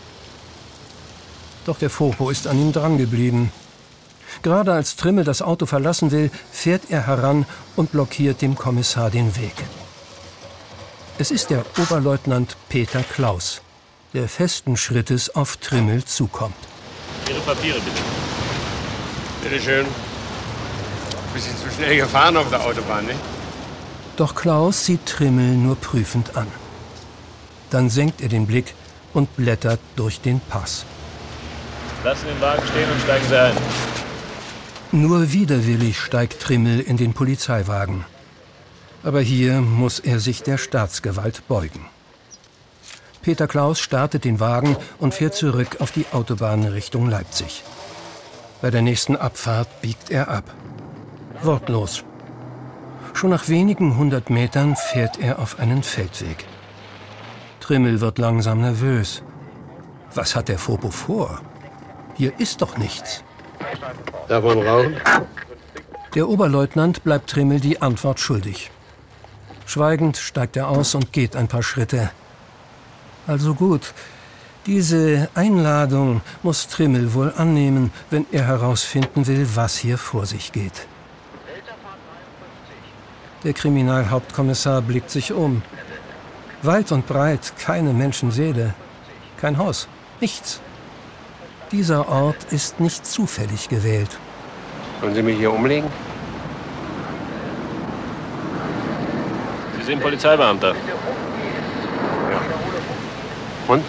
Doch 1.67 1.79
der 1.79 1.91
Fopo 1.91 2.31
ist 2.31 2.47
an 2.47 2.59
ihm 2.59 2.73
drangeblieben. 2.73 3.53
Gerade 4.43 4.73
als 4.73 4.97
Trimmel 4.97 5.25
das 5.25 5.43
Auto 5.43 5.67
verlassen 5.67 6.11
will, 6.11 6.31
fährt 6.51 6.91
er 6.91 7.07
heran 7.07 7.47
und 7.77 7.93
blockiert 7.93 8.43
dem 8.43 8.57
Kommissar 8.57 9.11
den 9.11 9.37
Weg. 9.37 9.55
Es 11.19 11.31
ist 11.31 11.51
der 11.51 11.65
Oberleutnant 11.79 12.57
Peter 12.69 13.03
Klaus, 13.03 13.61
der 14.15 14.29
festen 14.29 14.77
Schrittes 14.77 15.35
auf 15.35 15.57
Trimmel 15.57 16.05
zukommt. 16.05 16.55
Ihre 17.29 17.41
Papiere 17.41 17.81
bitte. 17.81 18.03
Bitte 19.43 19.61
schön. 19.61 19.87
Bisschen 21.35 21.57
zu 21.57 21.71
schnell 21.71 21.97
gefahren 21.97 22.37
auf 22.37 22.49
der 22.51 22.65
Autobahn, 22.65 23.07
nicht? 23.07 23.19
Doch 24.19 24.35
Klaus 24.35 24.85
sieht 24.85 25.07
Trimmel 25.07 25.55
nur 25.57 25.77
prüfend 25.77 26.37
an. 26.37 26.49
Dann 27.71 27.89
senkt 27.89 28.21
er 28.21 28.29
den 28.29 28.49
Blick 28.49 28.75
und 29.15 29.37
blättert 29.37 29.79
durch 29.95 30.21
den 30.21 30.41
Pass. 30.41 30.85
Lassen 32.03 32.27
den 32.27 32.41
Wagen 32.41 32.63
stehen 32.67 32.91
und 32.91 33.01
steigen 33.01 33.29
Sie 33.29 33.41
ein. 33.41 33.57
Nur 34.91 35.33
widerwillig 35.33 36.01
steigt 36.01 36.43
Trimmel 36.43 36.81
in 36.81 36.97
den 36.97 37.13
Polizeiwagen. 37.13 38.05
Aber 39.05 39.21
hier 39.21 39.61
muss 39.61 40.01
er 40.01 40.19
sich 40.19 40.43
der 40.43 40.59
Staatsgewalt 40.59 41.47
beugen. 41.47 41.87
Peter 43.23 43.47
Klaus 43.47 43.79
startet 43.79 44.25
den 44.25 44.41
Wagen 44.41 44.77
und 44.99 45.15
fährt 45.15 45.37
zurück 45.37 45.77
auf 45.79 45.93
die 45.93 46.07
Autobahn 46.11 46.65
Richtung 46.65 47.09
Leipzig. 47.09 47.63
Bei 48.63 48.73
der 48.73 48.83
nächsten 48.83 49.15
Abfahrt 49.15 49.81
biegt 49.81 50.11
er 50.11 50.29
ab. 50.29 50.53
Wortlos. 51.43 52.03
Schon 53.19 53.31
nach 53.31 53.49
wenigen 53.49 53.97
hundert 53.97 54.31
Metern 54.31 54.77
fährt 54.77 55.19
er 55.19 55.41
auf 55.41 55.59
einen 55.59 55.83
Feldweg. 55.83 56.45
Trimmel 57.59 58.01
wird 58.01 58.17
langsam 58.19 58.61
nervös. 58.61 59.25
Was 60.15 60.37
hat 60.37 60.47
der 60.47 60.57
Fopo 60.57 60.91
vor? 60.93 61.41
Hier 62.15 62.39
ist 62.39 62.63
doch 62.63 62.79
nichts. 62.79 63.25
Darf 64.29 64.45
man 64.45 64.63
rauchen? 64.63 64.97
Der 66.15 66.29
Oberleutnant 66.29 67.03
bleibt 67.03 67.29
Trimmel 67.29 67.59
die 67.59 67.83
Antwort 67.83 68.21
schuldig. 68.21 68.71
Schweigend 69.67 70.17
steigt 70.17 70.57
er 70.57 70.69
aus 70.69 70.95
und 70.95 71.13
geht 71.13 71.35
ein 71.35 71.49
paar 71.49 71.65
Schritte. 71.65 72.11
Also 73.27 73.57
gut, 73.57 73.95
diese 74.65 75.29
Einladung 75.35 76.21
muss 76.45 76.69
Trimmel 76.69 77.15
wohl 77.15 77.33
annehmen, 77.37 77.91
wenn 78.11 78.27
er 78.31 78.47
herausfinden 78.47 79.27
will, 79.27 79.45
was 79.57 79.77
hier 79.77 79.99
vor 79.99 80.25
sich 80.25 80.53
geht. 80.53 80.87
Der 83.45 83.53
Kriminalhauptkommissar 83.53 84.83
blickt 84.83 85.11
sich 85.11 85.33
um. 85.33 85.63
Weit 86.63 86.91
und 86.91 87.07
breit 87.07 87.53
keine 87.57 87.93
Menschenseele, 87.93 88.75
kein 89.41 89.59
Haus, 89.59 89.89
nichts. 90.21 90.61
Dieser 91.71 92.09
Ort 92.09 92.51
ist 92.51 92.81
nicht 92.81 93.07
zufällig 93.07 93.69
gewählt. 93.69 94.19
Wollen 95.01 95.15
Sie 95.15 95.23
mich 95.23 95.39
hier 95.39 95.53
umlegen? 95.53 95.89
Sie 99.79 99.85
sind 99.85 100.03
Polizeibeamter. 100.03 100.75
Und? 103.69 103.85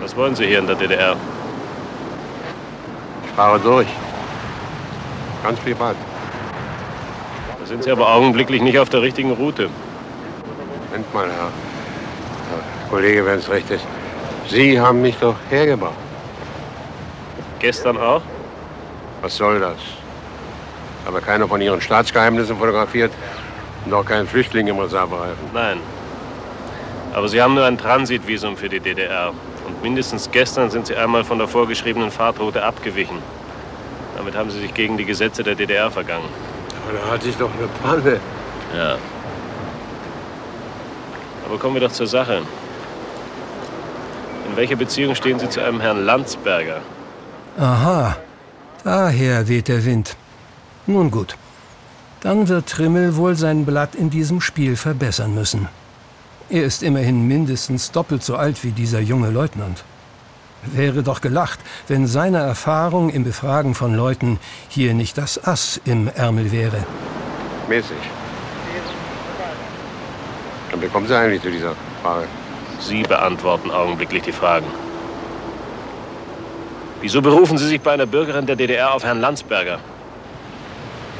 Was 0.00 0.16
wollen 0.16 0.34
Sie 0.34 0.46
hier 0.46 0.60
in 0.60 0.66
der 0.66 0.76
DDR? 0.76 1.16
Ich 3.24 3.30
fahre 3.32 3.60
durch. 3.60 3.88
Ganz 5.42 5.58
privat. 5.58 5.96
Sind 7.70 7.84
Sie 7.84 7.92
aber 7.92 8.12
augenblicklich 8.12 8.60
nicht 8.62 8.80
auf 8.80 8.88
der 8.88 9.00
richtigen 9.00 9.30
Route. 9.30 9.70
Moment 10.90 11.14
mal, 11.14 11.26
Herr. 11.26 11.52
Herr 12.50 12.90
Kollege, 12.90 13.24
wenn 13.24 13.38
es 13.38 13.48
recht 13.48 13.70
ist. 13.70 13.86
Sie 14.48 14.80
haben 14.80 15.00
mich 15.00 15.16
doch 15.18 15.36
hergebracht. 15.50 15.94
Gestern 17.60 17.96
auch? 17.96 18.22
Was 19.22 19.36
soll 19.36 19.60
das? 19.60 19.76
Aber 21.06 21.20
keiner 21.20 21.46
von 21.46 21.60
Ihren 21.60 21.80
Staatsgeheimnissen 21.80 22.56
fotografiert 22.56 23.12
und 23.86 23.94
auch 23.94 24.04
keinen 24.04 24.26
Flüchtling 24.26 24.66
im 24.66 24.80
Reservereifen. 24.80 25.38
Nein. 25.54 25.78
Aber 27.12 27.28
Sie 27.28 27.40
haben 27.40 27.54
nur 27.54 27.66
ein 27.66 27.78
Transitvisum 27.78 28.56
für 28.56 28.68
die 28.68 28.80
DDR. 28.80 29.32
Und 29.68 29.80
mindestens 29.80 30.28
gestern 30.32 30.70
sind 30.70 30.88
Sie 30.88 30.96
einmal 30.96 31.22
von 31.22 31.38
der 31.38 31.46
vorgeschriebenen 31.46 32.10
Fahrtroute 32.10 32.64
abgewichen. 32.64 33.18
Damit 34.16 34.34
haben 34.34 34.50
Sie 34.50 34.58
sich 34.58 34.74
gegen 34.74 34.96
die 34.96 35.04
Gesetze 35.04 35.44
der 35.44 35.54
DDR 35.54 35.88
vergangen. 35.88 36.49
Da 36.92 37.12
hatte 37.12 37.28
ich 37.28 37.36
doch 37.36 37.50
eine 37.52 37.68
Panne. 37.82 38.20
Ja. 38.76 38.96
Aber 41.46 41.58
kommen 41.58 41.74
wir 41.74 41.80
doch 41.80 41.92
zur 41.92 42.06
Sache. 42.06 42.42
In 44.48 44.56
welcher 44.56 44.76
Beziehung 44.76 45.14
stehen 45.14 45.38
Sie 45.38 45.48
zu 45.48 45.62
einem 45.62 45.80
Herrn 45.80 46.04
Landsberger? 46.04 46.80
Aha, 47.58 48.16
daher 48.84 49.48
weht 49.48 49.68
der 49.68 49.84
Wind. 49.84 50.16
Nun 50.86 51.10
gut, 51.10 51.36
dann 52.20 52.48
wird 52.48 52.68
Trimmel 52.68 53.16
wohl 53.16 53.34
sein 53.36 53.64
Blatt 53.64 53.94
in 53.94 54.10
diesem 54.10 54.40
Spiel 54.40 54.76
verbessern 54.76 55.34
müssen. 55.34 55.68
Er 56.48 56.64
ist 56.64 56.82
immerhin 56.82 57.28
mindestens 57.28 57.92
doppelt 57.92 58.24
so 58.24 58.34
alt 58.34 58.64
wie 58.64 58.72
dieser 58.72 59.00
junge 59.00 59.30
Leutnant. 59.30 59.84
Wäre 60.62 61.02
doch 61.02 61.20
gelacht, 61.20 61.58
wenn 61.88 62.06
seine 62.06 62.38
Erfahrung 62.38 63.08
im 63.10 63.24
Befragen 63.24 63.74
von 63.74 63.94
Leuten 63.94 64.38
hier 64.68 64.92
nicht 64.94 65.16
das 65.16 65.42
Ass 65.42 65.80
im 65.84 66.08
Ärmel 66.14 66.52
wäre. 66.52 66.84
Mäßig. 67.68 67.96
Und 70.72 70.82
wie 70.82 70.88
kommen 70.88 71.06
Sie 71.06 71.16
eigentlich 71.16 71.42
zu 71.42 71.50
dieser 71.50 71.74
Frage? 72.02 72.26
Sie 72.78 73.02
beantworten 73.02 73.70
augenblicklich 73.70 74.22
die 74.22 74.32
Fragen. 74.32 74.66
Wieso 77.00 77.22
berufen 77.22 77.56
Sie 77.56 77.66
sich 77.66 77.80
bei 77.80 77.92
einer 77.92 78.06
Bürgerin 78.06 78.46
der 78.46 78.56
DDR 78.56 78.94
auf 78.94 79.02
Herrn 79.04 79.20
Landsberger? 79.20 79.78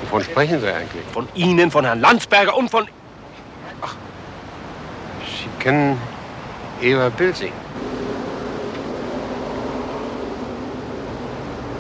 Wovon 0.03 0.22
sprechen 0.22 0.61
Sie 0.61 0.68
eigentlich? 0.68 1.05
Von 1.12 1.28
Ihnen, 1.34 1.70
von 1.70 1.84
Herrn 1.84 2.01
Landsberger 2.01 2.57
und 2.57 2.70
von... 2.70 2.86
Sie 5.24 5.62
kennen 5.62 5.99
Eva 6.82 7.09
Bilsing. 7.09 7.53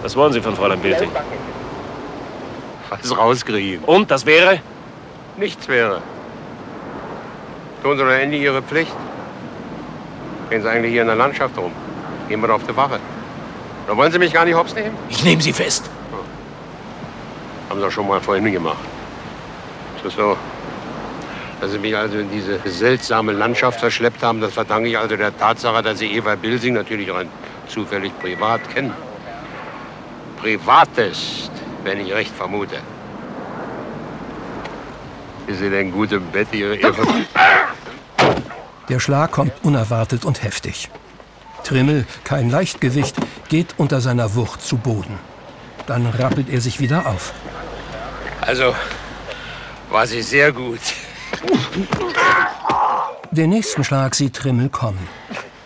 Was 0.02 0.16
wollen 0.16 0.32
Sie 0.32 0.40
von 0.40 0.56
Fräulein 0.56 0.80
Bilsing? 0.80 1.10
Was 2.88 3.16
rauskriegen. 3.16 3.84
Und, 3.84 4.10
das 4.10 4.26
wäre? 4.26 4.60
Nichts 5.36 5.68
wäre. 5.68 6.02
Tun 7.82 7.96
Sie 7.96 8.04
doch 8.04 8.10
endlich 8.10 8.42
Ihre 8.42 8.62
Pflicht. 8.62 8.92
Gehen 10.50 10.62
Sie 10.62 10.68
eigentlich 10.68 10.92
hier 10.92 11.02
in 11.02 11.08
der 11.08 11.16
Landschaft 11.16 11.56
rum. 11.56 11.72
Gehen 12.28 12.40
wir 12.42 12.54
auf 12.54 12.62
die 12.64 12.76
Wache. 12.76 12.98
Oder 13.86 13.96
wollen 13.96 14.12
Sie 14.12 14.18
mich 14.18 14.32
gar 14.32 14.44
nicht 14.44 14.54
hops 14.54 14.74
nehmen? 14.74 14.96
Ich 15.08 15.24
nehme 15.24 15.40
Sie 15.40 15.52
fest. 15.52 15.88
Haben 17.68 17.78
Sie 17.78 17.84
doch 17.84 17.92
schon 17.92 18.08
mal 18.08 18.20
vorhin 18.20 18.50
gemacht. 18.52 18.78
Ist 19.96 20.06
das 20.06 20.14
so? 20.14 20.36
Dass 21.60 21.72
Sie 21.72 21.78
mich 21.78 21.96
also 21.96 22.18
in 22.18 22.30
diese 22.30 22.58
seltsame 22.64 23.32
Landschaft 23.32 23.80
verschleppt 23.80 24.22
haben, 24.22 24.40
das 24.40 24.54
verdanke 24.54 24.88
ich 24.88 24.98
also 24.98 25.16
der 25.16 25.36
Tatsache, 25.36 25.82
dass 25.82 25.98
Sie 25.98 26.10
Eva 26.12 26.34
Bilsing 26.34 26.74
natürlich 26.74 27.12
rein 27.12 27.28
zufällig 27.68 28.18
privat 28.18 28.68
kennen. 28.74 28.92
Privatest, 30.40 31.50
wenn 31.84 32.00
ich 32.00 32.12
recht 32.12 32.34
vermute. 32.34 32.76
Ist 35.46 35.58
sie 35.58 35.68
denn 35.68 35.92
gut 35.92 36.12
im 36.12 36.24
Bett, 36.30 36.48
Ihre 36.52 36.76
Eva? 36.76 37.02
Der 38.88 39.00
Schlag 39.00 39.32
kommt 39.32 39.52
unerwartet 39.62 40.24
und 40.24 40.42
heftig. 40.42 40.88
Trimmel, 41.62 42.06
kein 42.24 42.48
Leichtgewicht, 42.48 43.16
geht 43.48 43.74
unter 43.76 44.00
seiner 44.00 44.34
Wucht 44.34 44.62
zu 44.62 44.78
Boden. 44.78 45.18
Dann 45.86 46.06
rappelt 46.06 46.48
er 46.48 46.60
sich 46.60 46.80
wieder 46.80 47.06
auf. 47.06 47.34
Also, 48.40 48.74
war 49.90 50.06
sie 50.06 50.22
sehr 50.22 50.52
gut. 50.52 50.80
Den 53.30 53.50
nächsten 53.50 53.84
Schlag 53.84 54.14
sieht 54.14 54.36
Trimmel 54.36 54.70
kommen. 54.70 55.06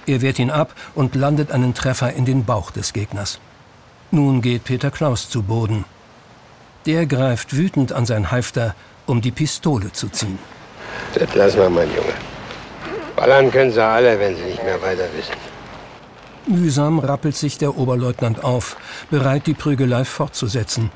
Er 0.07 0.21
wehrt 0.21 0.39
ihn 0.39 0.51
ab 0.51 0.75
und 0.95 1.15
landet 1.15 1.53
einen 1.53 1.75
Treffer 1.75 2.13
in 2.13 2.25
den 2.25 2.45
Bauch 2.45 2.71
des 2.73 2.93
Gegners. 2.93 3.39
Nun 4.15 4.43
geht 4.43 4.63
Peter 4.63 4.93
Klaus 4.93 5.29
zu 5.29 5.43
Boden. 5.43 5.85
Der 6.87 7.05
greift 7.05 7.57
wütend 7.57 7.93
an 7.93 8.07
sein 8.07 8.31
Halfter, 8.31 8.77
um 9.07 9.21
die 9.21 9.33
Pistole 9.33 9.91
zu 9.91 10.09
ziehen. 10.09 10.39
Das 11.15 11.35
lassen 11.35 11.59
wir, 11.59 11.69
mein 11.69 11.89
Junge. 11.89 12.15
Ballern 13.17 13.51
können 13.51 13.73
sie 13.73 13.83
alle, 13.83 14.21
wenn 14.21 14.37
sie 14.37 14.45
nicht 14.45 14.63
mehr 14.63 14.81
weiter 14.81 15.09
wissen. 15.17 15.35
Mühsam 16.47 17.01
rappelt 17.01 17.35
sich 17.35 17.59
der 17.59 17.77
Oberleutnant 17.77 18.45
auf, 18.45 18.77
bereit, 19.11 19.49
die 19.49 19.55
Prügelei 19.55 20.05
fortzusetzen. 20.05 20.93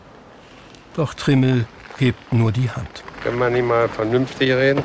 Doch 0.94 1.12
Trimmel 1.14 1.66
hebt 1.96 2.32
nur 2.32 2.52
die 2.52 2.70
Hand. 2.70 3.02
Können 3.24 3.38
wir 3.38 3.50
nicht 3.50 3.66
mal 3.66 3.88
vernünftig 3.88 4.52
reden? 4.52 4.84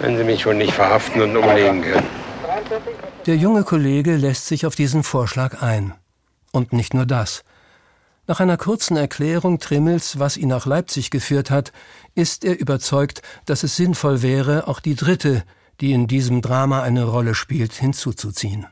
Wenn 0.00 0.18
Sie 0.18 0.24
mich 0.24 0.42
schon 0.42 0.58
nicht 0.58 0.74
verhaften 0.74 1.22
und 1.22 1.34
umlegen 1.34 1.80
können. 1.80 2.21
Der 3.26 3.36
junge 3.36 3.64
Kollege 3.64 4.16
lässt 4.16 4.46
sich 4.46 4.66
auf 4.66 4.74
diesen 4.74 5.02
Vorschlag 5.02 5.62
ein. 5.62 5.94
Und 6.52 6.72
nicht 6.72 6.94
nur 6.94 7.06
das. 7.06 7.44
Nach 8.26 8.40
einer 8.40 8.56
kurzen 8.56 8.96
Erklärung 8.96 9.58
Trimmels, 9.58 10.18
was 10.18 10.36
ihn 10.36 10.48
nach 10.48 10.66
Leipzig 10.66 11.10
geführt 11.10 11.50
hat, 11.50 11.72
ist 12.14 12.44
er 12.44 12.58
überzeugt, 12.58 13.22
dass 13.46 13.62
es 13.62 13.76
sinnvoll 13.76 14.22
wäre, 14.22 14.68
auch 14.68 14.80
die 14.80 14.94
dritte, 14.94 15.44
die 15.80 15.92
in 15.92 16.06
diesem 16.06 16.40
Drama 16.40 16.82
eine 16.82 17.04
Rolle 17.04 17.34
spielt, 17.34 17.72
hinzuzuziehen. 17.72 18.66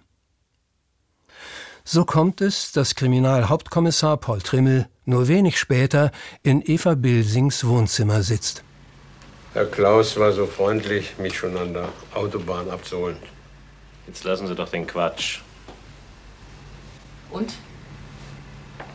So 1.85 2.05
kommt 2.05 2.41
es, 2.41 2.71
dass 2.71 2.95
Kriminalhauptkommissar 2.95 4.19
Paul 4.19 4.41
Trimmel 4.41 4.89
nur 5.05 5.27
wenig 5.27 5.59
später 5.59 6.13
in 6.43 6.63
Eva 6.65 6.95
Bilsings 6.95 7.67
Wohnzimmer 7.67 8.23
sitzt. 8.23 8.63
Herr 9.55 9.67
Klaus 9.67 10.17
war 10.17 10.33
so 10.33 10.47
freundlich, 10.47 11.19
mich 11.19 11.37
schon 11.37 11.57
an 11.57 11.75
der 11.75 11.89
Autobahn 12.15 12.71
abzuholen. 12.71 13.17
Jetzt 14.11 14.25
lassen 14.25 14.49
Sie 14.49 14.57
doch 14.57 14.69
den 14.69 14.89
Quatsch. 14.89 15.39
Und? 17.31 17.53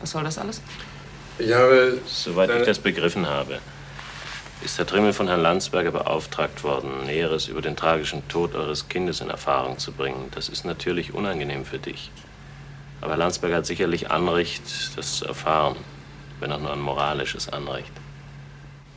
Was 0.00 0.10
soll 0.10 0.24
das 0.24 0.36
alles? 0.36 0.60
Ich 1.38 1.50
habe. 1.54 2.02
Soweit 2.06 2.50
ich 2.50 2.66
das 2.66 2.78
begriffen 2.78 3.26
habe, 3.26 3.60
ist 4.62 4.76
Herr 4.76 4.86
Trimmel 4.86 5.14
von 5.14 5.26
Herrn 5.26 5.40
Landsberger 5.40 5.90
beauftragt 5.90 6.62
worden, 6.64 7.06
Näheres 7.06 7.48
über 7.48 7.62
den 7.62 7.76
tragischen 7.76 8.28
Tod 8.28 8.54
eures 8.54 8.90
Kindes 8.90 9.22
in 9.22 9.30
Erfahrung 9.30 9.78
zu 9.78 9.90
bringen. 9.90 10.30
Das 10.34 10.50
ist 10.50 10.66
natürlich 10.66 11.14
unangenehm 11.14 11.64
für 11.64 11.78
dich. 11.78 12.10
Aber 13.00 13.12
Herr 13.12 13.18
Landsberger 13.18 13.56
hat 13.56 13.66
sicherlich 13.66 14.10
Anrecht, 14.10 14.64
das 14.96 15.16
zu 15.16 15.24
erfahren, 15.24 15.76
wenn 16.40 16.52
auch 16.52 16.60
nur 16.60 16.74
ein 16.74 16.80
moralisches 16.80 17.48
Anrecht. 17.48 17.92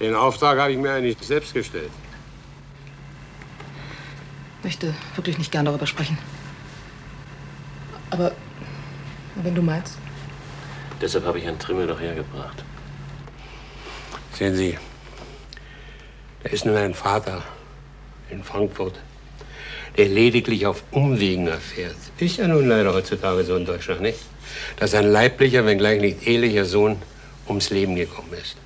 Den 0.02 0.16
Auftrag 0.16 0.60
habe 0.60 0.74
ich 0.74 0.78
mir 0.78 0.92
eigentlich 0.92 1.18
selbst 1.22 1.54
gestellt. 1.54 1.92
Ich 4.60 4.66
möchte 4.66 4.94
wirklich 5.16 5.38
nicht 5.38 5.52
gern 5.52 5.66
darüber 5.66 5.88
sprechen. 5.88 6.18
Aber 8.10 8.34
wenn 9.36 9.56
du 9.56 9.62
meinst. 9.62 9.98
Deshalb 11.02 11.26
habe 11.26 11.38
ich 11.38 11.46
Herrn 11.46 11.58
Trimmel 11.58 11.88
doch 11.88 12.00
hergebracht. 12.00 12.64
Sehen 14.34 14.56
Sie, 14.56 14.78
da 16.44 16.50
ist 16.50 16.66
nun 16.66 16.76
ein 16.76 16.94
Vater 16.94 17.42
in 18.30 18.44
Frankfurt, 18.44 19.00
der 19.98 20.10
lediglich 20.10 20.66
auf 20.66 20.84
Umwegen 20.92 21.48
erfährt. 21.48 21.96
Ist 22.18 22.38
ja 22.38 22.48
nun 22.48 22.68
leider 22.68 22.94
heutzutage 22.94 23.46
so 23.46 23.56
in 23.56 23.66
Deutschland, 23.66 24.02
nicht? 24.02 24.20
Dass 24.78 24.94
ein 24.94 25.10
leiblicher, 25.10 25.66
wenngleich 25.66 26.02
nicht 26.02 26.28
ehelicher 26.28 26.66
Sohn 26.66 27.02
ums 27.48 27.70
Leben 27.70 27.96
gekommen 27.96 28.34
ist. 28.34 28.58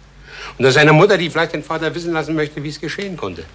Und 0.57 0.63
dass 0.63 0.75
eine 0.77 0.93
Mutter, 0.93 1.17
die 1.19 1.29
vielleicht 1.29 1.53
den 1.53 1.63
Vater 1.63 1.93
wissen 1.93 2.13
lassen 2.13 2.33
möchte, 2.33 2.63
wie 2.63 2.69
es 2.69 2.81
geschehen 2.81 3.15
konnte. 3.15 3.45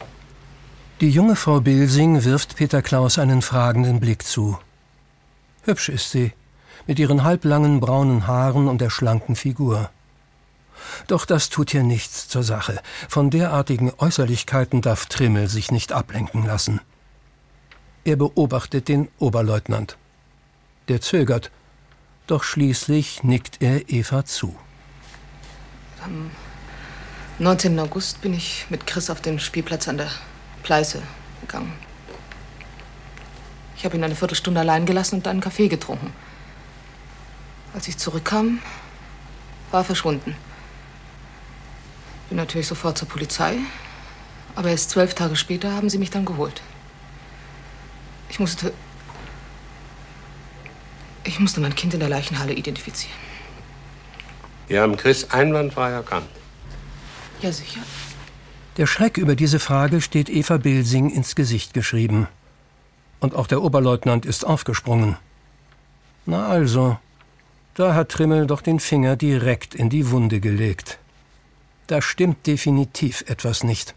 Die 1.00 1.10
junge 1.10 1.36
Frau 1.36 1.60
Bilsing 1.60 2.24
wirft 2.24 2.56
Peter 2.56 2.82
Klaus 2.82 3.20
einen 3.20 3.40
fragenden 3.40 4.00
Blick 4.00 4.24
zu. 4.24 4.58
Hübsch 5.62 5.90
ist 5.90 6.10
sie, 6.10 6.32
mit 6.88 6.98
ihren 6.98 7.22
halblangen 7.22 7.78
braunen 7.78 8.26
Haaren 8.26 8.66
und 8.66 8.80
der 8.80 8.90
schlanken 8.90 9.36
Figur. 9.36 9.90
Doch 11.06 11.24
das 11.24 11.50
tut 11.50 11.70
hier 11.70 11.84
nichts 11.84 12.26
zur 12.26 12.42
Sache. 12.42 12.80
Von 13.08 13.30
derartigen 13.30 13.92
Äußerlichkeiten 13.96 14.80
darf 14.80 15.06
Trimmel 15.06 15.46
sich 15.46 15.70
nicht 15.70 15.92
ablenken 15.92 16.44
lassen. 16.44 16.80
Er 18.04 18.16
beobachtet 18.16 18.88
den 18.88 19.06
Oberleutnant. 19.20 19.96
Der 20.88 21.00
zögert, 21.00 21.52
doch 22.26 22.42
schließlich 22.42 23.22
nickt 23.22 23.62
er 23.62 23.88
Eva 23.88 24.24
zu. 24.24 24.56
Am 26.02 26.32
19. 27.38 27.78
August 27.78 28.20
bin 28.20 28.34
ich 28.34 28.66
mit 28.68 28.84
Chris 28.88 29.10
auf 29.10 29.20
den 29.20 29.38
Spielplatz 29.38 29.86
an 29.86 29.98
der 29.98 30.10
Pleiße 30.68 31.02
gegangen. 31.40 31.72
Ich 33.74 33.86
habe 33.86 33.96
ihn 33.96 34.04
eine 34.04 34.14
Viertelstunde 34.14 34.60
allein 34.60 34.84
gelassen 34.84 35.14
und 35.14 35.26
einen 35.26 35.40
Kaffee 35.40 35.68
getrunken. 35.68 36.12
Als 37.72 37.88
ich 37.88 37.96
zurückkam, 37.96 38.58
war 39.70 39.80
er 39.80 39.84
verschwunden. 39.84 40.36
Bin 42.28 42.36
natürlich 42.36 42.66
sofort 42.66 42.98
zur 42.98 43.08
Polizei, 43.08 43.56
aber 44.56 44.68
erst 44.68 44.90
zwölf 44.90 45.14
Tage 45.14 45.36
später 45.36 45.72
haben 45.72 45.88
sie 45.88 45.96
mich 45.96 46.10
dann 46.10 46.26
geholt. 46.26 46.60
Ich 48.28 48.38
musste. 48.38 48.74
Ich 51.24 51.40
musste 51.40 51.62
mein 51.62 51.74
Kind 51.74 51.94
in 51.94 52.00
der 52.00 52.10
Leichenhalle 52.10 52.52
identifizieren. 52.52 53.16
Wir 54.66 54.82
haben 54.82 54.98
Chris 54.98 55.30
einwandfrei 55.30 55.92
erkannt. 55.92 56.28
Ja, 57.40 57.52
sicher. 57.52 57.80
Der 58.78 58.86
Schreck 58.86 59.18
über 59.18 59.34
diese 59.34 59.58
Frage 59.58 60.00
steht 60.00 60.30
Eva 60.30 60.56
Bilsing 60.56 61.10
ins 61.10 61.34
Gesicht 61.34 61.74
geschrieben. 61.74 62.28
Und 63.18 63.34
auch 63.34 63.48
der 63.48 63.60
Oberleutnant 63.60 64.24
ist 64.24 64.46
aufgesprungen. 64.46 65.16
Na 66.26 66.46
also, 66.46 66.96
da 67.74 67.94
hat 67.94 68.10
Trimmel 68.10 68.46
doch 68.46 68.60
den 68.60 68.78
Finger 68.78 69.16
direkt 69.16 69.74
in 69.74 69.90
die 69.90 70.12
Wunde 70.12 70.38
gelegt. 70.38 71.00
Da 71.88 72.00
stimmt 72.00 72.46
definitiv 72.46 73.24
etwas 73.26 73.64
nicht. 73.64 73.96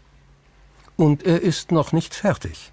Und 0.96 1.22
er 1.22 1.40
ist 1.40 1.70
noch 1.70 1.92
nicht 1.92 2.12
fertig. 2.12 2.72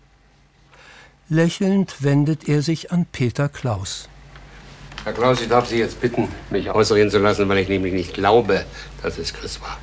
Lächelnd 1.30 2.01
wendet 2.01 2.49
er 2.49 2.64
sich 2.64 2.91
an 2.91 3.05
Peter 3.05 3.49
Klaus. 3.49 4.10
Herr 5.03 5.14
Klaus, 5.14 5.41
ich 5.41 5.47
darf 5.47 5.68
Sie 5.68 5.78
jetzt 5.78 6.01
bitten, 6.01 6.28
mich 6.49 6.72
ausreden 6.72 7.12
zu 7.12 7.20
lassen, 7.20 7.47
weil 7.47 7.60
ich 7.60 7.70
nämlich 7.70 7.93
nicht 7.93 8.16
glaube, 8.16 8.66
dass 9.03 9.20
es 9.20 9.32
Chris 9.32 9.62
war. 9.62 9.78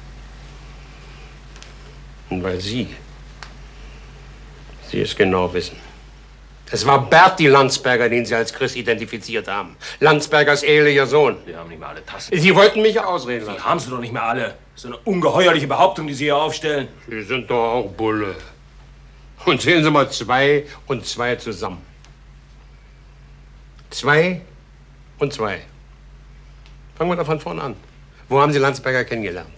Und 2.30 2.42
weil 2.42 2.60
Sie, 2.60 2.88
Sie 4.90 5.00
es 5.00 5.14
genau 5.14 5.52
wissen. 5.52 5.76
Es 6.70 6.84
war 6.84 7.08
Berti 7.08 7.46
Landsberger, 7.46 8.08
den 8.08 8.26
Sie 8.26 8.34
als 8.34 8.52
Chris 8.52 8.74
identifiziert 8.74 9.46
haben. 9.46 9.76
Landsbergers 10.00 10.64
ehelicher 10.64 11.06
Sohn. 11.06 11.36
Wir 11.46 11.58
haben 11.58 11.68
nicht 11.68 11.78
mehr 11.78 11.88
alle 11.88 12.04
Tassen. 12.04 12.36
Sie 12.36 12.54
wollten 12.54 12.82
mich 12.82 12.98
ausreden 12.98 13.46
lassen. 13.46 13.58
Sie 13.58 13.64
haben 13.64 13.78
sie 13.78 13.90
doch 13.90 14.00
nicht 14.00 14.12
mehr 14.12 14.24
alle. 14.24 14.54
Das 14.74 14.84
ist 14.84 14.86
eine 14.86 14.96
ungeheuerliche 14.98 15.68
Behauptung, 15.68 16.08
die 16.08 16.14
Sie 16.14 16.24
hier 16.24 16.36
aufstellen. 16.36 16.88
Sie 17.08 17.22
sind 17.22 17.48
doch 17.48 17.72
auch 17.72 17.90
Bulle. 17.92 18.34
Und 19.44 19.62
zählen 19.62 19.84
Sie 19.84 19.90
mal 19.90 20.10
zwei 20.10 20.64
und 20.88 21.06
zwei 21.06 21.36
zusammen. 21.36 21.80
Zwei 23.90 24.40
und 25.18 25.32
zwei. 25.32 25.60
Fangen 26.96 27.10
wir 27.10 27.16
doch 27.16 27.26
von 27.26 27.40
vorne 27.40 27.62
an. 27.62 27.76
Wo 28.28 28.40
haben 28.40 28.52
Sie 28.52 28.58
Landsberger 28.58 29.04
kennengelernt? 29.04 29.50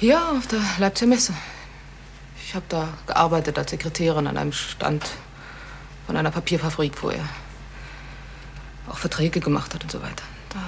Hier 0.00 0.22
auf 0.30 0.46
der 0.46 0.60
Leipziger 0.78 1.08
Messe. 1.08 1.34
Ich 2.44 2.54
habe 2.54 2.64
da 2.68 2.88
gearbeitet 3.08 3.58
als 3.58 3.72
Sekretärin 3.72 4.28
an 4.28 4.36
einem 4.36 4.52
Stand 4.52 5.04
von 6.06 6.16
einer 6.16 6.30
Papierfabrik, 6.30 7.02
wo 7.02 7.10
er 7.10 7.28
auch 8.88 8.96
Verträge 8.96 9.40
gemacht 9.40 9.74
hat 9.74 9.82
und 9.82 9.90
so 9.90 10.00
weiter. 10.00 10.22
Da 10.50 10.60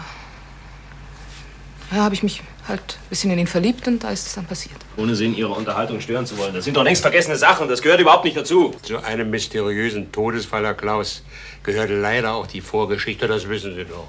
ja, 1.97 2.03
habe 2.03 2.17
ich 2.17 2.25
mich 2.25 2.43
halt 2.67 2.81
ein 2.81 3.09
bisschen 3.09 3.31
in 3.31 3.39
ihn 3.39 3.47
verliebt 3.47 3.87
und 3.87 4.03
da 4.03 4.11
ist 4.11 4.27
es 4.27 4.35
dann 4.35 4.47
passiert. 4.47 4.75
Ohne 4.97 5.15
Sie 5.15 5.27
in 5.27 5.37
Ihrer 5.37 5.57
Unterhaltung 5.57 6.01
stören 6.01 6.27
zu 6.27 6.37
wollen. 6.37 6.53
Das 6.53 6.65
sind 6.65 6.77
doch 6.77 6.83
längst 6.83 7.03
vergessene 7.03 7.37
Sachen. 7.37 7.69
Das 7.69 7.83
gehört 7.83 8.01
überhaupt 8.01 8.25
nicht 8.25 8.37
dazu. 8.37 8.75
Zu 8.83 8.99
einem 8.99 9.31
mysteriösen 9.31 10.11
Todesfall, 10.11 10.65
Herr 10.65 10.75
Klaus, 10.75 11.23
gehört 11.63 11.91
leider 11.91 12.35
auch 12.35 12.49
die 12.49 12.61
Vorgeschichte, 12.61 13.29
das 13.29 13.49
wissen 13.49 13.77
Sie 13.77 13.85
doch. 13.85 14.09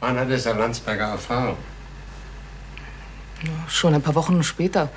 Wann 0.00 0.18
hat 0.18 0.28
es 0.28 0.44
Herr 0.44 0.54
Landsberger 0.54 1.06
erfahren? 1.06 1.56
Schon 3.68 3.94
ein 3.94 4.02
paar 4.02 4.14
Wochen 4.14 4.42
später, 4.42 4.88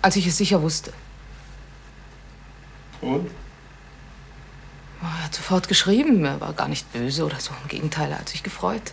als 0.00 0.16
ich 0.16 0.26
es 0.26 0.36
sicher 0.36 0.62
wusste. 0.62 0.92
Und? 3.00 3.30
Er 5.02 5.24
hat 5.24 5.34
sofort 5.34 5.68
geschrieben. 5.68 6.24
Er 6.24 6.40
war 6.40 6.52
gar 6.52 6.68
nicht 6.68 6.92
böse 6.92 7.24
oder 7.24 7.40
so. 7.40 7.52
Im 7.62 7.68
Gegenteil, 7.68 8.10
er 8.10 8.18
hat 8.18 8.28
sich 8.28 8.42
gefreut. 8.42 8.92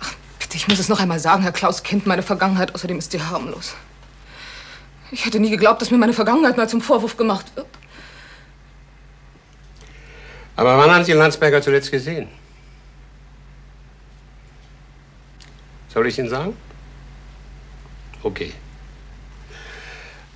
Ach, 0.00 0.12
bitte, 0.38 0.56
ich 0.56 0.68
muss 0.68 0.78
es 0.78 0.88
noch 0.88 1.00
einmal 1.00 1.20
sagen. 1.20 1.42
Herr 1.42 1.52
Klaus 1.52 1.82
kennt 1.82 2.06
meine 2.06 2.22
Vergangenheit. 2.22 2.74
Außerdem 2.74 2.98
ist 2.98 3.12
sie 3.12 3.22
harmlos. 3.22 3.74
Ich 5.10 5.24
hätte 5.24 5.40
nie 5.40 5.50
geglaubt, 5.50 5.80
dass 5.80 5.90
mir 5.90 5.98
meine 5.98 6.12
Vergangenheit 6.12 6.56
mal 6.56 6.68
zum 6.68 6.80
Vorwurf 6.80 7.16
gemacht 7.16 7.54
wird. 7.56 7.66
Aber 10.56 10.76
wann 10.76 10.90
haben 10.90 11.04
Sie 11.04 11.12
Landsberger 11.12 11.62
zuletzt 11.62 11.90
gesehen? 11.90 12.28
Soll 15.92 16.06
ich 16.06 16.18
Ihnen 16.18 16.28
sagen? 16.28 16.56
Okay. 18.22 18.52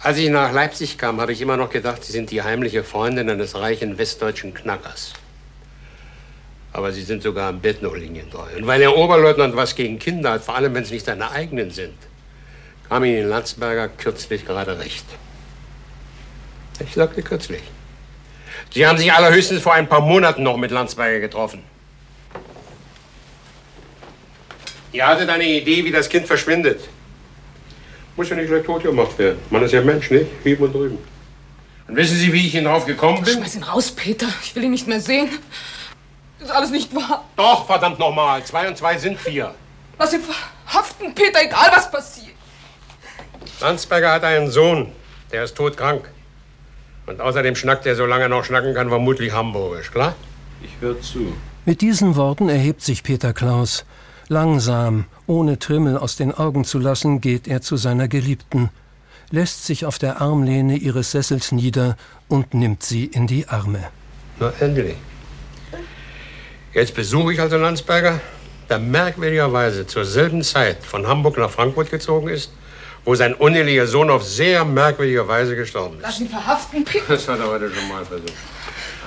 Als 0.00 0.18
ich 0.18 0.28
nach 0.30 0.52
Leipzig 0.52 0.98
kam, 0.98 1.20
habe 1.20 1.32
ich 1.32 1.40
immer 1.40 1.56
noch 1.56 1.70
gedacht, 1.70 2.04
Sie 2.04 2.12
sind 2.12 2.30
die 2.30 2.42
heimliche 2.42 2.82
Freundin 2.82 3.30
eines 3.30 3.54
reichen 3.54 3.98
westdeutschen 3.98 4.52
Knackers. 4.52 5.12
Aber 6.72 6.90
Sie 6.90 7.02
sind 7.02 7.22
sogar 7.22 7.50
am 7.50 7.60
Bett 7.60 7.82
noch 7.82 7.94
linientreu. 7.94 8.48
Und 8.56 8.66
weil 8.66 8.80
der 8.80 8.96
Oberleutnant 8.96 9.54
was 9.54 9.74
gegen 9.74 9.98
Kinder 9.98 10.32
hat, 10.32 10.42
vor 10.42 10.56
allem 10.56 10.74
wenn 10.74 10.82
es 10.82 10.90
nicht 10.90 11.06
seine 11.06 11.30
eigenen 11.30 11.70
sind, 11.70 11.94
kam 12.88 13.04
Ihnen 13.04 13.28
Landsberger 13.28 13.88
kürzlich 13.88 14.44
gerade 14.44 14.78
recht. 14.78 15.04
Ich 16.80 16.94
sagte 16.94 17.22
kürzlich. 17.22 17.62
Sie 18.70 18.86
haben 18.86 18.98
sich 18.98 19.12
allerhöchstens 19.12 19.62
vor 19.62 19.74
ein 19.74 19.88
paar 19.88 20.00
Monaten 20.00 20.42
noch 20.42 20.56
mit 20.56 20.70
Landsberger 20.70 21.20
getroffen. 21.20 21.62
Ihr 24.92 25.06
hattet 25.06 25.28
eine 25.28 25.44
Idee, 25.44 25.84
wie 25.84 25.90
das 25.90 26.08
Kind 26.08 26.26
verschwindet. 26.26 26.80
Muss 28.16 28.28
ja 28.28 28.36
nicht 28.36 28.48
gleich 28.48 28.64
tot 28.64 28.82
gemacht 28.82 29.18
werden. 29.18 29.38
Man 29.50 29.62
ist 29.62 29.72
ja 29.72 29.80
Mensch, 29.80 30.10
nicht? 30.10 30.26
Hieben 30.44 30.64
und 30.64 30.74
drüben. 30.74 30.98
Und 31.88 31.96
wissen 31.96 32.16
Sie, 32.16 32.32
wie 32.32 32.46
ich 32.46 32.54
ihn 32.54 32.64
drauf 32.64 32.84
gekommen 32.84 33.22
bin? 33.24 33.34
Schmeiß 33.34 33.56
ihn 33.56 33.62
raus, 33.62 33.90
Peter. 33.90 34.28
Ich 34.42 34.54
will 34.54 34.64
ihn 34.64 34.70
nicht 34.70 34.86
mehr 34.86 35.00
sehen. 35.00 35.30
Das 36.38 36.50
ist 36.50 36.54
alles 36.54 36.70
nicht 36.70 36.94
wahr. 36.94 37.24
Doch, 37.36 37.66
verdammt 37.66 37.98
nochmal. 37.98 38.44
Zwei 38.44 38.68
und 38.68 38.76
zwei 38.76 38.98
sind 38.98 39.18
vier. 39.18 39.54
Lass 39.98 40.12
ihn 40.12 40.20
verhaften, 40.20 41.14
Peter, 41.14 41.42
egal 41.42 41.70
was 41.74 41.90
passiert. 41.90 42.36
Landsberger 43.60 44.12
hat 44.12 44.24
einen 44.24 44.50
Sohn. 44.50 44.92
Der 45.30 45.44
ist 45.44 45.56
todkrank. 45.56 46.10
Und 47.06 47.20
außerdem 47.20 47.56
schnackt 47.56 47.86
er, 47.86 47.96
solange 47.96 48.24
er 48.24 48.28
noch 48.28 48.44
schnacken 48.44 48.74
kann, 48.74 48.88
vermutlich 48.88 49.32
hamburgisch, 49.32 49.90
klar? 49.90 50.14
Ich 50.62 50.70
höre 50.80 51.00
zu. 51.00 51.32
Mit 51.64 51.80
diesen 51.80 52.16
Worten 52.16 52.48
erhebt 52.48 52.82
sich 52.82 53.02
Peter 53.02 53.32
Klaus. 53.32 53.84
Langsam, 54.32 55.04
ohne 55.26 55.58
Trimmel 55.58 55.98
aus 55.98 56.16
den 56.16 56.32
Augen 56.32 56.64
zu 56.64 56.78
lassen, 56.78 57.20
geht 57.20 57.46
er 57.46 57.60
zu 57.60 57.76
seiner 57.76 58.08
Geliebten, 58.08 58.70
lässt 59.30 59.66
sich 59.66 59.84
auf 59.84 59.98
der 59.98 60.22
Armlehne 60.22 60.76
ihres 60.76 61.10
Sessels 61.10 61.52
nieder 61.52 61.98
und 62.28 62.54
nimmt 62.54 62.82
sie 62.82 63.04
in 63.04 63.26
die 63.26 63.46
Arme. 63.48 63.90
Na, 64.40 64.50
endlich. 64.58 64.96
Jetzt 66.72 66.94
besuche 66.94 67.34
ich 67.34 67.40
also 67.42 67.58
Landsberger, 67.58 68.20
der 68.70 68.78
merkwürdigerweise 68.78 69.86
zur 69.86 70.06
selben 70.06 70.42
Zeit 70.42 70.78
von 70.82 71.06
Hamburg 71.06 71.36
nach 71.36 71.50
Frankfurt 71.50 71.90
gezogen 71.90 72.28
ist, 72.28 72.52
wo 73.04 73.14
sein 73.14 73.34
unehelicher 73.34 73.86
Sohn 73.86 74.08
auf 74.08 74.24
sehr 74.24 74.64
merkwürdige 74.64 75.28
Weise 75.28 75.56
gestorben 75.56 75.96
ist. 75.96 76.02
Lass 76.04 76.20
ihn 76.20 76.30
verhaften, 76.30 76.86
Peter. 76.86 77.04
Das 77.06 77.28
hat 77.28 77.38
er 77.38 77.48
heute 77.48 77.70
schon 77.70 77.86
mal 77.86 78.02
versucht. 78.06 78.32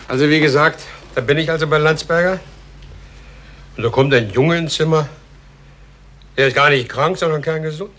Also 0.07 0.29
wie 0.29 0.39
gesagt, 0.39 0.81
da 1.15 1.21
bin 1.21 1.39
ich 1.39 1.49
also 1.49 1.65
bei 1.65 1.79
Landsberger. 1.79 2.39
Und 3.77 3.83
da 3.83 3.89
kommt 3.89 4.13
ein 4.13 4.31
Junge 4.31 4.57
ins 4.57 4.75
Zimmer. 4.75 5.09
Der 6.37 6.47
ist 6.47 6.55
gar 6.55 6.69
nicht 6.69 6.89
krank, 6.89 7.17
sondern 7.17 7.41
kerngesund. 7.41 7.91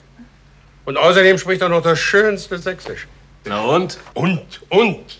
Und 0.85 0.97
außerdem 0.97 1.39
spricht 1.39 1.63
er 1.63 1.69
noch 1.69 1.83
das 1.83 1.99
schönste 1.99 2.59
Sächsisch. 2.59 3.07
Na 3.45 3.61
und? 3.61 3.99
Und, 4.15 4.61
und. 4.69 5.19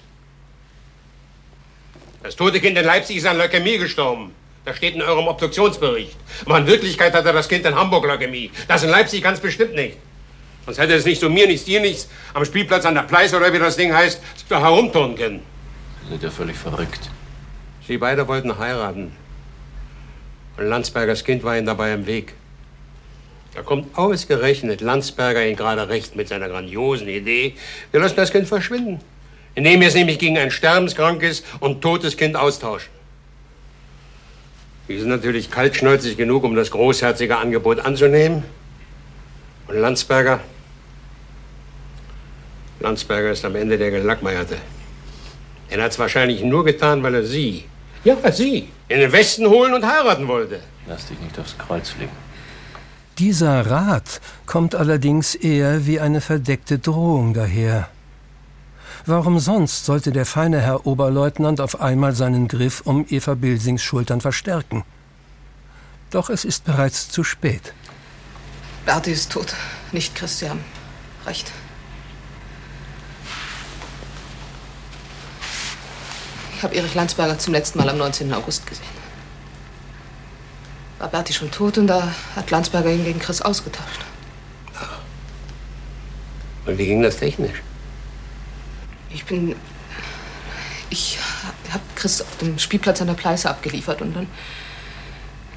Das 2.23 2.37
tote 2.37 2.61
Kind 2.61 2.77
in 2.79 2.85
Leipzig 2.85 3.17
ist 3.17 3.27
an 3.27 3.37
Leukämie 3.39 3.79
gestorben. 3.79 4.33
Das 4.65 4.77
steht 4.77 4.95
in 4.95 5.03
eurem 5.03 5.29
Obduktionsbericht. 5.29 6.17
Aber 6.45 6.59
in 6.59 6.67
Wirklichkeit 6.67 7.15
hatte 7.15 7.33
das 7.33 7.49
Kind 7.49 7.65
in 7.67 7.75
Hamburg 7.75 8.05
Leukämie. 8.05 8.51
Das 8.67 8.83
in 8.83 8.91
Leipzig 8.91 9.23
ganz 9.23 9.39
bestimmt 9.41 9.75
nicht. 9.75 9.97
Sonst 10.65 10.79
hätte 10.79 10.95
es 10.95 11.05
nicht 11.05 11.21
so 11.21 11.31
mir 11.31 11.47
nichts, 11.47 11.65
dir 11.65 11.81
nichts 11.81 12.09
am 12.35 12.45
Spielplatz 12.45 12.85
an 12.85 12.97
der 12.97 13.03
Pleiße 13.03 13.37
oder 13.37 13.53
wie 13.53 13.59
das 13.61 13.77
Ding 13.77 13.95
heißt, 13.95 14.21
da 14.49 14.61
herumturnen 14.61 15.17
können. 15.17 15.43
Sie 16.03 16.11
sind 16.11 16.23
ja 16.25 16.31
völlig 16.31 16.57
verrückt. 16.57 17.11
Sie 17.87 17.99
beide 17.99 18.27
wollten 18.27 18.59
heiraten. 18.59 19.13
Und 20.57 20.67
Landsbergers 20.67 21.25
Kind 21.25 21.45
war 21.45 21.57
ihnen 21.57 21.67
dabei 21.67 21.93
im 21.93 22.07
Weg. 22.07 22.35
Da 23.55 23.63
kommt 23.63 23.97
ausgerechnet 23.97 24.81
Landsberger 24.81 25.47
ihn 25.47 25.57
gerade 25.57 25.89
recht 25.89 26.15
mit 26.15 26.29
seiner 26.29 26.49
grandiosen 26.49 27.09
Idee. 27.09 27.55
Wir 27.91 28.01
lassen 28.01 28.17
das 28.17 28.31
Kind 28.31 28.47
verschwinden. 28.49 29.01
Indem 29.55 29.81
wir 29.81 29.89
es 29.89 29.95
nämlich 29.95 30.19
gegen 30.19 30.37
ein 30.37 30.51
sterbenskrankes 30.51 31.43
und 31.61 31.81
totes 31.81 32.17
Kind 32.19 32.37
austauschen. 32.37 32.91
Die 34.89 34.99
sind 34.99 35.09
natürlich 35.09 35.51
kaltschnäuzig 35.51 36.17
genug, 36.17 36.45
um 36.45 36.55
das 36.55 36.71
großherzige 36.71 37.39
Angebot 37.39 37.81
anzunehmen. 37.81 38.45
Und 39.69 39.81
Landsberger? 39.81 40.41
Landsberger 42.81 43.31
ist 43.31 43.45
am 43.45 43.57
Ende 43.57 43.79
der 43.79 43.91
Gelackmeierte. 43.91 44.59
Er 45.71 45.83
hat 45.83 45.93
es 45.93 45.99
wahrscheinlich 45.99 46.43
nur 46.43 46.65
getan, 46.65 47.03
weil 47.03 47.15
er 47.15 47.25
sie, 47.25 47.65
ja, 48.07 48.33
sie, 48.33 48.69
in 48.89 49.01
den 49.01 49.11
Westen 49.11 49.47
holen 49.49 49.75
und 49.75 49.85
heiraten 49.85 50.29
wollte. 50.29 50.61
Lass 50.87 51.07
dich 51.07 51.19
nicht 51.19 51.37
aufs 51.41 51.59
Kreuz 51.59 51.95
legen. 51.99 52.13
Dieser 53.19 53.69
Rat 53.69 54.21
kommt 54.47 54.77
allerdings 54.77 55.35
eher 55.35 55.87
wie 55.87 55.99
eine 55.99 56.21
verdeckte 56.21 56.79
Drohung 56.79 57.35
daher. 57.35 57.89
Warum 59.07 59.41
sonst 59.41 59.87
sollte 59.87 60.13
der 60.13 60.27
feine 60.27 60.61
Herr 60.61 60.87
Oberleutnant 60.87 61.61
auf 61.61 61.81
einmal 61.81 62.15
seinen 62.15 62.47
Griff 62.47 62.83
um 62.85 63.07
Eva 63.09 63.35
Bilsings 63.35 63.83
Schultern 63.83 64.21
verstärken? 64.21 64.85
Doch 66.11 66.31
es 66.31 66.45
ist 66.45 66.65
bereits 66.65 67.09
zu 67.09 67.25
spät. 67.25 67.75
Berti 68.85 69.11
ist 69.11 69.33
tot, 69.33 69.55
nicht 69.91 70.15
Christian. 70.15 70.61
Recht. 71.27 71.51
Ich 76.57 76.63
habe 76.63 76.75
Erich 76.75 76.95
Landsberger 76.95 77.39
zum 77.39 77.53
letzten 77.53 77.79
Mal 77.79 77.91
am 77.91 77.99
19. 77.99 78.33
August 78.33 78.67
gesehen. 78.67 78.87
War 80.99 81.09
Berti 81.09 81.35
schon 81.35 81.51
tot 81.51 81.77
und 81.77 81.87
da 81.87 82.15
hat 82.35 82.51
Landsberger 82.51 82.91
ihn 82.91 83.05
gegen 83.05 83.19
Chris 83.19 83.43
ausgetauscht. 83.43 84.01
Und 86.65 86.79
wie 86.79 86.87
ging 86.87 87.03
das 87.03 87.19
technisch? 87.19 87.63
Ich 89.11 89.27
bin. 89.27 89.55
Ich 90.89 91.19
habe 91.73 91.83
Chris 91.95 92.23
auf 92.23 92.39
dem 92.39 92.59
Spielplatz 92.59 93.03
an 93.03 93.09
der 93.09 93.15
Pleiße 93.15 93.51
abgeliefert 93.51 94.01
und 94.01 94.15
dann 94.15 94.27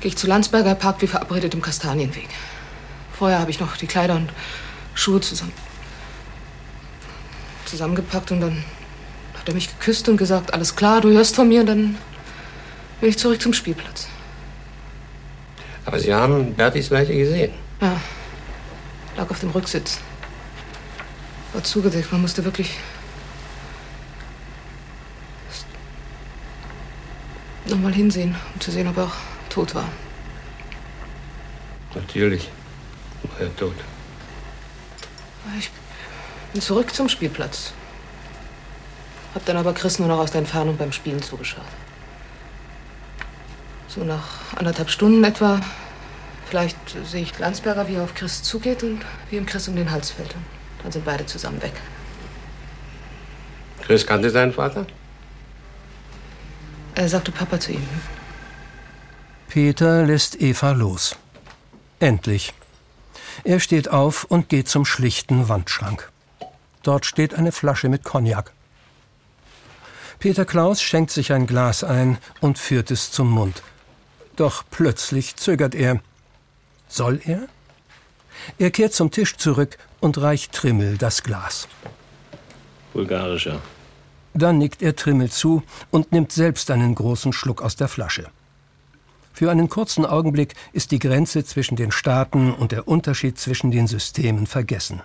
gehe 0.02 0.10
ich 0.10 0.18
zu 0.18 0.28
Landsberger, 0.28 0.76
parkt 0.76 1.02
wie 1.02 1.08
verabredet 1.08 1.54
im 1.54 1.62
Kastanienweg. 1.62 2.28
Vorher 3.18 3.40
habe 3.40 3.52
ich 3.52 3.62
noch 3.62 3.78
die 3.78 3.88
Kleider 3.88 4.16
und 4.16 4.32
Schuhe 4.96 5.22
zusammen, 5.22 5.54
zusammengepackt 7.66 8.32
und 8.32 8.42
dann 8.42 8.66
hat 9.40 9.48
er 9.48 9.54
mich 9.54 9.70
geküsst 9.70 10.10
und 10.10 10.18
gesagt, 10.18 10.54
alles 10.54 10.76
klar, 10.76 11.02
du 11.02 11.10
hörst 11.12 11.36
von 11.36 11.48
mir 11.48 11.62
und 11.62 11.68
dann 11.68 11.98
bin 13.00 13.10
ich 13.10 13.18
zurück 13.18 13.42
zum 13.42 13.54
Spielplatz. 13.54 14.08
Aber 15.86 16.00
Sie 16.00 16.14
haben 16.14 16.54
Bertis 16.54 16.90
Leiche 16.90 17.16
gesehen. 17.16 17.54
Ja, 17.82 18.00
lag 19.16 19.30
auf 19.30 19.40
dem 19.40 19.52
Rücksitz. 19.52 20.00
War 21.54 21.64
zugedeckt, 21.64 22.12
man 22.12 22.22
musste 22.22 22.44
wirklich 22.44 22.78
nochmal 27.66 27.94
hinsehen, 27.94 28.36
um 28.54 28.60
zu 28.60 28.72
sehen, 28.72 28.88
ob 28.88 28.98
er 28.98 29.06
auch 29.06 29.16
tot 29.50 29.74
war. 29.74 29.90
Natürlich 31.96 32.50
war 33.24 33.40
er 33.40 33.56
tot. 33.56 33.76
Ich 35.58 35.72
bin 36.54 36.62
zurück 36.62 36.94
zum 36.94 37.10
Spielplatz. 37.10 37.74
Hab 39.36 39.46
dann 39.46 39.58
aber 39.58 39.74
Chris 39.74 40.00
nur 40.00 40.08
noch 40.08 40.20
aus 40.20 40.32
der 40.32 40.40
Entfernung 40.40 40.78
beim 40.78 40.92
Spielen 40.92 41.22
zugeschaut. 41.22 41.64
So 43.88 44.04
nach 44.04 44.56
anderthalb 44.56 44.90
Stunden 44.90 45.24
etwa, 45.24 45.60
vielleicht 46.48 46.78
sehe 47.06 47.22
ich 47.22 47.38
Landsberger, 47.38 47.88
wie 47.88 47.96
er 47.96 48.04
auf 48.04 48.16
Chris 48.16 48.44
zugeht 48.44 48.84
und 48.84 49.02
wie 49.30 49.38
ihm 49.38 49.46
Chris 49.46 49.68
um 49.68 49.76
den 49.76 49.92
Hals 49.92 50.12
fällt. 50.12 50.34
Und 50.34 50.44
dann 50.84 50.92
sind 50.92 51.06
beide 51.06 51.26
zusammen 51.26 51.62
weg. 51.62 51.74
Chris 53.82 54.06
kannte 54.06 54.30
seinen 54.30 54.54
Vater? 54.54 54.86
Er 56.96 57.10
sagte 57.10 57.32
Papa 57.32 57.60
zu 57.60 57.72
ihm. 57.72 57.88
Peter 59.48 60.06
lässt 60.06 60.40
Eva 60.42 60.72
los. 60.72 61.16
Endlich. 62.00 62.54
Er 63.44 63.60
steht 63.60 63.90
auf 63.90 64.26
und 64.26 64.50
geht 64.50 64.68
zum 64.68 64.86
schlichten 64.86 65.50
Wandschrank. 65.50 66.12
Dort 66.84 67.06
steht 67.06 67.34
eine 67.34 67.52
Flasche 67.52 67.90
mit 67.90 68.04
Cognac. 68.04 68.52
Peter 70.20 70.44
Klaus 70.44 70.82
schenkt 70.82 71.12
sich 71.12 71.32
ein 71.32 71.48
Glas 71.48 71.84
ein 71.84 72.18
und 72.42 72.60
führt 72.60 72.92
es 72.92 73.10
zum 73.10 73.32
Mund. 73.32 73.64
Doch 74.36 74.64
plötzlich 74.70 75.38
zögert 75.38 75.74
er. 75.74 76.02
Soll 76.90 77.22
er? 77.26 77.48
Er 78.58 78.72
kehrt 78.72 78.94
zum 78.94 79.12
Tisch 79.12 79.38
zurück 79.38 79.78
und 80.02 80.18
reicht 80.18 80.52
Trimmel 80.52 80.98
das 80.98 81.24
Glas. 81.24 81.70
Bulgarischer. 82.94 83.62
Dann 84.34 84.58
nickt 84.58 84.82
er 84.82 84.96
Trimmel 84.96 85.32
zu 85.32 85.64
und 85.90 86.12
nimmt 86.12 86.34
selbst 86.34 86.70
einen 86.70 86.96
großen 86.96 87.32
Schluck 87.32 87.62
aus 87.62 87.78
der 87.78 87.88
Flasche. 87.88 88.30
Für 89.34 89.52
einen 89.52 89.70
kurzen 89.70 90.06
Augenblick 90.06 90.54
ist 90.74 90.92
die 90.92 91.00
Grenze 91.00 91.46
zwischen 91.46 91.78
den 91.78 91.92
Staaten 91.92 92.54
und 92.54 92.74
der 92.74 92.90
Unterschied 92.90 93.40
zwischen 93.40 93.72
den 93.72 93.88
Systemen 93.88 94.48
vergessen. 94.48 95.02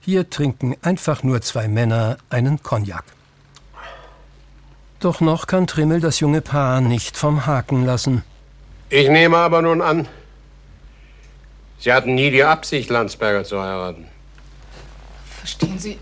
Hier 0.00 0.28
trinken 0.28 0.76
einfach 0.82 1.22
nur 1.22 1.40
zwei 1.40 1.66
Männer 1.66 2.18
einen 2.28 2.62
Cognac. 2.62 3.04
Doch 5.02 5.20
noch 5.20 5.46
kann 5.46 5.66
Trimmel 5.66 6.00
das 6.00 6.20
junge 6.20 6.40
Paar 6.40 6.80
nicht 6.80 7.16
vom 7.16 7.44
Haken 7.44 7.84
lassen. 7.84 8.22
Ich 8.88 9.08
nehme 9.08 9.36
aber 9.36 9.60
nun 9.60 9.82
an, 9.82 10.08
Sie 11.82 11.92
hatten 11.92 12.14
nie 12.14 12.30
die 12.30 12.44
Absicht, 12.44 12.90
Landsberger 12.90 13.42
zu 13.42 13.60
heiraten. 13.60 14.06
Verstehen 15.40 15.80
Sie? 15.80 15.98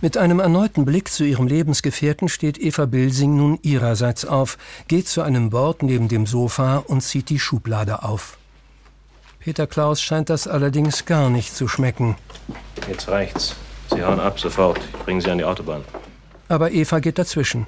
Mit 0.00 0.16
einem 0.16 0.40
erneuten 0.40 0.86
Blick 0.86 1.10
zu 1.10 1.24
ihrem 1.24 1.46
Lebensgefährten 1.46 2.30
steht 2.30 2.56
Eva 2.56 2.86
Bilsing 2.86 3.36
nun 3.36 3.58
ihrerseits 3.60 4.24
auf, 4.24 4.56
geht 4.86 5.06
zu 5.06 5.20
einem 5.20 5.50
Bord 5.50 5.82
neben 5.82 6.08
dem 6.08 6.24
Sofa 6.24 6.78
und 6.78 7.02
zieht 7.02 7.28
die 7.28 7.38
Schublade 7.38 8.02
auf. 8.02 8.38
Peter 9.40 9.66
Klaus 9.66 10.00
scheint 10.00 10.30
das 10.30 10.48
allerdings 10.48 11.04
gar 11.04 11.28
nicht 11.28 11.54
zu 11.54 11.68
schmecken. 11.68 12.16
Jetzt 12.88 13.08
reicht's. 13.08 13.56
Sie 13.90 14.02
hauen 14.02 14.20
ab 14.20 14.40
sofort. 14.40 14.78
Ich 14.78 14.98
bringe 15.00 15.20
Sie 15.20 15.30
an 15.30 15.36
die 15.36 15.44
Autobahn. 15.44 15.84
Aber 16.48 16.70
Eva 16.70 17.00
geht 17.00 17.18
dazwischen. 17.18 17.66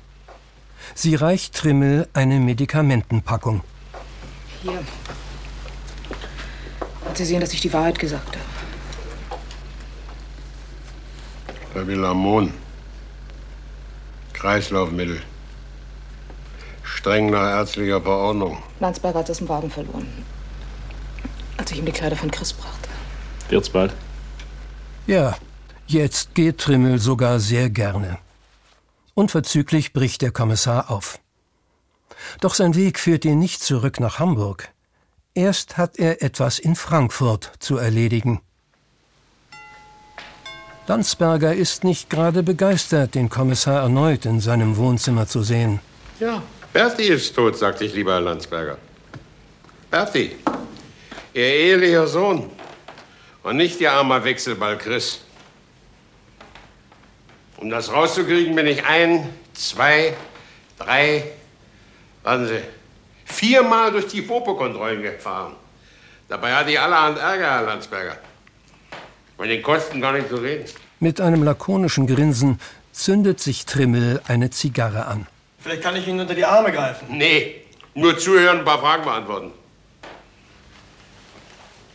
Sie 0.94 1.14
reicht 1.14 1.54
Trimmel 1.54 2.08
eine 2.12 2.38
Medikamentenpackung. 2.40 3.62
Hier. 4.62 4.82
Und 7.06 7.16
Sie 7.16 7.24
sehen, 7.24 7.40
dass 7.40 7.52
ich 7.52 7.60
die 7.60 7.72
Wahrheit 7.72 7.98
gesagt 7.98 8.36
habe. 8.36 8.50
Stabilamon. 11.70 12.52
Kreislaufmittel. 14.32 15.22
Streng 16.82 17.30
nach 17.30 17.58
ärztlicher 17.58 18.00
Verordnung. 18.00 18.62
Landsberger 18.80 19.20
hat 19.20 19.28
es 19.28 19.40
im 19.40 19.48
Wagen 19.48 19.70
verloren. 19.70 20.06
Als 21.56 21.70
ich 21.72 21.78
ihm 21.78 21.86
die 21.86 21.92
Kleider 21.92 22.16
von 22.16 22.30
Chris 22.30 22.52
brachte. 22.52 22.88
Wird's 23.48 23.70
bald? 23.70 23.92
Ja, 25.06 25.36
jetzt 25.86 26.34
geht 26.34 26.58
Trimmel 26.58 26.98
sogar 26.98 27.40
sehr 27.40 27.70
gerne. 27.70 28.18
Unverzüglich 29.20 29.92
bricht 29.92 30.22
der 30.22 30.30
Kommissar 30.30 30.90
auf. 30.90 31.18
Doch 32.40 32.54
sein 32.54 32.74
Weg 32.74 32.98
führt 32.98 33.26
ihn 33.26 33.38
nicht 33.38 33.62
zurück 33.62 34.00
nach 34.00 34.18
Hamburg. 34.18 34.70
Erst 35.34 35.76
hat 35.76 35.98
er 35.98 36.22
etwas 36.22 36.58
in 36.58 36.74
Frankfurt 36.74 37.52
zu 37.58 37.76
erledigen. 37.76 38.40
Landsberger 40.86 41.54
ist 41.54 41.84
nicht 41.84 42.08
gerade 42.08 42.42
begeistert, 42.42 43.14
den 43.14 43.28
Kommissar 43.28 43.82
erneut 43.82 44.24
in 44.24 44.40
seinem 44.40 44.78
Wohnzimmer 44.78 45.26
zu 45.26 45.42
sehen. 45.42 45.80
Ja, 46.18 46.42
Berti 46.72 47.02
ist 47.02 47.36
tot, 47.36 47.58
sagte 47.58 47.84
ich, 47.84 47.92
lieber 47.92 48.14
Herr 48.14 48.22
Landsberger. 48.22 48.78
Berti, 49.90 50.36
Ihr 51.34 51.44
ehelicher 51.44 52.06
Sohn. 52.06 52.50
Und 53.42 53.58
nicht 53.58 53.82
Ihr 53.82 53.92
armer 53.92 54.24
Wechselball 54.24 54.78
Chris. 54.78 55.20
Um 57.60 57.68
das 57.68 57.92
rauszukriegen, 57.92 58.56
bin 58.56 58.66
ich 58.66 58.84
ein, 58.84 59.28
zwei, 59.52 60.14
drei, 60.78 61.24
warten 62.22 62.48
Sie, 62.48 62.60
viermal 63.26 63.92
durch 63.92 64.06
die 64.06 64.22
Popo-Kontrollen 64.22 65.02
gefahren. 65.02 65.54
Dabei 66.28 66.54
hatte 66.54 66.70
ich 66.70 66.80
allerhand 66.80 67.18
Ärger, 67.18 67.50
Herr 67.50 67.62
Landsberger. 67.62 68.16
Von 69.36 69.48
den 69.48 69.62
Kosten 69.62 70.00
gar 70.00 70.12
nicht 70.12 70.28
zu 70.28 70.36
reden. 70.36 70.64
Mit 71.00 71.20
einem 71.20 71.42
lakonischen 71.42 72.06
Grinsen 72.06 72.58
zündet 72.92 73.40
sich 73.40 73.66
Trimmel 73.66 74.22
eine 74.26 74.50
Zigarre 74.50 75.06
an. 75.06 75.26
Vielleicht 75.58 75.82
kann 75.82 75.96
ich 75.96 76.08
Ihnen 76.08 76.20
unter 76.20 76.34
die 76.34 76.44
Arme 76.44 76.72
greifen. 76.72 77.08
Nee, 77.10 77.62
nur 77.94 78.18
zuhören, 78.18 78.60
ein 78.60 78.64
paar 78.64 78.80
Fragen 78.80 79.04
beantworten. 79.04 79.52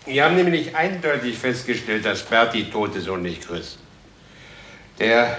Wir 0.06 0.26
haben 0.26 0.36
nämlich 0.36 0.76
eindeutig 0.76 1.38
festgestellt, 1.38 2.06
dass 2.06 2.22
Berti 2.22 2.70
tot 2.70 2.96
ist 2.96 3.10
und 3.10 3.24
nicht 3.24 3.48
Chris. 3.48 3.80
Der, 5.00 5.38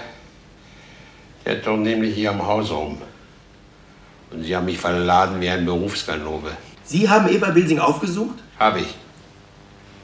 der 1.47 1.61
turnt 1.61 1.83
nämlich 1.83 2.13
hier 2.13 2.31
am 2.31 2.45
Haus 2.45 2.69
rum. 2.71 3.01
Und 4.31 4.43
Sie 4.43 4.53
haben 4.53 4.65
mich 4.65 4.77
verladen 4.77 5.39
wie 5.39 5.49
ein 5.49 5.65
Berufskanove. 5.65 6.51
Sie 6.83 7.07
haben 7.09 7.29
Eva 7.29 7.51
Bilsing 7.51 7.79
aufgesucht? 7.79 8.35
Hab 8.59 8.75
ich. 8.75 8.93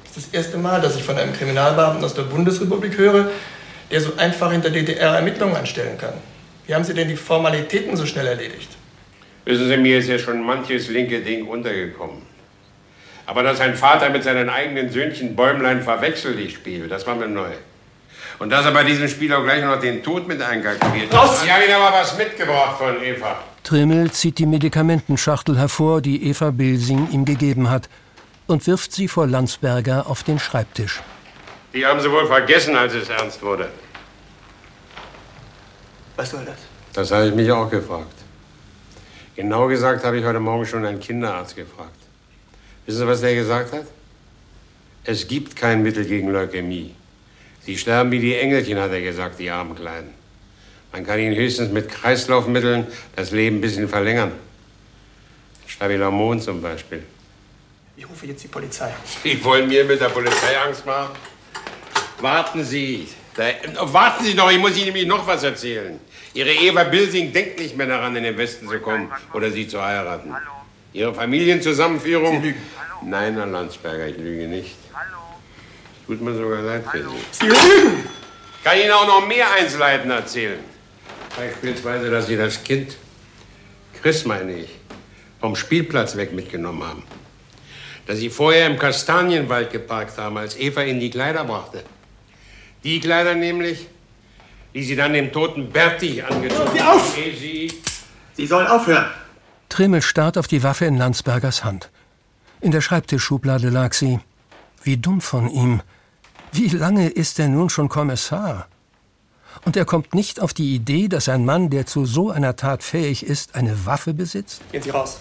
Das 0.06 0.18
ist 0.18 0.28
das 0.28 0.34
erste 0.34 0.58
Mal, 0.58 0.80
dass 0.80 0.96
ich 0.96 1.04
von 1.04 1.18
einem 1.18 1.34
Kriminalbeamten 1.34 2.04
aus 2.04 2.14
der 2.14 2.24
Bundesrepublik 2.24 2.98
höre, 2.98 3.30
der 3.92 4.00
so 4.00 4.14
einfach 4.16 4.54
in 4.54 4.62
der 4.62 4.72
DDR 4.72 5.16
Ermittlungen 5.16 5.56
anstellen 5.56 5.98
kann. 5.98 6.14
Wie 6.66 6.74
haben 6.74 6.86
Sie 6.86 6.94
denn 6.94 7.10
die 7.10 7.18
Formalitäten 7.18 7.98
so 7.98 8.06
schnell 8.06 8.28
erledigt? 8.28 8.70
Wissen 9.44 9.68
Sie, 9.68 9.76
mir 9.76 9.98
ist 9.98 10.08
ja 10.08 10.18
schon 10.18 10.42
manches 10.42 10.88
linke 10.88 11.20
Ding 11.20 11.46
untergekommen. 11.46 12.22
Aber 13.26 13.44
dass 13.44 13.60
ein 13.60 13.76
Vater 13.76 14.10
mit 14.10 14.24
seinen 14.24 14.50
eigenen 14.50 14.90
Söhnchen 14.90 15.36
Bäumlein 15.36 15.82
verwechselt, 15.82 16.40
ich 16.40 16.54
Spiel, 16.54 16.88
das 16.88 17.06
war 17.06 17.16
mir 17.16 17.28
neu. 17.28 17.52
Und 18.40 18.50
dass 18.50 18.66
er 18.66 18.72
bei 18.72 18.84
diesem 18.84 19.08
Spiel 19.08 19.34
auch 19.34 19.44
gleich 19.44 19.64
noch 19.64 19.80
den 19.80 20.04
Tod 20.04 20.28
mit 20.28 20.42
einkalkuliert 20.42 21.14
hat. 21.14 21.44
Ich 21.44 21.52
habe 21.52 21.64
Ihnen 21.66 21.74
aber 21.74 21.96
was 21.96 22.18
mitgebracht 22.18 22.78
von 22.78 23.02
Eva. 23.02 23.38
Trimmel 23.64 24.12
zieht 24.12 24.40
die 24.40 24.46
Medikamentenschachtel 24.46 25.58
hervor, 25.58 26.02
die 26.02 26.28
Eva 26.30 26.52
Bilsing 26.52 27.10
ihm 27.12 27.24
gegeben 27.24 27.70
hat, 27.70 27.88
und 28.48 28.68
wirft 28.68 28.92
sie 28.92 29.08
vor 29.08 29.26
Landsberger 29.26 30.08
auf 30.08 30.24
den 30.24 30.38
Schreibtisch. 30.40 31.02
Die 31.74 31.86
haben 31.86 32.00
Sie 32.02 32.12
wohl 32.12 32.28
vergessen, 32.28 32.76
als 32.76 32.94
es 32.94 33.10
ernst 33.10 33.42
wurde. 33.42 33.70
Was 36.16 36.30
soll 36.30 36.46
das? 36.46 36.58
Das 36.94 37.12
habe 37.12 37.28
ich 37.28 37.34
mich 37.34 37.52
auch 37.52 37.70
gefragt. 37.70 38.14
Genau 39.36 39.68
gesagt 39.68 40.04
habe 40.04 40.20
ich 40.20 40.26
heute 40.26 40.40
Morgen 40.40 40.66
schon 40.66 40.86
einen 40.86 41.00
Kinderarzt 41.00 41.56
gefragt. 41.56 41.96
Wissen 42.86 43.00
Sie, 43.00 43.08
was 43.08 43.22
der 43.22 43.34
gesagt 43.34 43.74
hat? 43.74 43.86
Es 45.06 45.28
gibt 45.28 45.56
kein 45.56 45.82
Mittel 45.82 46.06
gegen 46.06 46.32
Leukämie. 46.32 46.94
Sie 47.66 47.78
sterben 47.78 48.12
wie 48.12 48.20
die 48.20 48.36
Engelchen, 48.36 48.78
hat 48.80 48.92
er 48.92 49.02
gesagt, 49.02 49.40
die 49.40 49.50
armen 49.50 49.76
Kleinen. 49.76 50.14
Man 50.92 51.06
kann 51.06 51.20
ihnen 51.20 51.36
höchstens 51.36 51.72
mit 51.72 51.90
Kreislaufmitteln 51.90 52.86
das 53.16 53.32
Leben 53.32 53.58
ein 53.58 53.62
bisschen 53.62 53.88
verlängern. 53.88 54.32
Stabilamon 55.66 56.40
zum 56.40 56.62
Beispiel. 56.62 57.04
Ich 57.96 58.08
rufe 58.08 58.28
jetzt 58.28 58.44
die 58.44 58.48
Polizei. 58.48 58.92
Sie 59.24 59.44
wollen 59.44 59.68
mir 59.68 59.86
mit 59.86 60.02
der 60.02 60.10
Polizei 60.10 60.58
Angst 60.66 60.86
machen? 60.86 61.16
Warten 62.20 62.64
Sie. 62.64 63.08
Da, 63.36 63.46
warten 63.82 64.24
Sie 64.24 64.36
doch, 64.36 64.52
ich 64.52 64.60
muss 64.60 64.76
Ihnen 64.76 64.88
nämlich 64.88 65.08
noch 65.08 65.26
was 65.26 65.44
erzählen. 65.44 66.00
Ihre 66.34 66.52
Eva 66.52 66.84
Bilsing 66.84 67.32
denkt 67.32 67.60
nicht 67.60 67.76
mehr 67.76 67.88
daran, 67.88 68.16
in 68.16 68.24
den 68.24 68.38
Westen 68.38 68.68
zu 68.68 68.80
kommen 68.80 69.12
oder 69.34 69.50
Sie 69.52 69.68
zu 69.68 69.84
heiraten. 69.84 70.34
Ihre 70.92 71.14
Familienzusammenführung? 71.14 72.42
Sie 72.42 72.48
lügen. 72.48 72.62
Nein, 73.04 73.36
Herr 73.36 73.48
Landsberger, 73.48 74.08
ich 74.08 74.18
lüge 74.18 74.48
nicht. 74.48 74.76
Tut 76.08 76.22
mir 76.22 76.36
sogar 76.36 76.62
leid 76.62 76.84
für 76.90 77.02
Sie. 77.04 77.16
Sie 77.32 77.46
lügen! 77.46 78.04
Kann 78.64 78.78
Ihnen 78.80 78.92
auch 78.92 79.08
noch 79.08 79.28
mehr 79.28 79.46
Einzelheiten 79.60 80.12
erzählen. 80.12 80.60
Beispielsweise, 81.36 82.10
dass 82.10 82.28
Sie 82.28 82.38
das 82.38 82.64
Kind, 82.64 82.96
Chris 84.02 84.26
meine 84.26 84.54
ich, 84.54 84.70
vom 85.40 85.56
Spielplatz 85.56 86.16
weg 86.16 86.34
mitgenommen 86.34 86.84
haben. 86.84 87.04
Dass 88.06 88.18
Sie 88.18 88.30
vorher 88.30 88.68
im 88.68 88.78
Kastanienwald 88.78 89.72
geparkt 89.72 90.18
haben, 90.18 90.38
als 90.38 90.58
Eva 90.58 90.84
Ihnen 90.84 91.00
die 91.00 91.10
Kleider 91.10 91.44
brachte. 91.46 91.84
Die 92.84 93.00
Kleider 93.00 93.36
nämlich, 93.36 93.88
die 94.74 94.84
Sie 94.84 94.96
dann 94.96 95.14
dem 95.14 95.32
toten 95.32 95.70
Berti 95.70 96.22
angezogen 96.22 96.72
Sie 96.74 96.82
auf! 96.82 97.16
haben. 97.16 97.36
Sie 97.40 97.72
Sie 98.36 98.48
sollen 98.48 98.68
aufhören. 98.68 99.06
Trimmel 99.70 100.02
starrt 100.02 100.38
auf 100.38 100.48
die 100.48 100.64
Waffe 100.64 100.86
in 100.86 100.98
Landsbergers 100.98 101.64
Hand. 101.64 101.90
In 102.62 102.72
der 102.72 102.82
Schreibtischschublade 102.82 103.70
lag 103.70 103.94
sie. 103.94 104.20
Wie 104.84 104.98
dumm 104.98 105.22
von 105.22 105.50
ihm. 105.50 105.82
Wie 106.54 106.68
lange 106.68 107.10
ist 107.10 107.40
er 107.40 107.48
nun 107.48 107.72
schon 107.72 107.90
Kommissar? 107.90 108.68
Und 109.66 109.76
er 109.76 109.86
kommt 109.86 110.14
nicht 110.14 110.40
auf 110.40 110.54
die 110.54 110.76
Idee, 110.76 111.08
dass 111.08 111.28
ein 111.28 111.46
Mann, 111.46 111.72
der 111.72 111.88
zu 111.88 112.06
so 112.06 112.30
einer 112.30 112.56
Tat 112.56 112.84
fähig 112.84 113.26
ist, 113.26 113.56
eine 113.56 113.88
Waffe 113.88 114.14
besitzt? 114.14 114.62
Gehen 114.72 114.84
Sie 114.84 114.92
raus. 114.92 115.20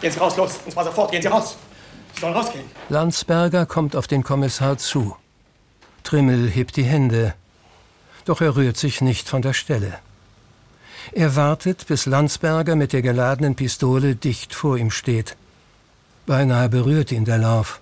Gehen 0.00 0.10
Sie 0.10 0.18
raus, 0.18 0.36
los. 0.36 0.58
Und 0.64 0.72
zwar 0.72 0.84
sofort. 0.84 1.12
Gehen 1.12 1.22
Sie 1.22 1.28
raus. 1.28 1.56
Sie 2.14 2.20
sollen 2.20 2.34
rausgehen. 2.34 2.64
Landsberger 2.88 3.64
kommt 3.64 3.94
auf 3.94 4.08
den 4.08 4.24
Kommissar 4.24 4.76
zu. 4.76 5.14
Trimmel 6.02 6.50
hebt 6.50 6.76
die 6.76 6.82
Hände. 6.82 7.34
Doch 8.24 8.40
er 8.40 8.56
rührt 8.56 8.76
sich 8.76 9.00
nicht 9.00 9.28
von 9.28 9.40
der 9.40 9.52
Stelle. 9.52 10.00
Er 11.12 11.36
wartet, 11.36 11.86
bis 11.86 12.06
Landsberger 12.06 12.74
mit 12.74 12.92
der 12.92 13.02
geladenen 13.02 13.54
Pistole 13.54 14.16
dicht 14.16 14.52
vor 14.52 14.76
ihm 14.78 14.90
steht. 14.90 15.36
Beinahe 16.26 16.68
berührt 16.68 17.12
ihn 17.12 17.24
der 17.24 17.38
Lauf. 17.38 17.81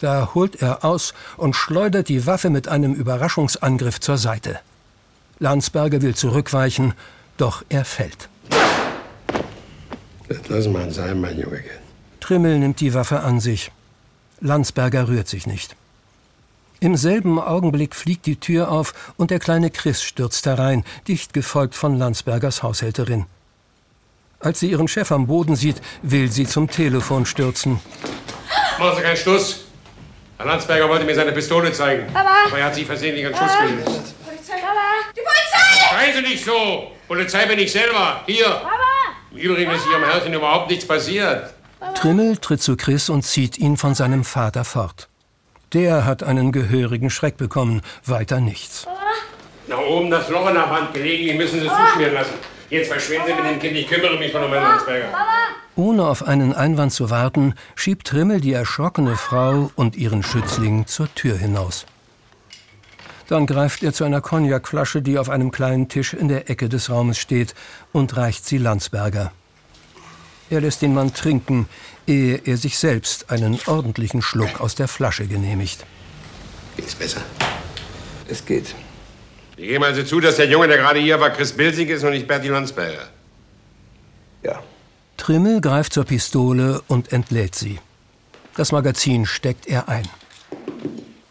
Da 0.00 0.30
holt 0.34 0.60
er 0.62 0.84
aus 0.84 1.14
und 1.36 1.56
schleudert 1.56 2.08
die 2.08 2.26
Waffe 2.26 2.50
mit 2.50 2.68
einem 2.68 2.94
Überraschungsangriff 2.94 4.00
zur 4.00 4.18
Seite. 4.18 4.58
Landsberger 5.38 6.02
will 6.02 6.14
zurückweichen, 6.14 6.94
doch 7.36 7.64
er 7.68 7.84
fällt. 7.84 8.28
Das 10.28 10.48
lassen 10.48 10.72
wir 10.72 10.90
sein, 10.90 11.20
mein 11.20 11.38
Junge. 11.38 11.62
Trimmel 12.20 12.58
nimmt 12.58 12.80
die 12.80 12.94
Waffe 12.94 13.20
an 13.20 13.40
sich. 13.40 13.70
Landsberger 14.40 15.08
rührt 15.08 15.28
sich 15.28 15.46
nicht. 15.46 15.76
Im 16.80 16.96
selben 16.96 17.38
Augenblick 17.38 17.94
fliegt 17.94 18.26
die 18.26 18.36
Tür 18.36 18.70
auf 18.70 18.92
und 19.16 19.30
der 19.30 19.38
kleine 19.38 19.70
Chris 19.70 20.02
stürzt 20.02 20.44
herein, 20.44 20.84
dicht 21.08 21.32
gefolgt 21.32 21.74
von 21.74 21.96
Landsbergers 21.96 22.62
Haushälterin. 22.62 23.26
Als 24.40 24.60
sie 24.60 24.70
ihren 24.70 24.88
Chef 24.88 25.10
am 25.10 25.26
Boden 25.26 25.56
sieht, 25.56 25.80
will 26.02 26.30
sie 26.30 26.46
zum 26.46 26.68
Telefon 26.68 27.24
stürzen. 27.24 27.80
Machen 28.78 28.96
Sie 28.96 29.02
keinen 29.02 29.16
Stuss. 29.16 29.65
Herr 30.38 30.46
Landsberger 30.46 30.88
wollte 30.88 31.04
mir 31.04 31.14
seine 31.14 31.32
Pistole 31.32 31.72
zeigen. 31.72 32.12
Papa! 32.12 32.28
Aber 32.48 32.58
er 32.58 32.66
hat 32.66 32.74
sich 32.74 32.86
versehentlich 32.86 33.24
einen 33.24 33.34
Schuss 33.34 33.52
gelöst. 33.58 34.14
Polizei! 34.24 34.54
Papa! 34.60 34.80
Die 35.16 35.20
Polizei! 35.20 35.88
Schreien 35.88 36.14
Sie 36.14 36.22
nicht 36.30 36.44
so! 36.44 36.92
Polizei 37.08 37.46
bin 37.46 37.58
ich 37.58 37.72
selber. 37.72 38.20
Hier. 38.26 38.44
Papa! 38.44 38.70
Im 39.32 39.38
Übrigen 39.38 39.70
ist 39.70 39.86
Ihrem 39.86 40.04
Herrchen 40.04 40.34
überhaupt 40.34 40.70
nichts 40.70 40.86
passiert. 40.86 41.54
Trimmel 41.94 42.36
tritt 42.36 42.62
zu 42.62 42.76
Chris 42.76 43.08
und 43.08 43.22
zieht 43.22 43.58
ihn 43.58 43.76
von 43.76 43.94
seinem 43.94 44.24
Vater 44.24 44.64
fort. 44.64 45.08
Der 45.72 46.04
hat 46.04 46.22
einen 46.22 46.52
gehörigen 46.52 47.10
Schreck 47.10 47.36
bekommen, 47.36 47.82
weiter 48.04 48.40
nichts. 48.40 48.86
Da 49.68 49.78
oben 49.78 50.10
das 50.10 50.28
Loch 50.28 50.48
in 50.48 50.54
der 50.54 50.70
Wand 50.70 50.94
gelegen, 50.94 51.28
die 51.28 51.34
müssen 51.34 51.60
Sie 51.60 51.68
zuschmieren 51.68 52.14
lassen. 52.14 52.34
Jetzt 52.70 52.88
verschwinden 52.88 53.26
Sie 53.26 53.34
mit 53.34 53.44
dem 53.44 53.58
Kind, 53.58 53.76
ich 53.76 53.88
kümmere 53.88 54.16
mich 54.16 54.32
von 54.32 54.48
Herrn 54.48 54.62
Landsberger. 54.62 55.08
Ohne 55.76 56.06
auf 56.06 56.26
einen 56.26 56.54
Einwand 56.54 56.92
zu 56.92 57.10
warten, 57.10 57.54
schiebt 57.74 58.06
Trimmel 58.06 58.40
die 58.40 58.54
erschrockene 58.54 59.16
Frau 59.16 59.70
und 59.76 59.94
ihren 59.94 60.22
Schützling 60.22 60.86
zur 60.86 61.14
Tür 61.14 61.36
hinaus. 61.36 61.84
Dann 63.28 63.46
greift 63.46 63.82
er 63.82 63.92
zu 63.92 64.04
einer 64.04 64.22
Cognacflasche, 64.22 65.02
die 65.02 65.18
auf 65.18 65.28
einem 65.28 65.50
kleinen 65.50 65.88
Tisch 65.88 66.14
in 66.14 66.28
der 66.28 66.48
Ecke 66.48 66.70
des 66.70 66.88
Raumes 66.88 67.18
steht, 67.18 67.54
und 67.92 68.16
reicht 68.16 68.46
sie 68.46 68.56
Landsberger. 68.56 69.32
Er 70.48 70.60
lässt 70.62 70.80
den 70.80 70.94
Mann 70.94 71.12
trinken, 71.12 71.68
ehe 72.06 72.40
er 72.44 72.56
sich 72.56 72.78
selbst 72.78 73.30
einen 73.30 73.58
ordentlichen 73.66 74.22
Schluck 74.22 74.60
aus 74.60 74.76
der 74.76 74.88
Flasche 74.88 75.26
genehmigt. 75.26 75.84
Geht's 76.76 76.94
besser? 76.94 77.20
Es 78.28 78.44
geht. 78.46 78.74
Sie 79.56 79.66
geben 79.66 79.84
also 79.84 80.04
zu, 80.04 80.20
dass 80.20 80.36
der 80.36 80.46
Junge, 80.46 80.68
der 80.68 80.78
gerade 80.78 81.00
hier 81.00 81.20
war, 81.20 81.30
Chris 81.30 81.52
Bilsing 81.52 81.88
ist 81.88 82.04
und 82.04 82.10
nicht 82.10 82.28
Bertie 82.28 82.48
Landsberger. 82.48 83.08
Trimmel 85.16 85.60
greift 85.60 85.92
zur 85.92 86.04
Pistole 86.04 86.82
und 86.88 87.12
entlädt 87.12 87.54
sie. 87.54 87.78
Das 88.56 88.72
Magazin 88.72 89.26
steckt 89.26 89.66
er 89.66 89.88
ein. 89.88 90.08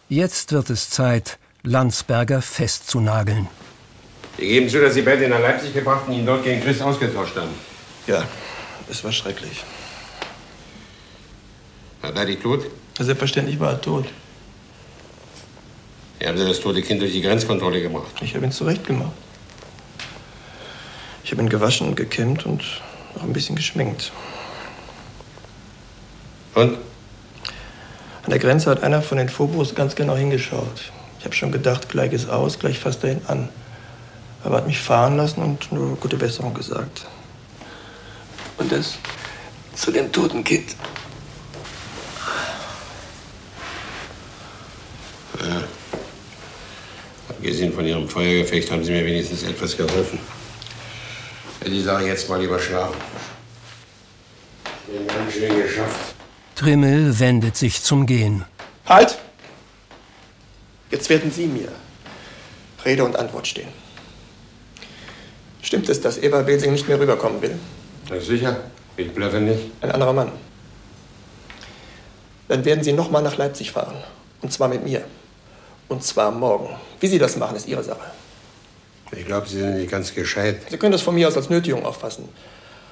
Jetzt 0.10 0.52
wird 0.52 0.70
es 0.70 0.90
Zeit, 0.90 1.38
Landsberger 1.64 2.42
festzunageln. 2.42 3.48
Sie 4.38 4.48
geben 4.48 4.70
zu, 4.70 4.80
dass 4.80 4.94
Sie 4.94 5.02
Bertie 5.02 5.28
nach 5.28 5.40
Leipzig 5.40 5.74
gebracht 5.74 6.08
und 6.08 6.14
ihn 6.14 6.26
dort 6.26 6.44
gegen 6.44 6.62
Chris 6.62 6.82
ausgetauscht 6.82 7.36
haben. 7.36 7.50
Ja, 8.06 8.24
es 8.90 9.04
war 9.04 9.12
schrecklich. 9.12 9.64
War 12.02 12.12
Bertie 12.12 12.36
tot? 12.36 12.66
Selbstverständlich 13.00 13.60
war 13.60 13.72
er 13.72 13.82
tot. 13.82 14.06
Wie 16.20 16.28
haben 16.28 16.38
Sie 16.38 16.46
das 16.46 16.60
tote 16.60 16.82
Kind 16.82 17.02
durch 17.02 17.14
die 17.14 17.22
Grenzkontrolle 17.22 17.82
gebracht? 17.82 18.12
Ich 18.22 18.36
habe 18.36 18.46
ihn 18.46 18.52
zurechtgemacht. 18.52 19.14
Ich 21.24 21.32
habe 21.32 21.42
ihn 21.42 21.50
gewaschen 21.50 21.88
und 21.88 21.96
gekämmt 21.96 22.46
und 22.46 22.64
auch 23.18 23.24
ein 23.24 23.34
bisschen 23.34 23.56
geschminkt. 23.56 24.12
Und? 26.54 26.78
An 28.24 28.30
der 28.30 28.40
Grenze 28.40 28.72
hat 28.72 28.82
einer 28.82 29.02
von 29.02 29.18
den 29.18 29.30
Phobos 29.30 29.76
ganz 29.76 29.96
genau 29.96 30.16
hingeschaut. 30.16 30.92
Ich 31.20 31.26
habe 31.26 31.36
schon 31.36 31.52
gedacht, 31.52 31.90
gleich 31.90 32.12
ist 32.14 32.30
aus, 32.30 32.60
gleich 32.60 32.80
fasst 32.80 33.04
er 33.04 33.12
ihn 33.12 33.22
an. 33.28 33.50
Aber 34.44 34.56
er 34.56 34.58
hat 34.60 34.68
mich 34.68 34.80
fahren 34.80 35.18
lassen 35.18 35.42
und 35.42 35.72
nur 35.72 35.96
gute 35.98 36.18
Besserung 36.18 36.54
gesagt. 36.54 37.06
Und 38.58 38.72
das 38.72 38.98
zu 39.76 39.92
dem 39.92 40.12
toten 40.12 40.44
Kind. 40.44 40.76
Ja. 45.40 45.64
Abgesehen 47.30 47.74
von 47.74 47.86
Ihrem 47.86 48.08
Feuergefecht 48.08 48.72
haben 48.72 48.84
Sie 48.84 48.92
mir 48.92 49.06
wenigstens 49.06 49.44
etwas 49.44 49.76
geholfen. 49.76 50.20
Die 51.66 51.82
Sache 51.82 52.06
jetzt 52.06 52.30
mal 52.30 52.40
lieber 52.40 52.60
schlafen. 52.60 52.96
Den 54.88 55.08
ganz 55.08 55.34
schön 55.34 55.62
geschafft. 55.62 56.16
Trimmel 56.56 57.20
wendet 57.20 57.58
sich 57.58 57.82
zum 57.82 58.06
Gehen. 58.06 58.46
Halt! 58.86 59.18
Jetzt 60.92 61.10
werden 61.10 61.32
Sie 61.32 61.48
mir 61.48 61.70
Rede 62.86 63.04
und 63.04 63.16
Antwort 63.16 63.48
stehen. 63.48 63.68
Stimmt 65.62 65.90
es, 65.90 66.00
dass 66.00 66.20
Eva 66.20 66.44
Belsing 66.44 66.72
nicht 66.72 66.88
mehr 66.88 67.00
rüberkommen 67.00 67.42
will? 67.42 67.58
Na 68.10 68.20
sicher, 68.20 68.58
ich 68.96 69.12
blöffe 69.12 69.40
nicht. 69.40 69.72
Ein 69.82 69.92
anderer 69.92 70.14
Mann. 70.14 70.32
Dann 72.48 72.64
werden 72.64 72.84
Sie 72.84 72.94
noch 72.94 73.10
mal 73.10 73.22
nach 73.24 73.38
Leipzig 73.38 73.72
fahren. 73.72 73.96
Und 74.42 74.54
zwar 74.54 74.68
mit 74.68 74.84
mir. 74.84 75.04
Und 75.88 76.04
zwar 76.04 76.30
morgen. 76.30 76.70
Wie 77.00 77.08
Sie 77.08 77.18
das 77.18 77.36
machen, 77.38 77.58
ist 77.58 77.68
Ihre 77.68 77.84
Sache. 77.84 78.12
Ich 79.12 79.26
glaube, 79.26 79.48
Sie 79.48 79.60
sind 79.60 79.78
nicht 79.78 79.92
ganz 79.92 80.14
gescheit. 80.14 80.58
Sie 80.70 80.78
können 80.78 80.92
das 80.92 81.02
von 81.02 81.16
mir 81.16 81.28
aus 81.28 81.36
als 81.38 81.50
Nötigung 81.50 81.86
auffassen. 81.86 82.28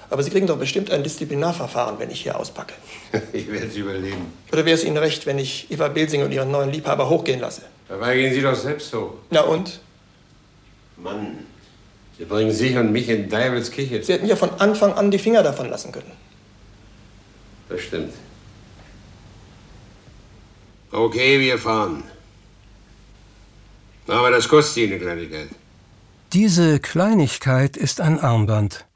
Aber 0.09 0.21
Sie 0.21 0.29
kriegen 0.29 0.45
doch 0.45 0.57
bestimmt 0.57 0.91
ein 0.91 1.03
Disziplinarverfahren, 1.03 1.97
wenn 1.97 2.11
ich 2.11 2.21
hier 2.21 2.37
auspacke. 2.39 2.73
Ich 3.33 3.51
werde 3.51 3.67
es 3.67 3.75
überleben. 3.75 4.31
Oder 4.51 4.65
wäre 4.65 4.75
es 4.75 4.83
Ihnen 4.83 4.97
recht, 4.97 5.25
wenn 5.25 5.39
ich 5.39 5.71
Eva 5.71 5.87
Belsing 5.87 6.23
und 6.23 6.31
ihren 6.31 6.51
neuen 6.51 6.71
Liebhaber 6.71 7.09
hochgehen 7.09 7.39
lasse? 7.39 7.63
Dabei 7.89 8.15
gehen 8.15 8.33
Sie 8.33 8.41
doch 8.41 8.55
selbst 8.55 8.89
so. 8.89 9.17
Na 9.31 9.41
und? 9.41 9.79
Mann, 10.97 11.39
Sie 12.17 12.25
bringen 12.25 12.51
sich 12.51 12.77
und 12.77 12.91
mich 12.91 13.09
in 13.09 13.27
Deibels 13.27 13.71
Küche. 13.71 14.03
Sie 14.03 14.13
hätten 14.13 14.27
ja 14.27 14.35
von 14.35 14.51
Anfang 14.59 14.93
an 14.93 15.09
die 15.09 15.17
Finger 15.17 15.41
davon 15.41 15.69
lassen 15.69 15.91
können. 15.91 16.11
Das 17.69 17.81
stimmt. 17.81 18.13
Okay, 20.91 21.39
wir 21.39 21.57
fahren. 21.57 22.03
Aber 24.07 24.29
das 24.29 24.47
kostet 24.47 24.83
Ihnen 24.83 24.93
eine 24.93 25.01
Kleinigkeit. 25.01 25.47
Diese 26.33 26.79
Kleinigkeit 26.79 27.77
ist 27.77 28.01
ein 28.01 28.19
Armband. 28.19 28.87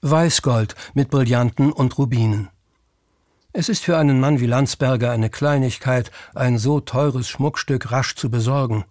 Weißgold 0.00 0.74
mit 0.94 1.10
Brillanten 1.10 1.70
und 1.70 1.98
Rubinen. 1.98 2.48
Es 3.52 3.68
ist 3.68 3.84
für 3.84 3.98
einen 3.98 4.20
Mann 4.20 4.40
wie 4.40 4.46
Landsberger 4.46 5.10
eine 5.10 5.28
Kleinigkeit, 5.28 6.10
ein 6.34 6.56
so 6.56 6.80
teures 6.80 7.28
Schmuckstück 7.28 7.92
rasch 7.92 8.14
zu 8.14 8.30
besorgen. 8.30 8.86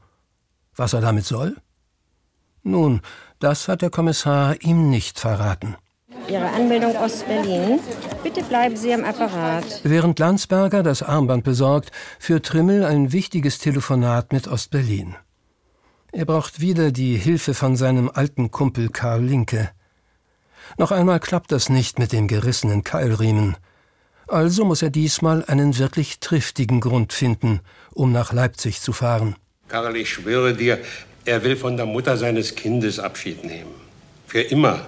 Was 0.76 0.94
er 0.94 1.02
damit 1.02 1.26
soll? 1.26 1.58
Nun, 2.62 3.02
das 3.40 3.68
hat 3.68 3.82
der 3.82 3.90
Kommissar 3.90 4.62
ihm 4.62 4.92
nicht 4.92 5.20
verraten. 5.20 5.76
Ihre 6.30 6.52
Anmeldung 6.52 6.96
Ostberlin. 6.98 7.80
Bitte 8.22 8.44
bleiben 8.44 8.78
Sie 8.78 8.94
am 8.94 9.06
Apparat. 9.06 9.82
Während 9.82 10.20
Landsberger 10.20 10.84
das 10.84 11.02
Armband 11.02 11.44
besorgt, 11.44 11.92
führt 12.20 12.46
Trimmel 12.46 12.86
ein 12.86 13.12
wichtiges 13.12 13.58
Telefonat 13.58 14.34
mit 14.34 14.48
Ostberlin. 14.48 15.16
Er 16.18 16.26
braucht 16.26 16.62
wieder 16.62 16.92
die 16.92 17.16
Hilfe 17.16 17.54
von 17.54 17.76
seinem 17.76 18.10
alten 18.12 18.50
Kumpel 18.50 18.90
Karl 18.90 19.24
Linke. 19.24 19.70
Noch 20.80 20.90
einmal 20.90 21.20
klappt 21.20 21.52
das 21.52 21.70
nicht 21.70 22.00
mit 22.00 22.12
dem 22.12 22.28
gerissenen 22.28 22.84
Keilriemen. 22.84 23.56
Also 24.28 24.66
muss 24.66 24.82
er 24.82 24.90
diesmal 24.90 25.46
einen 25.46 25.78
wirklich 25.78 26.20
triftigen 26.20 26.80
Grund 26.80 27.14
finden, 27.14 27.60
um 27.92 28.12
nach 28.12 28.34
Leipzig 28.34 28.82
zu 28.82 28.94
fahren. 28.94 29.36
Karl, 29.68 29.96
ich 29.96 30.10
schwöre 30.10 30.56
dir, 30.56 30.80
er 31.26 31.44
will 31.44 31.56
von 31.56 31.78
der 31.78 31.86
Mutter 31.86 32.18
seines 32.18 32.56
Kindes 32.56 32.98
Abschied 32.98 33.44
nehmen. 33.44 33.76
Für 34.26 34.42
immer. 34.42 34.88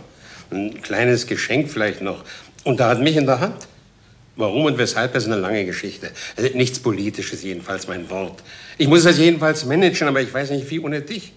Ein 0.50 0.82
kleines 0.82 1.28
Geschenk 1.28 1.70
vielleicht 1.70 2.02
noch. 2.02 2.24
Und 2.64 2.80
er 2.80 2.88
hat 2.88 3.02
mich 3.02 3.18
in 3.18 3.28
der 3.28 3.40
Hand. 3.40 3.68
Warum 4.40 4.64
und 4.64 4.78
weshalb, 4.78 5.12
das 5.12 5.24
ist 5.24 5.32
eine 5.34 5.42
lange 5.42 5.66
Geschichte. 5.66 6.14
Also 6.38 6.56
nichts 6.56 6.82
Politisches 6.82 7.44
jedenfalls, 7.44 7.90
mein 7.90 8.10
Wort. 8.10 8.42
Ich 8.78 8.88
muss 8.88 9.04
das 9.04 9.18
jedenfalls 9.18 9.66
managen, 9.66 10.08
aber 10.08 10.22
ich 10.22 10.34
weiß 10.34 10.52
nicht 10.52 10.70
wie 10.70 10.80
ohne 10.80 11.02
dich. 11.02 11.34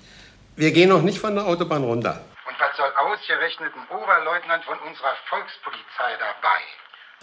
Wir 0.55 0.71
gehen 0.71 0.89
noch 0.89 1.03
nicht 1.03 1.19
von 1.19 1.35
der 1.35 1.45
Autobahn 1.45 1.83
runter. 1.83 2.25
Und 2.47 2.55
was 2.61 2.77
soll 2.77 2.93
ausgerechnet 2.97 3.73
ein 3.75 3.97
Oberleutnant 3.97 4.63
von 4.65 4.79
unserer 4.89 5.17
Volkspolizei 5.29 6.13
dabei? 6.21 6.61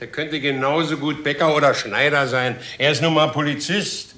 Der 0.01 0.07
könnte 0.07 0.41
genauso 0.41 0.97
gut 0.97 1.23
Bäcker 1.23 1.55
oder 1.55 1.73
Schneider 1.73 2.27
sein. 2.27 2.59
Er 2.77 2.91
ist 2.91 3.01
nun 3.01 3.13
mal 3.13 3.27
Polizist. 3.27 4.15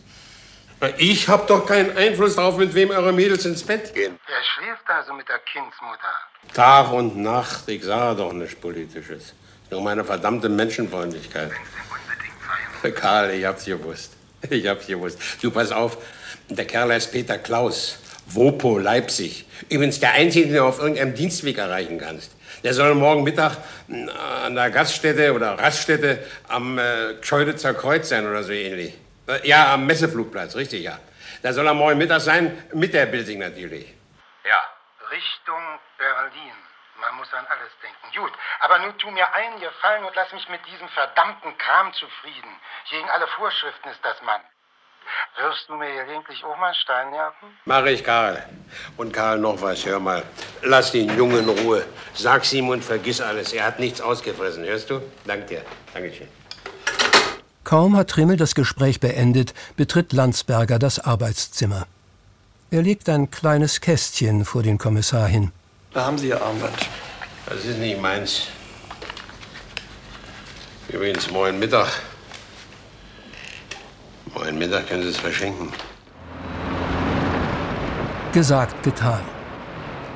Ich 0.98 1.30
hab 1.30 1.46
doch 1.46 1.68
keinen 1.68 1.96
Einfluss 1.96 2.38
darauf, 2.38 2.58
mit 2.58 2.74
wem 2.74 2.90
eure 2.90 3.14
Mädels 3.14 3.46
ins 3.46 3.62
Bett 3.62 3.94
gehen. 3.94 4.18
Der 4.28 4.44
schläft 4.44 4.90
also 4.90 5.14
mit 5.14 5.30
der 5.30 5.38
Kindsmutter. 5.38 6.56
Tag 6.56 6.92
und 6.92 7.18
Nacht, 7.18 7.70
ich 7.70 7.84
sage 7.84 8.18
doch 8.18 8.34
nichts 8.34 8.60
Politisches. 8.60 9.36
Nur 9.72 9.82
meine 9.82 10.04
verdammte 10.04 10.50
Menschenfreundlichkeit. 10.50 11.52
Karl, 12.96 13.32
ich 13.32 13.46
hab's 13.46 13.66
gewusst. 13.66 14.14
Ich 14.50 14.68
hab's 14.68 14.86
gewusst. 14.86 15.18
Du, 15.42 15.50
pass 15.50 15.72
auf, 15.72 15.98
der 16.50 16.66
Kerl 16.66 16.92
heißt 16.92 17.12
Peter 17.12 17.38
Klaus. 17.38 17.98
Wopo, 18.28 18.78
Leipzig. 18.78 19.46
Übrigens 19.70 20.00
der 20.00 20.12
Einzige, 20.14 20.48
den 20.48 20.56
du 20.56 20.64
auf 20.64 20.80
irgendeinem 20.80 21.16
Dienstweg 21.16 21.58
erreichen 21.58 21.98
kannst. 22.00 22.32
Der 22.64 22.74
soll 22.74 22.94
morgen 22.96 23.24
Mittag 23.24 23.58
äh, 23.90 24.10
an 24.10 24.56
der 24.56 24.70
Gaststätte 24.72 25.34
oder 25.34 25.58
Raststätte 25.58 26.20
am 26.48 26.78
äh, 26.78 27.22
Scheuditzer 27.24 27.74
Kreuz 27.74 28.10
sein 28.10 28.28
oder 28.28 28.44
so 28.44 28.52
ähnlich. 28.52 28.94
Äh, 29.28 29.48
Ja, 29.48 29.74
am 29.74 29.86
Messeflugplatz, 29.86 30.56
richtig, 30.56 30.84
ja. 30.84 31.00
Da 31.42 31.54
soll 31.54 31.66
er 31.66 31.74
morgen 31.74 31.98
Mittag 31.98 32.22
sein, 32.22 32.58
mit 32.74 32.94
der 32.94 33.06
Bilding 33.06 33.40
natürlich. 33.40 33.94
Ja. 34.46 34.62
Richtung 35.10 35.62
Berlin. 35.98 36.61
Muss 37.22 37.34
an 37.34 37.46
alles 37.54 37.70
denken. 37.84 38.08
Gut, 38.18 38.34
aber 38.62 38.80
nun 38.80 38.98
tu 38.98 39.12
mir 39.12 39.32
einen 39.32 39.60
Gefallen 39.60 40.04
und 40.06 40.16
lass 40.16 40.34
mich 40.34 40.50
mit 40.50 40.62
diesem 40.66 40.90
verdammten 40.90 41.56
Kram 41.60 41.94
zufrieden. 41.94 42.50
Gegen 42.90 43.08
alle 43.12 43.28
Vorschriften 43.38 43.90
ist 43.90 44.00
das 44.02 44.20
Mann. 44.24 44.42
Wirst 45.38 45.70
du 45.70 45.76
mir 45.76 45.94
gelegentlich 46.04 46.44
auch 46.44 46.58
mal 46.58 46.68
einen 46.68 46.76
Stein 46.82 47.12
werfen? 47.12 47.60
Mach 47.66 47.86
ich, 47.86 48.04
Karl. 48.04 48.44
Und 48.98 49.14
Karl, 49.14 49.38
noch 49.38 49.62
was, 49.62 49.86
hör 49.86 50.00
mal. 50.00 50.24
Lass 50.64 50.94
den 50.94 51.16
Jungen 51.16 51.48
in 51.48 51.60
Ruhe. 51.60 51.86
Sag's 52.16 52.54
ihm 52.54 52.70
und 52.70 52.84
vergiss 52.84 53.22
alles. 53.22 53.54
Er 53.54 53.66
hat 53.66 53.78
nichts 53.78 54.02
ausgefressen, 54.02 54.64
hörst 54.66 54.90
du? 54.90 55.00
Dank 55.28 55.46
dir. 55.46 55.64
Dankeschön. 55.94 56.28
Kaum 57.64 57.96
hat 57.98 58.10
Trimmel 58.10 58.38
das 58.38 58.56
Gespräch 58.56 59.00
beendet, 59.00 59.54
betritt 59.78 60.12
Landsberger 60.12 60.80
das 60.80 60.98
Arbeitszimmer. 60.98 61.86
Er 62.72 62.82
legt 62.82 63.08
ein 63.10 63.30
kleines 63.30 63.80
Kästchen 63.80 64.44
vor 64.44 64.64
den 64.64 64.80
Kommissar 64.80 65.28
hin. 65.28 65.52
Da 65.94 66.06
haben 66.06 66.18
Sie 66.18 66.30
Ihr 66.30 66.42
Armband. 66.42 66.90
Das 67.48 67.66
ist 67.66 67.80
nicht 67.80 68.02
meins. 68.02 68.48
Übrigens, 70.90 71.30
morgen 71.32 71.60
Mittag. 71.60 71.88
Morgen 74.34 74.58
Mittag 74.58 74.88
können 74.88 75.04
Sie 75.04 75.10
es 75.10 75.18
verschenken. 75.18 75.70
Gesagt, 78.32 78.84
getan. 78.84 79.22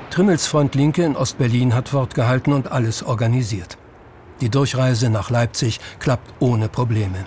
Trimmels 0.09 0.47
Freund 0.47 0.75
Linke 0.75 1.03
in 1.03 1.17
Ostberlin 1.17 1.73
hat 1.73 1.91
Wort 1.91 2.15
gehalten 2.15 2.53
und 2.53 2.71
alles 2.71 3.03
organisiert. 3.03 3.77
Die 4.41 4.49
Durchreise 4.49 5.09
nach 5.09 5.29
Leipzig 5.29 5.79
klappt 5.99 6.33
ohne 6.39 6.69
Probleme. 6.69 7.25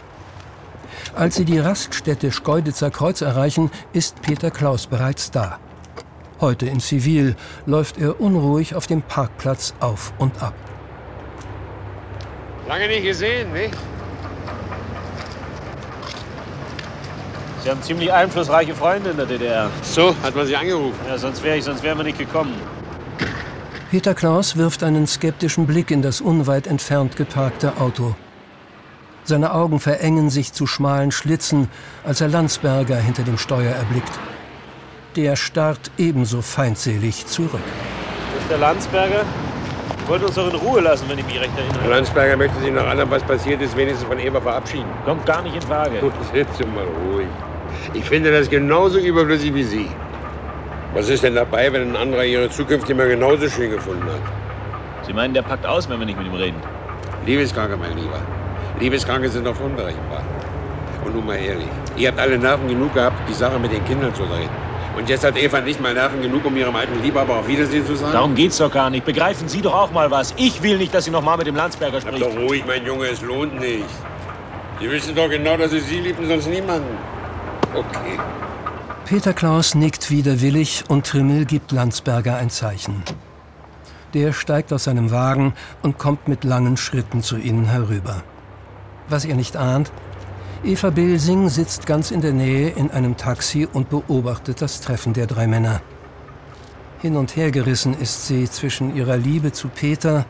Als 1.15 1.37
sie 1.37 1.45
die 1.45 1.59
Raststätte 1.59 2.33
Schkeuditzer 2.33 2.91
Kreuz 2.91 3.21
erreichen, 3.21 3.71
ist 3.93 4.23
Peter 4.23 4.51
Klaus 4.51 4.87
bereits 4.87 5.31
da. 5.31 5.59
Heute 6.41 6.67
in 6.67 6.79
Zivil 6.81 7.35
läuft 7.67 7.99
er 7.99 8.21
unruhig 8.21 8.75
auf 8.75 8.87
dem 8.87 9.03
Parkplatz 9.03 9.75
auf 9.81 10.13
und 10.19 10.41
ab. 10.43 10.55
Lange 12.69 12.87
nicht 12.87 13.03
gesehen, 13.03 13.53
nicht? 13.53 13.75
Sie 17.65 17.71
haben 17.71 17.83
ziemlich 17.83 18.13
einflussreiche 18.13 18.75
Freunde 18.75 19.11
in 19.11 19.17
der 19.17 19.27
DDR. 19.27 19.71
So, 19.83 20.15
hat 20.23 20.37
man 20.37 20.47
Sie 20.47 20.57
angerufen. 20.57 20.99
Ja, 21.09 21.19
sonst 21.19 21.43
wäre 21.43 21.57
ich, 21.57 21.65
sonst 21.65 21.83
wären 21.83 21.99
wir 21.99 22.05
nicht 22.05 22.19
gekommen. 22.19 22.55
Peter 23.91 24.15
Klaus 24.15 24.57
wirft 24.57 24.83
einen 24.83 25.07
skeptischen 25.07 25.67
Blick 25.67 25.91
in 25.91 26.03
das 26.03 26.21
unweit 26.21 26.67
entfernt 26.67 27.17
geparkte 27.17 27.79
Auto. 27.79 28.15
Seine 29.25 29.53
Augen 29.53 29.81
verengen 29.81 30.31
sich 30.31 30.53
zu 30.53 30.67
schmalen 30.67 31.11
Schlitzen, 31.11 31.69
als 32.05 32.21
er 32.21 32.29
Landsberger 32.29 32.97
hinter 32.97 33.25
dem 33.25 33.39
Steuer 33.39 33.75
erblickt. 33.75 34.13
Der 35.17 35.37
starrt 35.37 35.91
ebenso 35.97 36.43
feindselig 36.43 37.27
zurück. 37.27 37.61
Das 38.35 38.43
ist 38.43 38.51
der 38.51 38.59
Landsberger. 38.59 39.25
Wollte 40.07 40.27
uns 40.27 40.35
doch 40.37 40.51
in 40.51 40.57
Ruhe 40.57 40.81
lassen, 40.81 41.09
wenn 41.09 41.19
ich 41.19 41.27
mich 41.27 41.41
recht 41.41 41.57
erinnere. 41.57 41.83
Herr 41.83 41.91
Landsberger 41.91 42.37
möchte 42.37 42.61
sich 42.61 42.73
nach 42.73 42.87
allem, 42.87 43.11
was 43.11 43.23
passiert 43.23 43.61
ist, 43.61 43.77
wenigstens 43.77 44.07
von 44.09 44.19
Eva 44.19 44.41
verabschieden. 44.41 44.87
Kommt 45.05 45.27
gar 45.27 45.43
nicht 45.43 45.55
in 45.55 45.63
Frage. 45.63 45.99
Gut, 45.99 46.13
sitze 46.33 46.67
mal 46.67 46.85
ruhig. 47.11 47.27
Ich 47.95 48.05
finde 48.05 48.31
das 48.31 48.49
genauso 48.49 48.99
überflüssig 48.99 49.55
wie 49.55 49.65
Sie. 49.65 49.91
Was 50.95 51.09
ist 51.09 51.23
denn 51.23 51.35
dabei, 51.35 51.73
wenn 51.73 51.91
ein 51.91 51.97
anderer 51.97 52.25
Ihre 52.25 52.49
Zukunft 52.49 52.89
immer 52.89 53.07
genauso 53.07 53.49
schön 53.49 53.71
gefunden 53.71 54.05
hat? 54.05 55.07
Sie 55.07 55.13
meinen, 55.13 55.35
der 55.35 55.43
packt 55.43 55.67
aus, 55.67 55.89
wenn 55.89 55.99
wir 55.99 56.07
nicht 56.07 56.19
mit 56.19 56.27
ihm 56.27 56.35
reden? 56.35 56.57
Liebeskranke, 57.27 57.77
mein 57.77 57.97
Lieber. 57.97 58.21
Liebeskranke 58.81 59.29
sind 59.29 59.47
doch 59.47 59.59
unberechenbar. 59.61 60.23
Und 61.05 61.15
nun 61.15 61.27
mal 61.27 61.37
ehrlich, 61.37 61.69
ihr 61.97 62.09
habt 62.09 62.19
alle 62.19 62.39
Nerven 62.39 62.69
genug 62.69 62.95
gehabt, 62.95 63.17
die 63.29 63.35
Sache 63.35 63.59
mit 63.59 63.73
den 63.73 63.85
Kindern 63.85 64.15
zu 64.15 64.23
reden. 64.23 64.68
Und 64.99 65.09
jetzt 65.09 65.25
hat 65.25 65.37
Eva 65.39 65.61
nicht 65.61 65.81
mal 65.81 65.95
Nerven 65.95 66.21
genug, 66.21 66.45
um 66.45 66.57
ihrem 66.57 66.75
alten 66.75 67.01
Liebhaber 67.01 67.37
auf 67.37 67.47
Wiedersehen 67.47 67.87
zu 67.87 67.95
sagen? 67.95 68.13
Darum 68.13 68.35
geht's 68.35 68.59
doch 68.59 68.71
gar 68.71 68.91
nicht. 68.91 69.05
Begreifen 69.05 69.49
Sie 69.49 69.63
doch 69.63 69.73
auch 69.73 69.93
mal 69.93 70.11
was. 70.11 70.35
Ich 70.37 70.61
will 70.61 70.77
nicht, 70.77 70.93
dass 70.93 71.05
sie 71.05 71.13
noch 71.13 71.23
mal 71.23 71.37
mit 71.37 71.47
dem 71.47 71.55
Landsberger 71.55 72.01
Bleib 72.01 72.17
spricht. 72.17 72.37
doch 72.37 72.43
ruhig, 72.43 72.65
mein 72.67 72.85
Junge, 72.85 73.07
es 73.07 73.23
lohnt 73.23 73.61
nicht. 73.61 73.85
Sie 74.81 74.91
wissen 74.91 75.15
doch 75.15 75.31
genau, 75.31 75.57
dass 75.57 75.71
Sie 75.71 75.79
Sie 75.79 76.01
lieben, 76.01 76.27
sonst 76.27 76.49
niemanden. 76.49 76.99
Okay. 77.75 78.19
Peter 79.05 79.33
Klaus 79.33 79.77
nickt 79.77 80.11
widerwillig 80.11 80.83
und 80.89 81.07
Trimmel 81.07 81.45
gibt 81.45 81.71
Landsberger 81.71 82.37
ein 82.37 82.51
Zeichen. 82.51 83.05
Der 84.15 84.33
steigt 84.33 84.73
aus 84.73 84.85
seinem 84.85 85.13
Wagen 85.13 85.55
und 85.83 85.99
kommt 85.99 86.27
mit 86.27 86.43
langen 86.43 86.77
Schritten 86.77 87.23
zu 87.23 87.37
ihnen 87.37 87.67
herüber. 87.67 88.25
Was 89.09 89.25
ihr 89.25 89.37
nicht 89.37 89.57
ahnt, 89.57 89.93
Eva 90.65 90.91
Bilsing 90.91 91.49
sitzt 91.49 91.87
ganz 91.87 92.11
in 92.11 92.21
der 92.21 92.33
Nähe 92.33 92.71
in 92.71 92.91
einem 92.91 93.17
Taxi 93.17 93.69
und 93.73 93.91
beobachtet 93.91 94.61
das 94.61 94.81
Treffen 94.81 95.13
der 95.13 95.29
drei 95.29 95.47
Männer. 95.47 95.81
Hin 97.01 97.17
und 97.17 97.37
her 97.37 97.53
gerissen 97.53 97.95
ist 97.95 98.27
sie 98.27 98.51
zwischen 98.51 98.97
ihrer 98.97 99.17
Liebe 99.17 99.53
zu 99.53 99.69
Peter 99.69 100.27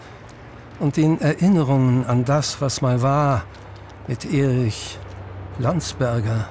und 0.81 0.99
den 0.99 1.19
Erinnerungen 1.19 2.05
an 2.05 2.27
das, 2.27 2.61
was 2.61 2.83
mal 2.83 3.01
war, 3.01 3.45
mit 4.07 4.31
Erich 4.31 4.99
Landsberger. 5.59 6.51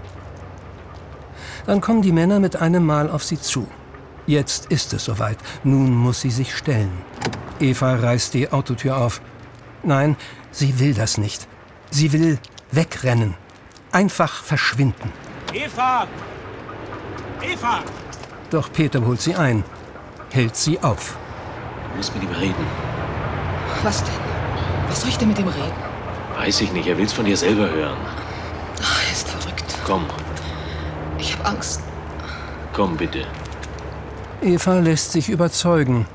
Dann 1.68 1.80
kommen 1.80 2.02
die 2.02 2.12
Männer 2.12 2.40
mit 2.40 2.56
einem 2.56 2.84
Mal 2.84 3.12
auf 3.12 3.24
sie 3.24 3.40
zu. 3.40 3.68
Jetzt 4.26 4.66
ist 4.72 4.92
es 4.94 5.06
soweit. 5.06 5.38
Nun 5.64 5.94
muss 5.94 6.22
sie 6.22 6.32
sich 6.32 6.56
stellen. 6.56 6.92
Eva 7.60 7.94
reißt 7.94 8.34
die 8.34 8.52
Autotür 8.52 8.98
auf. 8.98 9.22
Nein, 9.84 10.16
sie 10.50 10.80
will 10.80 10.96
das 10.96 11.20
nicht. 11.20 11.48
Sie 11.92 12.12
will 12.12 12.40
wegrennen. 12.72 13.36
Einfach 13.92 14.44
verschwinden. 14.44 15.12
Eva! 15.54 16.08
Eva! 17.42 17.80
Doch 18.50 18.72
Peter 18.72 19.06
holt 19.06 19.22
sie 19.22 19.36
ein, 19.36 19.64
hält 20.32 20.56
sie 20.56 20.80
auf. 20.82 21.18
Du 21.92 21.98
musst 21.98 22.14
mit 22.16 22.24
ihm 22.24 22.36
reden. 22.36 22.66
Was 23.84 24.04
denn? 24.04 24.14
Was 24.90 25.02
soll 25.02 25.10
ich 25.10 25.18
denn 25.18 25.30
mit 25.30 25.40
ihm 25.40 25.48
reden? 25.48 25.74
Weiß 26.36 26.62
ich 26.62 26.72
nicht. 26.72 26.88
Er 26.88 26.98
will's 26.98 27.14
von 27.14 27.26
dir 27.26 27.36
selber 27.38 27.70
hören. 27.70 27.98
Ach, 28.82 29.04
er 29.06 29.12
ist 29.12 29.28
verrückt. 29.28 29.76
Komm, 29.86 30.06
Ich 31.18 31.34
habe 31.38 31.50
Angst. 31.50 31.82
komm 32.74 32.96
bitte. 32.96 33.26
Eva 34.42 34.80
lässt 34.80 35.12
sich 35.14 35.30
überzeugen. 35.30 36.06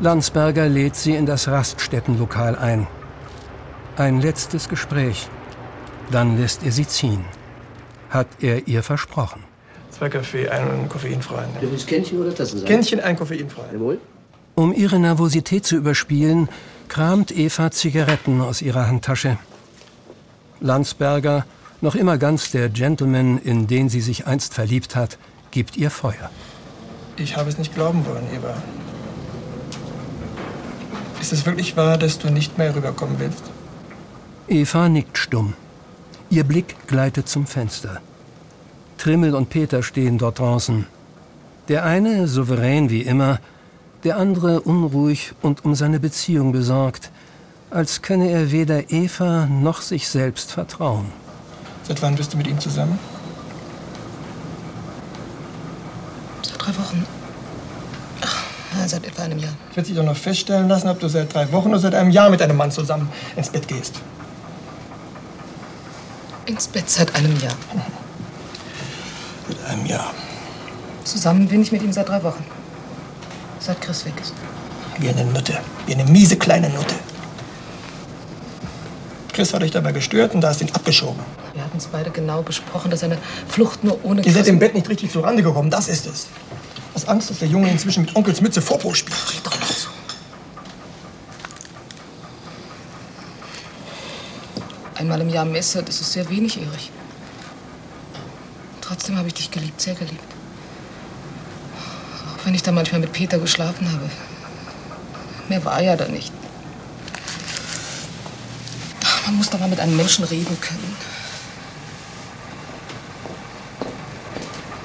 Landsberger 0.00 0.68
lädt 0.68 0.96
sie 0.96 1.14
in 1.14 1.24
das 1.24 1.48
Raststättenlokal 1.48 2.56
ein. 2.56 2.86
Ein 3.96 4.20
letztes 4.20 4.68
Gespräch. 4.68 5.28
Dann 6.10 6.38
lässt 6.38 6.62
er 6.64 6.72
sie 6.72 6.86
ziehen. 6.86 7.24
Hat 8.10 8.28
er 8.40 8.68
ihr 8.68 8.82
versprochen. 8.82 9.42
Zwei 9.90 10.08
Kaffee, 10.08 10.48
einen 10.48 10.88
koffeinfreien. 10.88 11.50
Du 11.60 11.70
willst 11.70 11.86
Kännchen 11.86 12.20
oder 12.20 12.34
Tassen 12.34 12.58
sein? 12.58 12.68
Kännchen, 12.68 13.00
ein 13.00 13.16
koffeinfreien. 13.16 13.72
Jawohl. 13.72 13.98
Um 14.54 14.72
ihre 14.72 14.98
Nervosität 14.98 15.64
zu 15.64 15.76
überspielen, 15.76 16.48
kramt 16.88 17.36
Eva 17.36 17.70
Zigaretten 17.70 18.40
aus 18.40 18.62
ihrer 18.62 18.86
Handtasche. 18.86 19.38
Landsberger, 20.60 21.44
noch 21.80 21.94
immer 21.94 22.18
ganz 22.18 22.50
der 22.50 22.68
Gentleman, 22.68 23.38
in 23.38 23.66
den 23.66 23.88
sie 23.88 24.00
sich 24.00 24.26
einst 24.26 24.54
verliebt 24.54 24.94
hat, 24.96 25.18
gibt 25.50 25.76
ihr 25.76 25.90
Feuer. 25.90 26.30
Ich 27.16 27.36
habe 27.36 27.48
es 27.48 27.58
nicht 27.58 27.74
glauben 27.74 28.04
wollen, 28.06 28.26
Eva. 28.34 28.54
Ist 31.20 31.32
es 31.32 31.46
wirklich 31.46 31.76
wahr, 31.76 31.98
dass 31.98 32.18
du 32.18 32.30
nicht 32.30 32.58
mehr 32.58 32.74
rüberkommen 32.74 33.18
willst? 33.18 33.44
Eva 34.48 34.88
nickt 34.88 35.18
stumm. 35.18 35.54
Ihr 36.30 36.44
Blick 36.44 36.76
gleitet 36.86 37.28
zum 37.28 37.46
Fenster. 37.46 38.00
Trimmel 38.98 39.34
und 39.34 39.50
Peter 39.50 39.82
stehen 39.82 40.18
dort 40.18 40.38
draußen. 40.38 40.86
Der 41.68 41.84
eine 41.84 42.26
souverän 42.28 42.90
wie 42.90 43.02
immer, 43.02 43.40
der 44.04 44.16
andere 44.16 44.60
unruhig 44.60 45.32
und 45.42 45.64
um 45.64 45.74
seine 45.74 46.00
Beziehung 46.00 46.52
besorgt, 46.52 47.10
als 47.70 48.02
könne 48.02 48.30
er 48.30 48.52
weder 48.52 48.90
Eva 48.90 49.46
noch 49.46 49.82
sich 49.82 50.08
selbst 50.08 50.52
vertrauen. 50.52 51.06
Seit 51.82 52.00
wann 52.02 52.14
bist 52.14 52.32
du 52.32 52.36
mit 52.36 52.46
ihm 52.46 52.58
zusammen? 52.60 52.98
Seit 56.42 56.58
drei 56.58 56.76
Wochen. 56.76 57.04
Ach, 58.22 58.44
ja, 58.78 58.88
seit 58.88 59.04
etwa 59.06 59.22
einem 59.22 59.38
Jahr. 59.38 59.52
Ich 59.70 59.76
werde 59.76 59.88
dich 59.88 59.96
doch 59.96 60.04
noch 60.04 60.16
feststellen 60.16 60.68
lassen, 60.68 60.88
ob 60.88 61.00
du 61.00 61.08
seit 61.08 61.34
drei 61.34 61.50
Wochen 61.52 61.68
oder 61.68 61.80
seit 61.80 61.94
einem 61.94 62.10
Jahr 62.10 62.30
mit 62.30 62.40
einem 62.40 62.56
Mann 62.56 62.70
zusammen 62.70 63.10
ins 63.36 63.50
Bett 63.50 63.68
gehst. 63.68 64.00
Ins 66.46 66.68
Bett 66.68 66.90
seit 66.90 67.14
einem 67.14 67.38
Jahr. 67.40 67.54
Seit 69.48 69.70
einem 69.70 69.86
Jahr. 69.86 70.12
Zusammen 71.04 71.48
bin 71.48 71.62
ich 71.62 71.72
mit 71.72 71.82
ihm 71.82 71.92
seit 71.92 72.08
drei 72.08 72.22
Wochen. 72.22 72.44
Seit 73.60 73.80
Chris 73.80 74.04
weg 74.04 74.14
ist. 74.20 74.34
Wie 74.98 75.08
eine 75.08 75.24
Nutte. 75.24 75.58
Wie 75.86 75.94
eine 75.94 76.04
miese 76.04 76.36
kleine 76.36 76.68
Nutte. 76.68 76.94
Chris 79.32 79.52
hat 79.52 79.62
dich 79.62 79.72
dabei 79.72 79.92
gestört 79.92 80.34
und 80.34 80.42
da 80.42 80.48
hast 80.48 80.60
ihn 80.60 80.70
abgeschoben. 80.72 81.20
Wir 81.54 81.64
hatten 81.64 81.78
es 81.78 81.86
beide 81.86 82.10
genau 82.10 82.42
besprochen, 82.42 82.90
dass 82.90 83.02
eine 83.02 83.18
Flucht 83.48 83.82
nur 83.82 84.04
ohne 84.04 84.22
Ihr 84.22 84.32
seid 84.32 84.46
im 84.46 84.58
Bett 84.58 84.74
nicht 84.74 84.88
richtig 84.88 85.10
zurande 85.10 85.42
gekommen, 85.42 85.70
das 85.70 85.88
ist 85.88 86.06
es. 86.06 86.26
Aus 86.94 87.08
Angst, 87.08 87.30
dass 87.30 87.38
der 87.40 87.48
Junge 87.48 87.70
inzwischen 87.70 88.04
mit 88.04 88.14
Onkels 88.14 88.40
Mütze 88.40 88.62
Vorpo 88.62 88.94
spielt. 88.94 89.16
Doch 89.42 89.58
noch 89.58 89.66
so. 89.66 89.88
Einmal 95.04 95.20
im 95.20 95.28
Jahr 95.28 95.44
Messe, 95.44 95.82
das 95.82 96.00
ist 96.00 96.12
sehr 96.12 96.30
wenig, 96.30 96.56
Erich. 96.56 96.90
Trotzdem 98.80 99.18
habe 99.18 99.28
ich 99.28 99.34
dich 99.34 99.50
geliebt, 99.50 99.78
sehr 99.78 99.92
geliebt. 99.92 100.32
Auch 102.32 102.46
wenn 102.46 102.54
ich 102.54 102.62
da 102.62 102.72
manchmal 102.72 103.02
mit 103.02 103.12
Peter 103.12 103.38
geschlafen 103.38 103.86
habe. 103.92 104.08
Mehr 105.50 105.62
war 105.62 105.82
ja 105.82 105.94
da 105.94 106.08
nicht. 106.08 106.32
Ach, 109.04 109.26
Man 109.26 109.36
muss 109.36 109.50
doch 109.50 109.60
mal 109.60 109.68
mit 109.68 109.78
einem 109.78 109.94
Menschen 109.94 110.24
reden 110.24 110.58
können. 110.58 110.96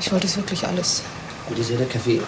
Ich 0.02 0.12
wollte 0.12 0.28
es 0.28 0.36
wirklich 0.36 0.68
alles. 0.68 1.04
Bitte 1.48 1.64
sehr, 1.64 1.78
der 1.78 1.88
Kaffee. 1.88 2.20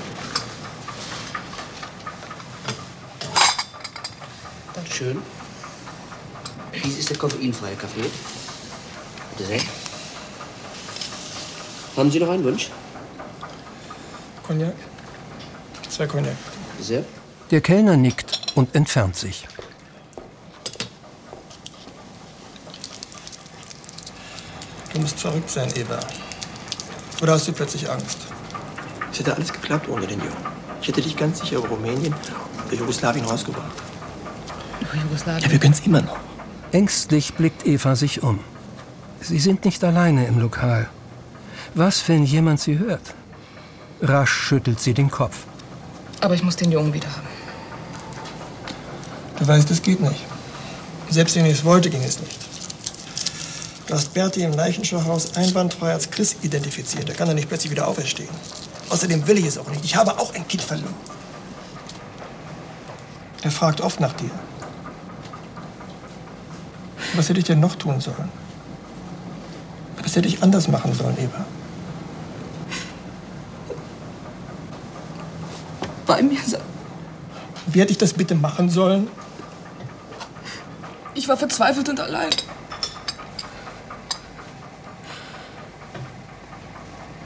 Dankeschön. 4.74 5.18
Dies 5.18 5.41
der 7.12 7.18
koffeinfreie 7.20 7.76
Kaffee. 7.76 8.10
Bitte 9.32 9.50
sehr. 9.50 9.62
Haben 11.98 12.10
Sie 12.10 12.20
noch 12.20 12.30
einen 12.30 12.44
Wunsch? 12.44 12.70
Cognac? 14.44 14.74
Zwei 15.90 16.08
Cognac. 16.08 16.36
Bitte 16.72 16.84
sehr. 16.84 17.06
Der 17.52 17.62
Kellner 17.62 17.98
nickt 17.98 18.54
und 18.56 18.74
entfernt 18.76 19.18
sich. 19.18 19.46
Du 24.94 25.00
musst 25.00 25.20
verrückt 25.20 25.50
sein, 25.50 25.70
Eva. 25.76 26.00
Oder 27.22 27.34
hast 27.34 27.48
du 27.48 27.52
plötzlich 27.52 27.90
Angst? 27.90 28.20
Es 29.12 29.20
hätte 29.20 29.36
alles 29.36 29.52
geklappt 29.52 29.90
ohne 29.90 30.08
den 30.08 30.20
Jungen. 30.20 30.46
Ich 30.82 30.88
hätte 30.88 31.02
dich 31.02 31.16
ganz 31.18 31.42
sicher 31.42 31.58
über 31.58 31.70
Rumänien 31.70 32.16
oder 32.68 32.76
Jugoslawien 32.76 33.26
rausgebracht. 33.26 33.72
Jugoslawien. 35.04 35.44
Ja, 35.44 35.52
wir 35.52 35.60
können 35.60 35.74
es 35.74 35.82
immer 35.82 36.02
noch. 36.02 36.31
Ängstlich 36.72 37.34
blickt 37.34 37.68
Eva 37.68 37.96
sich 37.96 38.24
um. 38.24 38.40
Sie 39.20 39.40
sind 39.40 39.66
nicht 39.66 39.84
alleine 39.84 40.26
im 40.26 40.40
Lokal. 40.40 40.90
Was, 41.76 42.08
wenn 42.08 42.24
jemand 42.26 42.62
sie 42.62 42.80
hört? 42.80 43.14
Rasch 44.02 44.32
schüttelt 44.32 44.80
sie 44.80 44.94
den 44.94 45.12
Kopf. 45.12 45.44
Aber 46.22 46.34
ich 46.34 46.44
muss 46.44 46.56
den 46.56 46.72
Jungen 46.72 46.94
wieder 46.94 47.10
haben. 47.10 47.28
Du 49.38 49.48
weißt, 49.48 49.70
es 49.70 49.82
geht 49.82 50.00
nicht. 50.00 50.26
Selbst 51.10 51.36
wenn 51.36 51.46
ich 51.46 51.54
es 51.54 51.66
wollte, 51.66 51.90
ging 51.90 52.04
es 52.04 52.20
nicht. 52.20 52.40
Du 53.88 53.94
hast 53.94 54.14
Berti 54.14 54.44
im 54.44 54.54
Leichenschauhaus 54.54 55.36
einwandfrei 55.36 55.92
als 55.92 56.10
Chris 56.10 56.38
identifiziert. 56.42 57.10
Er 57.10 57.16
kann 57.16 57.28
doch 57.28 57.36
nicht 57.36 57.50
plötzlich 57.50 57.72
wieder 57.72 57.88
auferstehen. 57.88 58.30
Außerdem 58.90 59.28
will 59.28 59.38
ich 59.38 59.46
es 59.46 59.58
auch 59.58 59.68
nicht. 59.70 59.84
Ich 59.84 59.96
habe 59.98 60.18
auch 60.18 60.34
ein 60.34 60.48
Kind 60.48 60.64
verloren. 60.64 60.94
Er 63.42 63.52
fragt 63.52 63.82
oft 63.82 64.00
nach 64.00 64.14
dir. 64.14 64.32
Was 67.14 67.30
hätte 67.30 67.40
ich 67.40 67.46
denn 67.46 67.60
noch 67.60 67.76
tun 67.76 68.00
sollen? 68.00 68.30
Was 70.02 70.16
hätte 70.16 70.28
ich 70.28 70.42
anders 70.44 70.68
machen 70.68 70.94
sollen, 70.94 71.18
Eva? 71.18 71.46
Bei 76.06 76.22
mir 76.22 76.42
sein. 76.46 76.62
Wie 77.68 77.80
hätte 77.80 77.92
ich 77.92 77.98
das 77.98 78.14
bitte 78.14 78.36
machen 78.36 78.70
sollen? 78.70 79.08
Ich 81.14 81.28
war 81.28 81.38
verzweifelt 81.38 81.88
und 81.88 82.00
allein. 82.00 82.30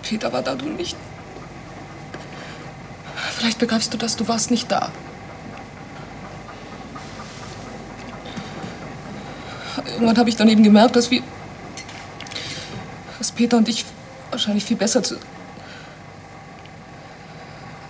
Peter 0.03 0.31
war 0.31 0.43
da, 0.43 0.53
du 0.53 0.65
nicht. 0.65 0.95
Vielleicht 3.37 3.57
begreifst 3.57 3.93
du 3.93 3.97
das, 3.97 4.15
du 4.15 4.27
warst 4.27 4.51
nicht 4.51 4.71
da. 4.71 4.91
Irgendwann 9.95 10.17
habe 10.17 10.27
ich 10.27 10.35
dann 10.35 10.49
eben 10.49 10.61
gemerkt, 10.61 10.97
dass 10.97 11.09
wir. 11.09 11.23
dass 13.17 13.31
Peter 13.31 13.55
und 13.55 13.69
ich 13.69 13.85
wahrscheinlich 14.29 14.65
viel 14.65 14.75
besser 14.75 15.01
zu. 15.01 15.15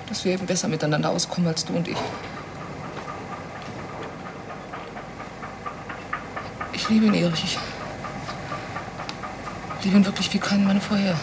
dass 0.07 0.23
wir 0.23 0.33
eben 0.33 0.45
besser 0.45 0.67
miteinander 0.67 1.09
auskommen 1.09 1.47
als 1.47 1.65
du 1.65 1.73
und 1.73 1.87
ich. 1.87 1.97
Ich 6.73 6.89
liebe 6.89 7.07
ihn, 7.07 7.15
Erich. 7.15 7.57
Ich 9.79 9.85
liebe 9.85 9.97
ihn 9.97 10.05
wirklich 10.05 10.31
wie 10.31 10.37
keinen 10.37 10.67
Mann 10.67 10.79
vorher. 10.79 11.15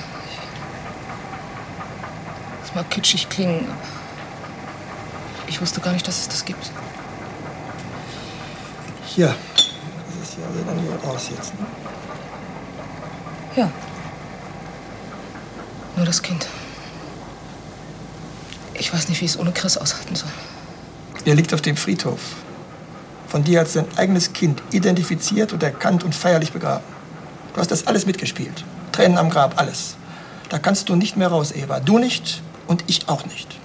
Es 2.65 2.75
mag 2.75 2.91
kitschig 2.91 3.29
klingen. 3.29 3.69
Ich 5.47 5.61
wusste 5.61 5.81
gar 5.81 5.93
nicht, 5.93 6.09
dass 6.09 6.19
es 6.19 6.29
das 6.29 6.45
gibt. 6.45 6.73
Hier. 9.07 9.29
Ja 9.29 9.52
dann 10.67 10.79
hier 10.79 10.95
raus 11.09 11.29
jetzt. 11.37 11.55
Ne? 11.55 11.67
Ja. 13.57 13.71
Nur 15.97 16.07
das 16.07 16.23
Kind. 16.23 16.47
Ich 18.75 18.93
weiß 18.93 19.09
nicht, 19.09 19.21
wie 19.21 19.27
ich 19.27 19.33
es 19.33 19.39
ohne 19.39 19.53
Chris 19.53 19.77
aushalten 19.77 20.17
soll. 20.17 20.31
Er 21.25 21.35
liegt 21.35 21.55
auf 21.55 21.61
dem 21.61 21.77
Friedhof. 21.77 22.21
Von 23.29 23.45
dir 23.45 23.61
als 23.61 23.75
dein 23.75 23.87
eigenes 23.97 24.33
Kind 24.33 24.63
identifiziert 24.73 25.53
und 25.53 25.63
erkannt 25.63 26.05
und 26.05 26.15
feierlich 26.15 26.53
begraben. 26.53 26.85
Du 27.55 27.61
hast 27.61 27.71
das 27.71 27.87
alles 27.87 28.07
mitgespielt. 28.07 28.65
Tränen 28.93 29.19
am 29.19 29.31
Grab, 29.31 29.59
alles. 29.59 29.97
Da 30.49 30.59
kannst 30.59 30.89
du 30.89 30.97
nicht 30.97 31.17
mehr 31.17 31.29
raus, 31.29 31.53
Eva. 31.53 31.81
Du 31.81 31.99
nicht 31.99 32.43
und 32.67 32.85
ich 32.87 33.09
auch 33.09 33.25
nicht. 33.27 33.59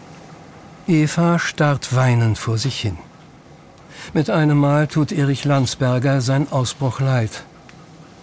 Eva 0.88 1.40
starrt 1.40 1.96
weinend 1.96 2.38
vor 2.38 2.58
sich 2.58 2.80
hin. 2.80 2.98
Mit 4.14 4.30
einem 4.30 4.58
Mal 4.58 4.88
tut 4.88 5.12
Erich 5.12 5.44
Landsberger 5.44 6.22
sein 6.22 6.52
Ausbruch 6.52 7.00
leid. 7.00 7.44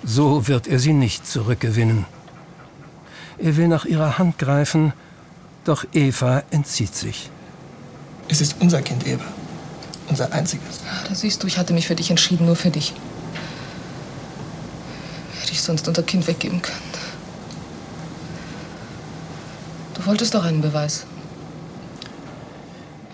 So 0.02 0.48
wird 0.48 0.66
er 0.66 0.78
sie 0.78 0.92
nicht 0.92 1.26
zurückgewinnen. 1.26 2.06
Er 3.38 3.56
will 3.56 3.68
nach 3.68 3.84
ihrer 3.84 4.18
Hand 4.18 4.38
greifen, 4.38 4.92
doch 5.64 5.84
Eva 5.92 6.42
entzieht 6.50 6.94
sich. 6.94 7.30
Es 8.28 8.40
ist 8.40 8.56
unser 8.60 8.80
Kind, 8.82 9.06
Eva. 9.06 9.24
Unser 10.08 10.32
einziges. 10.32 10.80
Ja, 10.84 11.08
da 11.08 11.14
siehst 11.14 11.42
du, 11.42 11.46
ich 11.46 11.58
hatte 11.58 11.72
mich 11.72 11.86
für 11.86 11.94
dich 11.94 12.10
entschieden, 12.10 12.46
nur 12.46 12.56
für 12.56 12.70
dich. 12.70 12.94
Hätte 15.40 15.52
ich 15.52 15.62
sonst 15.62 15.86
unser 15.88 16.02
Kind 16.02 16.26
weggeben 16.26 16.60
können. 16.62 16.78
Du 19.94 20.06
wolltest 20.06 20.34
doch 20.34 20.44
einen 20.44 20.60
Beweis. 20.60 21.06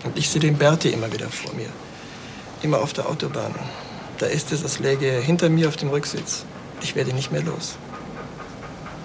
Und 0.03 0.17
ich 0.17 0.29
sehe 0.29 0.41
den 0.41 0.57
Berti 0.57 0.89
immer 0.89 1.11
wieder 1.11 1.29
vor 1.29 1.53
mir. 1.53 1.69
Immer 2.63 2.79
auf 2.79 2.93
der 2.93 3.07
Autobahn. 3.07 3.55
Da 4.17 4.27
ist 4.27 4.51
es, 4.51 4.63
als 4.63 4.79
läge 4.79 5.07
er 5.07 5.21
hinter 5.21 5.49
mir 5.49 5.67
auf 5.67 5.77
dem 5.77 5.89
Rücksitz. 5.89 6.45
Ich 6.81 6.95
werde 6.95 7.13
nicht 7.13 7.31
mehr 7.31 7.41
los. 7.41 7.77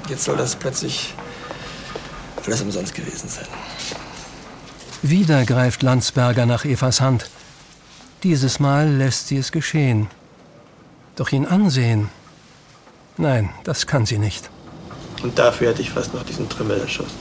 Jetzt 0.09 0.25
soll 0.25 0.37
das 0.37 0.57
plötzlich 0.57 1.15
alles 2.45 2.61
umsonst 2.63 2.95
gewesen 2.95 3.29
sein. 3.29 3.47
Wieder 5.03 5.45
greift 5.45 5.83
Landsberger 5.83 6.47
nach 6.47 6.65
Evas 6.65 7.01
Hand. 7.01 7.29
Dieses 8.23 8.61
Mal 8.61 8.89
lässt 8.89 9.29
sie 9.29 9.37
es 9.37 9.53
geschehen. 9.53 10.09
Doch 11.17 11.33
ihn 11.33 11.47
ansehen? 11.47 12.09
Nein, 13.17 13.51
das 13.65 13.87
kann 13.87 14.07
sie 14.07 14.19
nicht. 14.19 14.51
Und 15.23 15.39
dafür 15.39 15.69
hätte 15.69 15.83
ich 15.83 15.91
fast 15.91 16.13
noch 16.15 16.25
diesen 16.25 16.49
Trümmel 16.49 16.81
erschossen. 16.81 17.19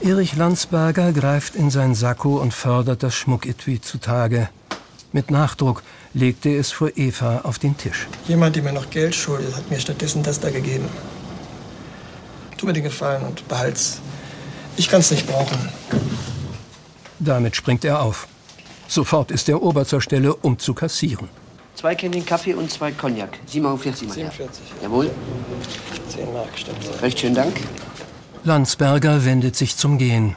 Erich 0.00 0.36
Landsberger 0.36 1.12
greift 1.12 1.54
in 1.54 1.70
sein 1.70 1.94
Sakko 1.94 2.36
und 2.36 2.52
fördert 2.52 3.02
das 3.02 3.14
Schmucketui 3.14 3.80
zutage. 3.80 4.48
Mit 5.12 5.30
Nachdruck 5.30 5.82
legt 6.14 6.46
er 6.46 6.58
es 6.58 6.72
vor 6.72 6.90
Eva 6.96 7.40
auf 7.44 7.58
den 7.58 7.76
Tisch. 7.76 8.06
Jemand, 8.26 8.56
der 8.56 8.62
mir 8.62 8.72
noch 8.72 8.90
Geld 8.90 9.14
schuldet, 9.14 9.54
hat 9.56 9.70
mir 9.70 9.80
stattdessen 9.80 10.22
das 10.22 10.40
da 10.40 10.50
gegeben. 10.50 10.88
Tu 12.56 12.66
mir 12.66 12.72
den 12.72 12.84
Gefallen 12.84 13.22
und 13.22 13.46
behalt's. 13.48 14.00
Ich 14.76 14.88
kann's 14.88 15.10
nicht 15.10 15.26
brauchen. 15.26 15.58
Damit 17.18 17.56
springt 17.56 17.84
er 17.84 18.02
auf. 18.02 18.28
Sofort 18.88 19.30
ist 19.30 19.48
er 19.48 19.62
Ober 19.62 19.84
zur 19.84 20.00
Stelle, 20.00 20.34
um 20.34 20.58
zu 20.58 20.74
kassieren. 20.74 21.28
Zwei 21.74 21.94
Kännchen 21.94 22.24
Kaffee 22.24 22.54
und 22.54 22.70
zwei 22.70 22.92
Cognac. 22.92 23.38
47 23.46 24.08
Mal. 24.08 24.14
47. 24.14 24.64
Jawohl. 24.82 25.10
10 26.08 26.32
Mark, 26.32 26.48
stimmt. 26.56 27.02
Recht 27.02 27.18
schönen 27.18 27.34
Dank. 27.34 27.60
Landsberger 28.44 29.24
wendet 29.24 29.56
sich 29.56 29.76
zum 29.76 29.98
Gehen. 29.98 30.36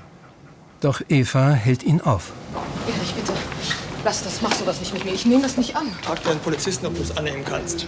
Doch 0.81 1.01
Eva 1.09 1.51
hält 1.51 1.83
ihn 1.83 2.01
auf. 2.01 2.31
Erich, 2.87 3.13
bitte. 3.13 3.38
Lass 4.03 4.23
das, 4.23 4.41
mach 4.41 4.53
sowas 4.53 4.79
nicht 4.79 4.93
mit 4.93 5.05
mir. 5.05 5.13
Ich 5.13 5.25
nehme 5.25 5.41
das 5.41 5.57
nicht 5.57 5.75
an. 5.75 5.87
Frag 6.01 6.23
deinen 6.23 6.39
Polizisten, 6.39 6.85
ob 6.85 6.95
du 6.95 7.01
es 7.01 7.15
annehmen 7.17 7.43
kannst. 7.43 7.85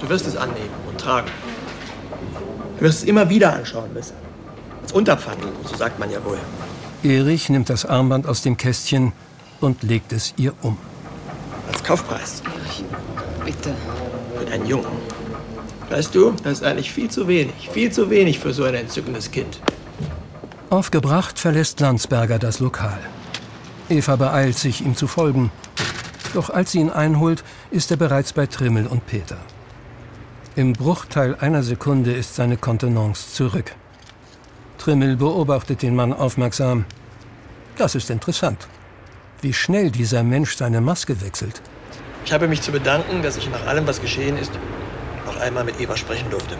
Du 0.00 0.08
wirst 0.08 0.26
es 0.26 0.36
annehmen 0.36 0.70
und 0.88 1.00
tragen. 1.00 1.28
Du 2.78 2.84
wirst 2.84 2.98
es 2.98 3.04
immer 3.04 3.28
wieder 3.28 3.52
anschauen 3.52 3.92
müssen. 3.92 4.14
Als 4.82 4.92
Unterpfandel, 4.92 5.50
so 5.64 5.76
sagt 5.76 5.98
man 5.98 6.10
ja 6.10 6.24
wohl. 6.24 6.38
Erich 7.02 7.48
nimmt 7.48 7.68
das 7.68 7.84
Armband 7.84 8.26
aus 8.26 8.42
dem 8.42 8.56
Kästchen 8.56 9.12
und 9.60 9.82
legt 9.82 10.12
es 10.12 10.34
ihr 10.36 10.52
um. 10.62 10.78
Als 11.72 11.82
Kaufpreis. 11.82 12.42
Erich, 12.44 12.84
bitte. 13.44 13.74
Für 14.38 14.44
deinen 14.44 14.66
Jungen. 14.66 14.86
Weißt 15.90 16.14
du, 16.14 16.32
das 16.42 16.58
ist 16.58 16.64
eigentlich 16.64 16.92
viel 16.92 17.10
zu 17.10 17.26
wenig. 17.26 17.70
Viel 17.72 17.90
zu 17.90 18.10
wenig 18.10 18.38
für 18.38 18.52
so 18.52 18.64
ein 18.64 18.74
entzückendes 18.74 19.30
Kind. 19.30 19.60
Aufgebracht 20.70 21.38
verlässt 21.38 21.80
Landsberger 21.80 22.38
das 22.38 22.60
Lokal. 22.60 22.98
Eva 23.88 24.16
beeilt 24.16 24.58
sich, 24.58 24.84
ihm 24.84 24.96
zu 24.96 25.06
folgen. 25.06 25.50
Doch 26.34 26.50
als 26.50 26.72
sie 26.72 26.80
ihn 26.80 26.90
einholt, 26.90 27.44
ist 27.70 27.90
er 27.90 27.96
bereits 27.96 28.32
bei 28.32 28.46
Trimmel 28.46 28.86
und 28.86 29.06
Peter. 29.06 29.38
Im 30.56 30.72
Bruchteil 30.72 31.36
einer 31.36 31.62
Sekunde 31.62 32.12
ist 32.12 32.34
seine 32.34 32.56
Kontenance 32.56 33.32
zurück. 33.32 33.74
Trimmel 34.78 35.16
beobachtet 35.16 35.82
den 35.82 35.94
Mann 35.94 36.12
aufmerksam. 36.12 36.84
Das 37.76 37.94
ist 37.94 38.10
interessant. 38.10 38.66
Wie 39.40 39.52
schnell 39.52 39.90
dieser 39.90 40.22
Mensch 40.22 40.56
seine 40.56 40.80
Maske 40.80 41.20
wechselt. 41.20 41.62
Ich 42.24 42.32
habe 42.32 42.48
mich 42.48 42.62
zu 42.62 42.72
bedanken, 42.72 43.22
dass 43.22 43.36
ich 43.36 43.48
nach 43.50 43.66
allem, 43.66 43.86
was 43.86 44.00
geschehen 44.00 44.36
ist, 44.36 44.52
noch 45.26 45.36
einmal 45.36 45.64
mit 45.64 45.80
Eva 45.80 45.96
sprechen 45.96 46.28
durfte. 46.30 46.56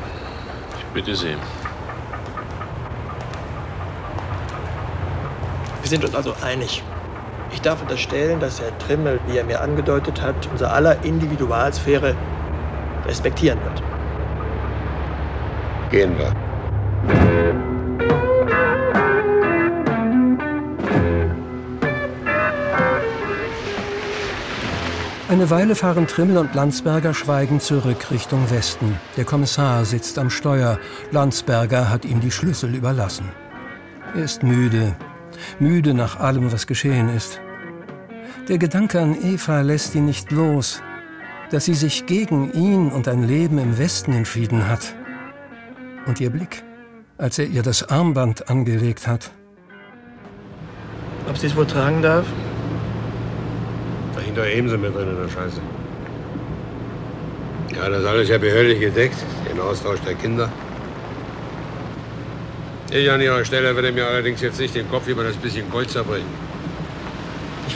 Ich 0.79 0.85
bitte 0.95 1.17
Sie. 1.17 1.37
Wir 5.81 5.89
sind 5.89 6.05
uns 6.05 6.15
also 6.15 6.35
einig. 6.43 6.83
Ich 7.57 7.63
darf 7.63 7.81
unterstellen, 7.81 8.39
dass 8.39 8.61
Herr 8.61 8.79
Trimmel, 8.79 9.19
wie 9.27 9.39
er 9.39 9.45
mir 9.45 9.63
angedeutet 9.63 10.21
hat, 10.21 10.35
unser 10.53 10.75
aller 10.75 11.03
Individualsphäre 11.05 12.15
respektieren 13.07 13.59
wird. 13.65 13.83
Gehen 15.91 16.19
wir. 16.19 16.33
Eine 25.31 25.49
Weile 25.49 25.75
fahren 25.75 26.07
Trimmel 26.07 26.37
und 26.37 26.55
Landsberger 26.55 27.15
schweigend 27.15 27.63
zurück 27.63 28.11
Richtung 28.11 28.51
Westen. 28.51 29.01
Der 29.17 29.25
Kommissar 29.25 29.87
sitzt 29.87 30.19
am 30.19 30.29
Steuer. 30.29 30.79
Landsberger 31.11 31.89
hat 31.89 32.05
ihm 32.05 32.21
die 32.21 32.31
Schlüssel 32.31 32.75
überlassen. 32.75 33.31
Er 34.15 34.25
ist 34.25 34.43
müde. 34.43 34.95
Müde 35.59 35.95
nach 35.95 36.21
allem, 36.21 36.53
was 36.53 36.67
geschehen 36.67 37.09
ist. 37.09 37.41
Der 38.49 38.59
Gedanke 38.59 39.01
an 39.01 39.17
Eva 39.21 39.63
lässt 39.63 39.97
ihn 39.97 40.05
nicht 40.05 40.31
los. 40.31 40.81
Dass 41.51 41.65
sie 41.65 41.75
sich 41.75 42.07
gegen 42.07 42.53
ihn 42.53 42.91
und 42.93 43.09
ein 43.09 43.25
Leben 43.25 43.59
im 43.59 43.77
Westen 43.77 44.13
entschieden 44.13 44.69
hat. 44.69 44.95
Und 46.07 46.21
ihr 46.21 46.31
Blick, 46.31 46.63
als 47.19 47.41
er 47.41 47.47
ihr 47.47 47.63
das 47.63 47.89
Armband 47.89 48.49
angelegt 48.49 49.09
hat. 49.09 49.33
Ob 51.29 51.37
sie 51.37 51.49
es 51.49 51.57
wohl 51.57 51.67
tragen 51.67 52.03
darf? 52.03 52.25
Dahinter 54.15 54.45
heben 54.45 54.69
sie 54.69 54.79
mir 54.79 54.91
drin 54.91 55.09
in 55.09 55.17
der 55.17 55.29
Scheiße. 55.29 55.61
Ja, 57.75 57.89
das 57.89 58.03
ist 58.03 58.09
alles 58.09 58.29
ja 58.29 58.39
behördlich 58.39 58.79
gedeckt. 58.79 59.17
Den 59.51 59.59
Austausch 59.61 59.99
der 60.07 60.15
Kinder. 60.15 60.49
Ich 62.93 63.11
an 63.11 63.21
Ihrer 63.21 63.45
Stelle 63.45 63.75
würde 63.75 63.91
mir 63.91 64.07
allerdings 64.07 64.41
jetzt 64.41 64.61
nicht 64.61 64.77
den 64.77 64.89
Kopf 64.89 65.09
über 65.09 65.25
das 65.25 65.37
bisschen 65.37 65.69
Gold 65.69 65.91
zerbrechen. 65.91 66.46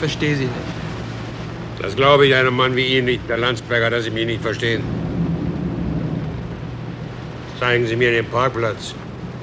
Ich 0.01 0.09
verstehe 0.09 0.35
Sie 0.35 0.47
nicht. 0.47 1.83
Das 1.83 1.95
glaube 1.95 2.27
ich 2.27 2.35
einem 2.35 2.57
Mann 2.57 2.75
wie 2.75 2.97
Ihnen 2.97 3.05
nicht, 3.05 3.21
Herr 3.29 3.37
Landsberger, 3.37 3.91
dass 3.91 4.05
Sie 4.05 4.11
mich 4.11 4.25
nicht 4.25 4.41
verstehen. 4.41 4.83
Zeigen 7.59 7.87
Sie 7.87 7.97
mir 7.97 8.11
den 8.11 8.25
Parkplatz, 8.25 8.95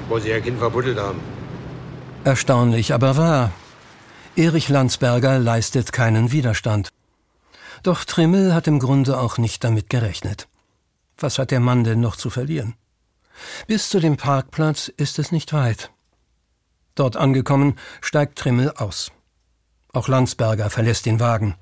wo 0.08 0.18
Sie 0.18 0.30
Ihr 0.30 0.40
Kind 0.40 0.58
verbuddelt 0.58 0.98
haben. 0.98 1.20
Erstaunlich, 2.24 2.92
aber 2.92 3.16
wahr. 3.16 3.52
Erich 4.34 4.68
Landsberger 4.68 5.38
leistet 5.38 5.92
keinen 5.92 6.32
Widerstand. 6.32 6.88
Doch 7.84 8.04
Trimmel 8.04 8.52
hat 8.52 8.66
im 8.66 8.80
Grunde 8.80 9.16
auch 9.20 9.38
nicht 9.38 9.62
damit 9.62 9.88
gerechnet. 9.88 10.48
Was 11.18 11.38
hat 11.38 11.52
der 11.52 11.60
Mann 11.60 11.84
denn 11.84 12.00
noch 12.00 12.16
zu 12.16 12.30
verlieren? 12.30 12.74
Bis 13.68 13.90
zu 13.90 14.00
dem 14.00 14.16
Parkplatz 14.16 14.88
ist 14.88 15.20
es 15.20 15.30
nicht 15.30 15.52
weit. 15.52 15.92
Dort 16.96 17.16
angekommen, 17.16 17.76
steigt 18.00 18.36
Trimmel 18.36 18.72
aus. 18.72 19.12
Auch 19.92 20.08
Landsberger 20.08 20.70
verlässt 20.70 21.06
den 21.06 21.20
Wagen. 21.20 21.56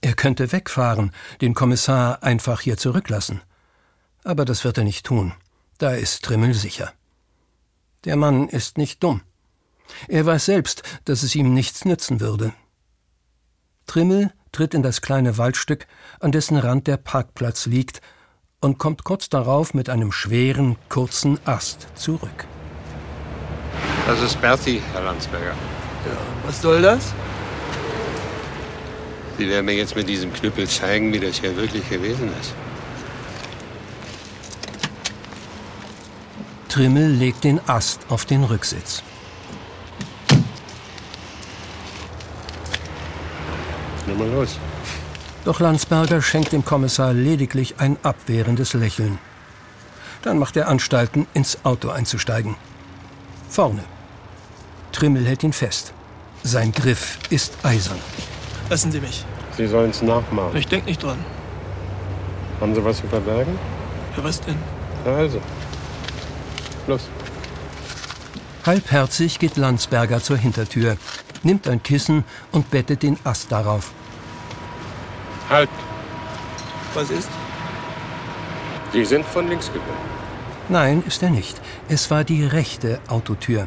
Er 0.00 0.14
könnte 0.14 0.52
wegfahren, 0.52 1.12
den 1.40 1.54
Kommissar 1.54 2.22
einfach 2.22 2.60
hier 2.60 2.76
zurücklassen. 2.76 3.40
Aber 4.24 4.44
das 4.44 4.64
wird 4.64 4.78
er 4.78 4.84
nicht 4.84 5.06
tun. 5.06 5.32
Da 5.78 5.92
ist 5.92 6.24
Trimmel 6.24 6.54
sicher. 6.54 6.92
Der 8.04 8.16
Mann 8.16 8.48
ist 8.48 8.78
nicht 8.78 9.02
dumm. 9.02 9.22
Er 10.08 10.26
weiß 10.26 10.44
selbst, 10.44 10.82
dass 11.04 11.22
es 11.22 11.34
ihm 11.34 11.54
nichts 11.54 11.84
nützen 11.84 12.20
würde. 12.20 12.52
Trimmel 13.86 14.32
tritt 14.52 14.74
in 14.74 14.82
das 14.82 15.00
kleine 15.00 15.38
Waldstück, 15.38 15.86
an 16.20 16.32
dessen 16.32 16.56
Rand 16.56 16.86
der 16.86 16.96
Parkplatz 16.96 17.66
liegt, 17.66 18.00
und 18.60 18.78
kommt 18.78 19.02
kurz 19.02 19.28
darauf 19.28 19.74
mit 19.74 19.90
einem 19.90 20.12
schweren, 20.12 20.76
kurzen 20.88 21.38
Ast 21.44 21.88
zurück. 21.96 22.46
Das 24.06 24.20
ist 24.22 24.40
Berti, 24.40 24.80
Herr 24.92 25.02
Landsberger. 25.02 25.46
Ja, 26.06 26.16
was 26.46 26.62
soll 26.62 26.82
das? 26.82 27.12
Sie 29.38 29.48
werden 29.48 29.66
mir 29.66 29.74
jetzt 29.74 29.96
mit 29.96 30.08
diesem 30.08 30.32
Knüppel 30.32 30.68
zeigen, 30.68 31.12
wie 31.12 31.20
das 31.20 31.40
hier 31.40 31.56
wirklich 31.56 31.88
gewesen 31.88 32.30
ist. 32.40 32.54
Trimmel 36.68 37.10
legt 37.10 37.44
den 37.44 37.60
Ast 37.68 38.00
auf 38.08 38.24
den 38.24 38.44
Rücksitz. 38.44 39.02
Na 44.06 44.14
mal 44.14 44.28
los. 44.28 44.58
Doch 45.44 45.60
Landsberger 45.60 46.22
schenkt 46.22 46.52
dem 46.52 46.64
Kommissar 46.64 47.12
lediglich 47.12 47.74
ein 47.78 47.98
abwehrendes 48.02 48.74
Lächeln. 48.74 49.18
Dann 50.22 50.38
macht 50.38 50.56
er 50.56 50.68
Anstalten, 50.68 51.26
ins 51.34 51.64
Auto 51.64 51.90
einzusteigen. 51.90 52.54
Vorne. 53.48 53.84
Trimmel 54.92 55.26
hält 55.26 55.42
ihn 55.42 55.52
fest. 55.52 55.92
Sein 56.42 56.72
Griff 56.72 57.18
ist 57.28 57.52
eisern. 57.64 57.98
Lassen 58.72 58.90
Sie 58.90 59.00
mich. 59.00 59.22
Sie 59.54 59.66
sollen 59.66 59.90
es 59.90 60.00
nachmachen. 60.00 60.56
Ich 60.56 60.66
denke 60.66 60.86
nicht 60.86 61.02
dran. 61.02 61.18
Haben 62.58 62.74
Sie 62.74 62.82
was 62.82 63.02
zu 63.02 63.06
verbergen? 63.06 63.58
Ja, 64.16 64.24
was 64.24 64.40
denn? 64.40 64.56
Na 65.04 65.14
also. 65.14 65.42
Los. 66.86 67.02
Halbherzig 68.64 69.38
geht 69.38 69.58
Landsberger 69.58 70.22
zur 70.22 70.38
Hintertür, 70.38 70.96
nimmt 71.42 71.68
ein 71.68 71.82
Kissen 71.82 72.24
und 72.50 72.70
bettet 72.70 73.02
den 73.02 73.18
Ast 73.24 73.52
darauf. 73.52 73.92
Halt! 75.50 75.68
Was 76.94 77.10
ist? 77.10 77.28
Sie 78.94 79.04
sind 79.04 79.26
von 79.26 79.48
links 79.48 79.66
gekommen. 79.66 80.08
Nein, 80.70 81.02
ist 81.06 81.22
er 81.22 81.28
nicht. 81.28 81.60
Es 81.90 82.10
war 82.10 82.24
die 82.24 82.46
rechte 82.46 83.00
Autotür. 83.08 83.66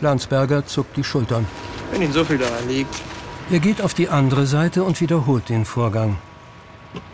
Landsberger 0.00 0.64
zuckt 0.64 0.96
die 0.96 1.04
Schultern. 1.04 1.46
Wenn 1.92 2.00
Ihnen 2.00 2.14
so 2.14 2.24
viel 2.24 2.38
daran 2.38 2.66
liegt. 2.68 2.94
Er 3.50 3.60
geht 3.60 3.80
auf 3.80 3.94
die 3.94 4.10
andere 4.10 4.46
Seite 4.46 4.84
und 4.84 5.00
wiederholt 5.00 5.48
den 5.48 5.64
Vorgang. 5.64 6.18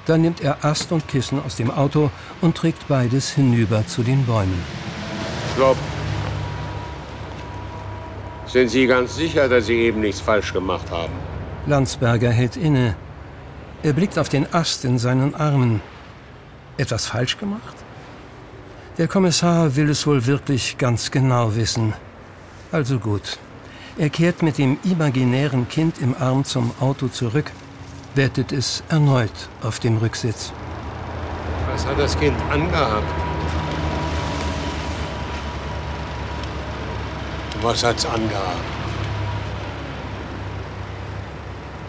Dann 0.04 0.22
nimmt 0.22 0.40
er 0.40 0.64
Ast 0.64 0.90
und 0.90 1.06
Kissen 1.06 1.40
aus 1.40 1.54
dem 1.54 1.70
Auto 1.70 2.10
und 2.40 2.56
trägt 2.56 2.88
beides 2.88 3.30
hinüber 3.30 3.86
zu 3.86 4.02
den 4.02 4.26
Bäumen. 4.26 4.60
Stopp. 5.54 5.76
Sind 8.46 8.68
Sie 8.68 8.86
ganz 8.88 9.14
sicher, 9.14 9.48
dass 9.48 9.66
Sie 9.66 9.76
eben 9.76 10.00
nichts 10.00 10.20
falsch 10.20 10.52
gemacht 10.52 10.90
haben? 10.90 11.12
Landsberger 11.66 12.30
hält 12.30 12.56
inne. 12.56 12.96
Er 13.84 13.92
blickt 13.92 14.18
auf 14.18 14.28
den 14.28 14.52
Ast 14.52 14.84
in 14.84 14.98
seinen 14.98 15.36
Armen. 15.36 15.80
Etwas 16.78 17.06
falsch 17.06 17.38
gemacht? 17.38 17.76
Der 18.98 19.06
Kommissar 19.06 19.76
will 19.76 19.88
es 19.88 20.04
wohl 20.04 20.26
wirklich 20.26 20.78
ganz 20.78 21.12
genau 21.12 21.54
wissen. 21.54 21.94
Also 22.72 22.98
gut. 22.98 23.38
Er 23.96 24.10
kehrt 24.10 24.42
mit 24.42 24.58
dem 24.58 24.76
imaginären 24.82 25.68
Kind 25.68 25.98
im 25.98 26.16
Arm 26.18 26.44
zum 26.44 26.72
Auto 26.80 27.06
zurück, 27.06 27.52
bettet 28.16 28.50
es 28.50 28.82
erneut 28.88 29.30
auf 29.62 29.78
dem 29.78 29.98
Rücksitz. 29.98 30.52
Was 31.70 31.86
hat 31.86 31.96
das 31.96 32.18
Kind 32.18 32.36
angehabt? 32.50 33.06
Was 37.62 37.84
hat's 37.84 38.04
angehabt? 38.04 38.58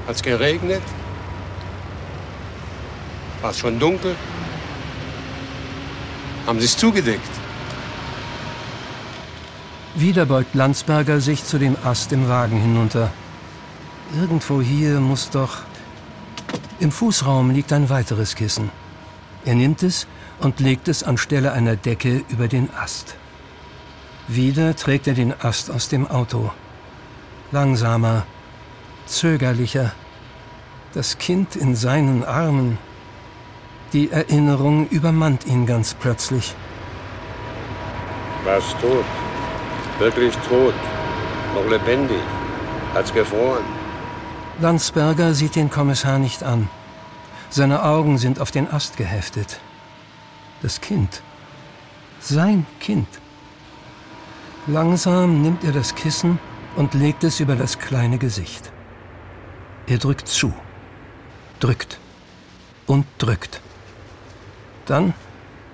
Hat's 0.07 0.22
geregnet? 0.22 0.84
War 3.41 3.49
es 3.49 3.57
schon 3.57 3.80
dunkel? 3.80 4.15
Haben 6.45 6.60
Sie 6.60 6.65
es 6.65 6.77
zugedeckt? 6.77 7.45
Wieder 9.98 10.26
beugt 10.26 10.56
Landsberger 10.56 11.22
sich 11.22 11.46
zu 11.46 11.58
dem 11.58 11.78
Ast 11.86 12.12
im 12.12 12.28
Wagen 12.28 12.60
hinunter. 12.60 13.12
Irgendwo 14.20 14.62
hier 14.62 15.00
muss 15.00 15.30
doch. 15.30 15.60
Im 16.82 16.92
Fußraum 16.92 17.52
liegt 17.52 17.72
ein 17.72 17.90
weiteres 17.90 18.36
Kissen. 18.36 18.72
Er 19.46 19.56
nimmt 19.56 19.84
es 19.84 20.06
und 20.42 20.60
legt 20.60 20.90
es 20.90 21.04
anstelle 21.04 21.54
einer 21.54 21.78
Decke 21.78 22.26
über 22.28 22.50
den 22.50 22.70
Ast. 22.76 23.16
Wieder 24.28 24.76
trägt 24.76 25.08
er 25.08 25.14
den 25.14 25.34
Ast 25.42 25.72
aus 25.72 25.88
dem 25.88 26.08
Auto. 26.08 26.52
Langsamer, 27.54 28.26
zögerlicher. 29.06 29.94
Das 30.94 31.18
Kind 31.20 31.56
in 31.56 31.74
seinen 31.74 32.26
Armen. 32.26 32.78
Die 33.94 34.12
Erinnerung 34.12 34.90
übermannt 34.90 35.46
ihn 35.46 35.66
ganz 35.66 35.94
plötzlich. 35.94 36.54
War 38.44 38.58
es 38.58 38.76
tot? 38.82 39.06
Wirklich 40.00 40.36
tot? 40.50 40.74
Noch 41.54 41.70
lebendig? 41.70 42.22
Hat's 42.94 43.14
gefroren? 43.14 43.64
Landsberger 44.60 45.34
sieht 45.34 45.56
den 45.56 45.70
Kommissar 45.70 46.20
nicht 46.20 46.44
an. 46.44 46.70
Seine 47.50 47.84
Augen 47.84 48.18
sind 48.18 48.40
auf 48.40 48.52
den 48.52 48.70
Ast 48.72 48.98
geheftet. 48.98 49.60
Das 50.62 50.82
Kind. 50.82 51.22
Sein 52.20 52.66
Kind. 52.80 53.08
Langsam 54.68 55.42
nimmt 55.42 55.64
er 55.64 55.72
das 55.72 55.96
Kissen 55.96 56.40
und 56.76 56.94
legt 56.94 57.24
es 57.24 57.40
über 57.40 57.56
das 57.56 57.80
kleine 57.80 58.18
Gesicht. 58.18 58.72
Er 59.88 60.00
drückt 60.00 60.28
zu, 60.28 60.54
drückt 61.60 62.00
und 62.88 63.06
drückt. 63.18 63.62
Dann, 64.86 65.14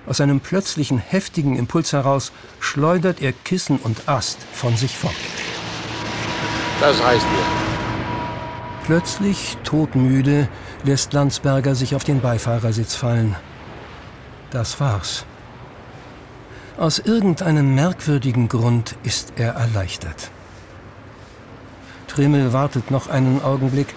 aus 0.06 0.20
einem 0.20 0.40
plötzlichen 0.40 0.98
heftigen 0.98 1.56
Impuls 1.56 1.92
heraus, 1.92 2.32
schleudert 2.60 3.22
er 3.22 3.32
Kissen 3.32 3.78
und 3.78 4.08
Ast 4.08 4.38
von 4.52 4.76
sich 4.76 4.96
fort. 4.96 5.14
Das 6.80 7.00
reicht 7.00 7.24
mir. 7.24 7.62
Plötzlich, 8.84 9.56
todmüde, 9.62 10.48
lässt 10.84 11.12
Landsberger 11.12 11.74
sich 11.74 11.94
auf 11.94 12.02
den 12.02 12.20
Beifahrersitz 12.20 12.96
fallen. 12.96 13.36
Das 14.50 14.80
war's. 14.80 15.24
Aus 16.78 16.98
irgendeinem 16.98 17.74
merkwürdigen 17.74 18.48
Grund 18.48 18.96
ist 19.04 19.34
er 19.36 19.52
erleichtert. 19.52 20.30
Trimmel 22.08 22.52
wartet 22.52 22.90
noch 22.90 23.08
einen 23.08 23.42
Augenblick, 23.42 23.94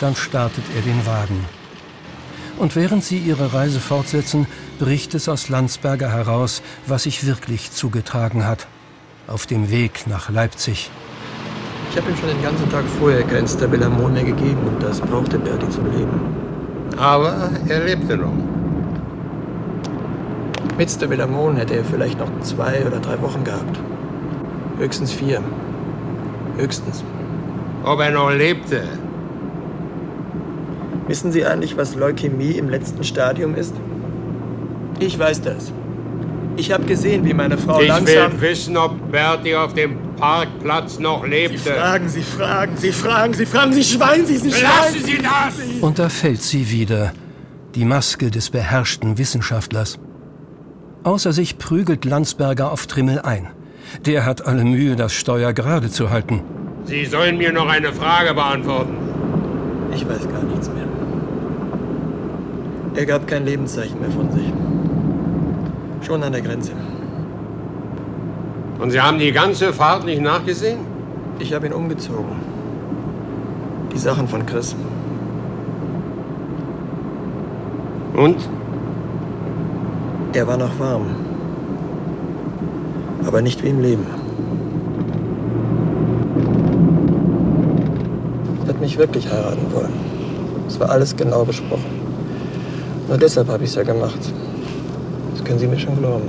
dann 0.00 0.16
startet 0.16 0.64
er 0.74 0.82
den 0.82 1.06
Wagen. 1.06 1.44
Und 2.58 2.76
während 2.76 3.02
sie 3.02 3.18
ihre 3.18 3.52
Reise 3.52 3.80
fortsetzen, 3.80 4.46
bricht 4.78 5.14
es 5.14 5.28
aus 5.28 5.48
Landsberger 5.48 6.10
heraus, 6.10 6.62
was 6.86 7.02
sich 7.04 7.26
wirklich 7.26 7.72
zugetragen 7.72 8.46
hat. 8.46 8.66
Auf 9.26 9.46
dem 9.46 9.70
Weg 9.70 10.06
nach 10.06 10.30
Leipzig. 10.30 10.90
Ich 11.90 11.96
habe 11.96 12.10
ihm 12.10 12.16
schon 12.16 12.28
den 12.28 12.42
ganzen 12.42 12.68
Tag 12.70 12.84
vorher 12.98 13.22
kein 13.22 13.46
Stabilamon 13.46 14.12
mehr 14.12 14.24
gegeben 14.24 14.58
und 14.66 14.82
das 14.82 15.00
brauchte 15.00 15.38
Berti 15.38 15.68
zum 15.70 15.90
Leben. 15.90 16.20
Aber 16.96 17.50
er 17.68 17.84
lebte 17.84 18.16
noch. 18.16 18.32
Mit 20.76 20.90
Stabilamon 20.90 21.56
hätte 21.56 21.76
er 21.76 21.84
vielleicht 21.84 22.18
noch 22.18 22.28
zwei 22.40 22.84
oder 22.84 22.98
drei 22.98 23.20
Wochen 23.22 23.44
gehabt. 23.44 23.78
Höchstens 24.78 25.12
vier. 25.12 25.40
Höchstens. 26.56 27.04
Ob 27.84 28.00
er 28.00 28.10
noch 28.10 28.30
lebte? 28.30 28.82
Wissen 31.06 31.32
Sie 31.32 31.44
eigentlich, 31.44 31.76
was 31.76 31.94
Leukämie 31.94 32.52
im 32.52 32.68
letzten 32.70 33.04
Stadium 33.04 33.54
ist? 33.54 33.74
Ich 35.00 35.18
weiß 35.18 35.42
das. 35.42 35.72
Ich 36.56 36.70
habe 36.72 36.84
gesehen, 36.84 37.24
wie 37.24 37.34
meine 37.34 37.58
Frau 37.58 37.80
ich 37.80 37.88
langsam... 37.88 38.32
will 38.32 38.40
wissen, 38.50 38.76
ob 38.76 39.10
Bertie 39.10 39.56
auf 39.56 39.74
dem 39.74 39.98
Parkplatz 40.16 40.98
noch 40.98 41.26
lebte. 41.26 41.58
Sie 41.58 41.70
fragen, 41.70 42.08
Sie 42.08 42.22
fragen, 42.22 42.76
Sie 42.76 42.92
fragen, 42.92 43.34
Sie 43.34 43.46
fragen, 43.46 43.72
Sie 43.72 43.84
Schwein, 43.84 44.24
Sie 44.24 44.36
sind 44.36 44.54
Schwein! 44.54 44.70
Lassen 44.70 45.04
Sie 45.04 45.18
das! 45.18 45.82
Und 45.82 45.98
da 45.98 46.08
fällt 46.08 46.42
sie 46.42 46.70
wieder, 46.70 47.12
die 47.74 47.84
Maske 47.84 48.30
des 48.30 48.50
beherrschten 48.50 49.18
Wissenschaftlers. 49.18 49.98
Außer 51.02 51.32
sich 51.32 51.58
prügelt 51.58 52.04
Landsberger 52.04 52.70
auf 52.70 52.86
Trimmel 52.86 53.20
ein. 53.20 53.48
Der 54.06 54.24
hat 54.24 54.46
alle 54.46 54.64
Mühe, 54.64 54.96
das 54.96 55.12
Steuer 55.12 55.52
gerade 55.52 55.90
zu 55.90 56.10
halten. 56.10 56.42
Sie 56.84 57.04
sollen 57.04 57.36
mir 57.36 57.52
noch 57.52 57.68
eine 57.68 57.92
Frage 57.92 58.32
beantworten. 58.32 58.96
Ich 59.94 60.08
weiß 60.08 60.28
gar 60.28 60.42
nichts 60.42 60.68
mehr. 60.68 60.73
Er 62.96 63.06
gab 63.06 63.26
kein 63.26 63.44
Lebenszeichen 63.44 64.00
mehr 64.00 64.10
von 64.10 64.30
sich. 64.30 64.52
Schon 66.02 66.22
an 66.22 66.32
der 66.32 66.42
Grenze. 66.42 66.72
Und 68.78 68.90
Sie 68.90 69.00
haben 69.00 69.18
die 69.18 69.32
ganze 69.32 69.72
Fahrt 69.72 70.04
nicht 70.04 70.22
nachgesehen? 70.22 70.78
Ich 71.40 71.52
habe 71.52 71.66
ihn 71.66 71.72
umgezogen. 71.72 72.36
Die 73.92 73.98
Sachen 73.98 74.28
von 74.28 74.46
Chris. 74.46 74.76
Und? 78.14 78.48
Er 80.32 80.46
war 80.46 80.56
noch 80.56 80.78
warm. 80.78 81.06
Aber 83.26 83.42
nicht 83.42 83.64
wie 83.64 83.70
im 83.70 83.80
Leben. 83.80 84.06
Er 88.62 88.68
hat 88.68 88.80
mich 88.80 88.96
wirklich 88.98 89.28
heiraten 89.28 89.72
wollen. 89.72 89.92
Es 90.68 90.78
war 90.78 90.90
alles 90.90 91.16
genau 91.16 91.44
besprochen. 91.44 92.03
Nur 93.08 93.18
deshalb 93.18 93.48
habe 93.48 93.64
ich 93.64 93.70
es 93.70 93.76
ja 93.76 93.82
gemacht. 93.82 94.18
Das 95.32 95.44
können 95.44 95.58
Sie 95.58 95.66
mir 95.66 95.78
schon 95.78 95.98
glauben. 95.98 96.28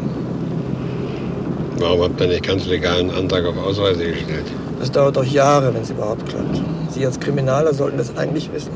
Warum 1.77 2.01
habt 2.03 2.21
ihr 2.21 2.27
nicht 2.27 2.43
ganz 2.47 2.65
legalen 2.65 3.11
Antrag 3.11 3.45
auf 3.45 3.57
Ausreise 3.57 4.05
gestellt? 4.05 4.45
Das 4.79 4.91
dauert 4.91 5.17
doch 5.17 5.23
Jahre, 5.23 5.73
wenn 5.73 5.81
es 5.81 5.89
überhaupt 5.89 6.25
klappt. 6.27 6.61
Sie 6.89 7.05
als 7.05 7.19
Kriminaler 7.19 7.73
sollten 7.73 7.97
das 7.97 8.15
eigentlich 8.17 8.51
wissen. 8.53 8.71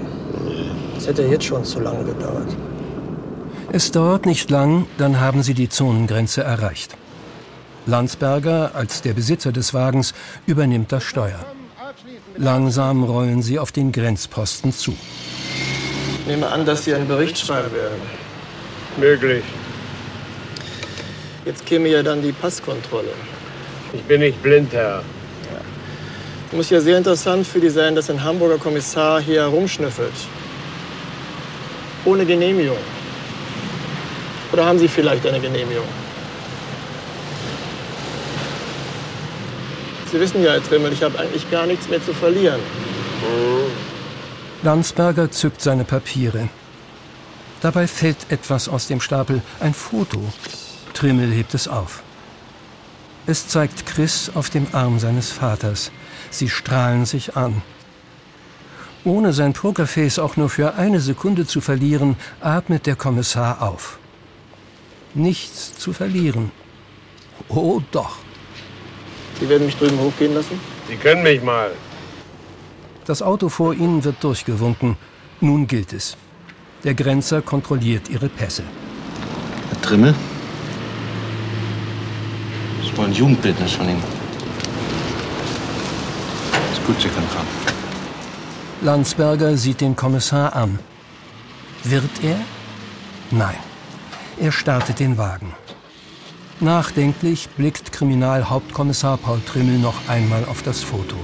Das 0.96 1.08
hätte 1.08 1.24
jetzt 1.24 1.46
schon 1.46 1.64
zu 1.64 1.80
lange 1.80 2.04
gedauert. 2.04 2.56
Es 3.72 3.92
dauert 3.92 4.26
nicht 4.26 4.50
lang, 4.50 4.88
dann 4.98 5.20
haben 5.20 5.44
sie 5.44 5.54
die 5.54 5.70
Zonengrenze 5.70 6.42
erreicht. 6.42 6.96
Landsberger, 7.86 8.72
als 8.74 9.02
der 9.02 9.14
Besitzer 9.14 9.52
des 9.52 9.74
Wagens, 9.74 10.14
übernimmt 10.46 10.92
das 10.92 11.04
Steuer. 11.04 11.40
Langsam 12.36 13.04
rollen 13.04 13.42
sie 13.42 13.60
auf 13.60 13.72
den 13.72 13.92
Grenzposten 13.92 14.74
zu. 14.74 14.94
Ich 16.30 16.36
nehme 16.36 16.48
an, 16.52 16.64
dass 16.64 16.86
Sie 16.86 16.94
einen 16.94 17.08
Bericht 17.08 17.40
schreiben 17.40 17.74
werden. 17.74 18.00
Möglich. 18.98 19.44
Jetzt 21.44 21.66
käme 21.66 21.90
ja 21.90 22.04
dann 22.04 22.22
die 22.22 22.32
Passkontrolle. 22.32 23.10
Ich 23.94 24.04
bin 24.04 24.20
nicht 24.20 24.40
blind, 24.44 24.72
Herr. 24.72 25.02
Muss 26.52 26.70
ja 26.70 26.82
sehr 26.82 27.00
interessant 27.00 27.48
für 27.48 27.60
die 27.60 27.70
sein, 27.70 27.96
dass 27.96 28.12
ein 28.12 28.24
Hamburger 28.24 28.60
Kommissar 28.60 29.20
hier 29.20 29.42
herumschnüffelt. 29.42 30.14
Ohne 32.06 32.28
Genehmigung. 32.28 32.78
Oder 34.52 34.66
haben 34.68 34.78
Sie 34.78 34.88
vielleicht 34.88 35.26
eine 35.26 35.40
Genehmigung? 35.40 35.88
Sie 40.12 40.20
wissen 40.20 40.44
ja, 40.44 40.52
Herr 40.52 40.64
Trimmel, 40.64 40.94
ich 40.94 41.02
habe 41.02 41.18
eigentlich 41.18 41.50
gar 41.50 41.66
nichts 41.66 41.90
mehr 41.90 42.06
zu 42.06 42.14
verlieren. 42.14 42.60
Landsberger 44.62 45.32
zückt 45.32 45.62
seine 45.62 45.86
Papiere. 45.86 46.50
Dabei 47.62 47.88
fällt 47.88 48.30
etwas 48.30 48.68
aus 48.68 48.88
dem 48.88 49.00
Stapel, 49.00 49.42
ein 49.60 49.74
Foto. 49.74 50.22
Trimmel 50.94 51.32
hebt 51.32 51.54
es 51.54 51.68
auf. 51.68 52.04
Es 53.26 53.48
zeigt 53.48 53.86
Chris 53.86 54.32
auf 54.34 54.50
dem 54.50 54.68
Arm 54.74 55.00
seines 55.00 55.32
Vaters. 55.32 55.92
Sie 56.30 56.50
strahlen 56.50 57.06
sich 57.06 57.38
an. 57.38 57.62
Ohne 59.06 59.32
sein 59.32 59.54
Pokerface 59.54 60.20
auch 60.20 60.36
nur 60.36 60.50
für 60.50 60.76
eine 60.76 61.00
Sekunde 61.00 61.46
zu 61.46 61.62
verlieren, 61.62 62.18
atmet 62.42 62.86
der 62.86 62.96
Kommissar 62.96 63.62
auf. 63.62 63.98
Nichts 65.14 65.78
zu 65.78 65.94
verlieren. 65.94 66.52
Oh 67.48 67.82
doch. 67.92 68.18
Sie 69.40 69.48
werden 69.48 69.68
mich 69.68 69.78
drüben 69.78 70.00
hochgehen 70.00 70.34
lassen? 70.34 70.60
Sie 70.90 70.98
können 70.98 71.24
mich 71.24 71.42
mal. 71.42 71.72
Das 73.10 73.24
Auto 73.24 73.50
vor 73.50 73.74
ihnen 73.74 74.04
wird 74.04 74.24
durchgewunken. 74.24 74.96
Nun 75.42 75.66
gilt 75.66 75.94
es. 75.94 76.16
Der 76.84 76.94
Grenzer 76.94 77.42
kontrolliert 77.42 78.08
ihre 78.08 78.30
Pässe. 78.30 78.62
Herr 79.70 79.82
Trimmel? 79.82 80.14
Das 82.80 82.96
war 82.96 83.06
ein 83.06 83.14
Jugendbildnis 83.14 83.72
von 83.72 83.90
Ihnen. 83.90 84.04
Ist 86.72 86.86
gut, 86.86 87.02
Sie 87.02 87.08
können 87.08 87.28
fahren. 87.30 87.48
Landsberger 88.82 89.58
sieht 89.58 89.82
den 89.82 89.96
Kommissar 89.96 90.56
an. 90.56 90.78
Wird 91.84 92.24
er? 92.24 92.40
Nein. 93.32 93.58
Er 94.40 94.52
startet 94.52 95.00
den 95.00 95.18
Wagen. 95.18 95.56
Nachdenklich 96.60 97.50
blickt 97.58 97.92
Kriminalhauptkommissar 97.92 99.18
Paul 99.18 99.42
Trimmel 99.48 99.80
noch 99.80 100.08
einmal 100.08 100.46
auf 100.46 100.62
das 100.62 100.84
Foto. 100.84 101.18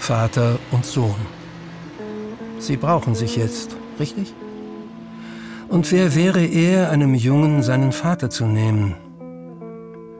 Vater 0.00 0.58
und 0.70 0.86
Sohn. 0.86 1.14
Sie 2.58 2.76
brauchen 2.76 3.14
sich 3.14 3.36
jetzt, 3.36 3.76
richtig? 4.00 4.34
Und 5.68 5.92
wer 5.92 6.14
wäre 6.14 6.44
er, 6.44 6.90
einem 6.90 7.14
Jungen 7.14 7.62
seinen 7.62 7.92
Vater 7.92 8.30
zu 8.30 8.46
nehmen? 8.46 8.96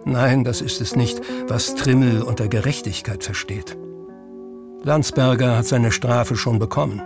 Nein, 0.04 0.44
das 0.44 0.60
ist 0.60 0.80
es 0.80 0.96
nicht, 0.96 1.20
was 1.48 1.74
Trimmel 1.74 2.22
unter 2.22 2.46
Gerechtigkeit 2.46 3.24
versteht. 3.24 3.76
Landsberger 4.84 5.56
hat 5.56 5.66
seine 5.66 5.92
Strafe 5.92 6.36
schon 6.36 6.58
bekommen. 6.58 7.02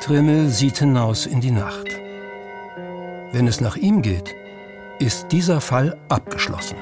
Trimmel 0.00 0.48
sieht 0.48 0.78
hinaus 0.78 1.26
in 1.26 1.40
die 1.40 1.50
Nacht. 1.50 1.88
Wenn 3.32 3.46
es 3.48 3.60
nach 3.60 3.76
ihm 3.76 4.00
geht, 4.00 4.34
ist 5.00 5.32
dieser 5.32 5.60
Fall 5.60 5.98
abgeschlossen. 6.08 6.76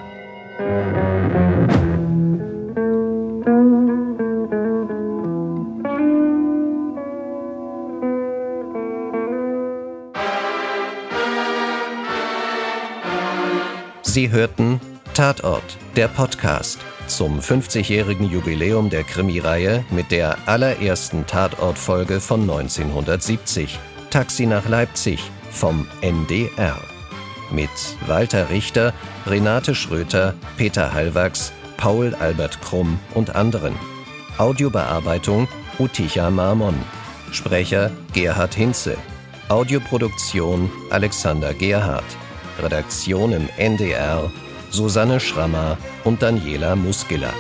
Sie 14.12 14.30
hörten 14.30 14.78
Tatort, 15.14 15.78
der 15.96 16.06
Podcast 16.06 16.78
zum 17.06 17.40
50-jährigen 17.40 18.30
Jubiläum 18.30 18.90
der 18.90 19.04
Krimireihe 19.04 19.86
mit 19.90 20.10
der 20.10 20.36
allerersten 20.44 21.26
Tatortfolge 21.26 22.20
von 22.20 22.42
1970, 22.42 23.78
Taxi 24.10 24.44
nach 24.44 24.68
Leipzig 24.68 25.18
vom 25.50 25.88
NDR. 26.02 26.78
Mit 27.50 27.70
Walter 28.06 28.50
Richter, 28.50 28.92
Renate 29.26 29.74
Schröter, 29.74 30.34
Peter 30.58 30.92
Hallwachs, 30.92 31.50
Paul 31.78 32.14
Albert 32.16 32.60
Krumm 32.60 33.00
und 33.14 33.34
anderen. 33.34 33.74
Audiobearbeitung 34.36 35.48
Uticha 35.78 36.30
Marmon. 36.30 36.74
Sprecher 37.30 37.90
Gerhard 38.12 38.52
Hinze. 38.52 38.98
Audioproduktion 39.48 40.70
Alexander 40.90 41.54
Gerhardt. 41.54 42.04
Redaktion 42.60 43.32
im 43.32 43.48
NDR 43.56 44.30
Susanne 44.70 45.20
Schrammer 45.20 45.76
und 46.04 46.22
Daniela 46.22 46.76
Muskiller. 46.76 47.32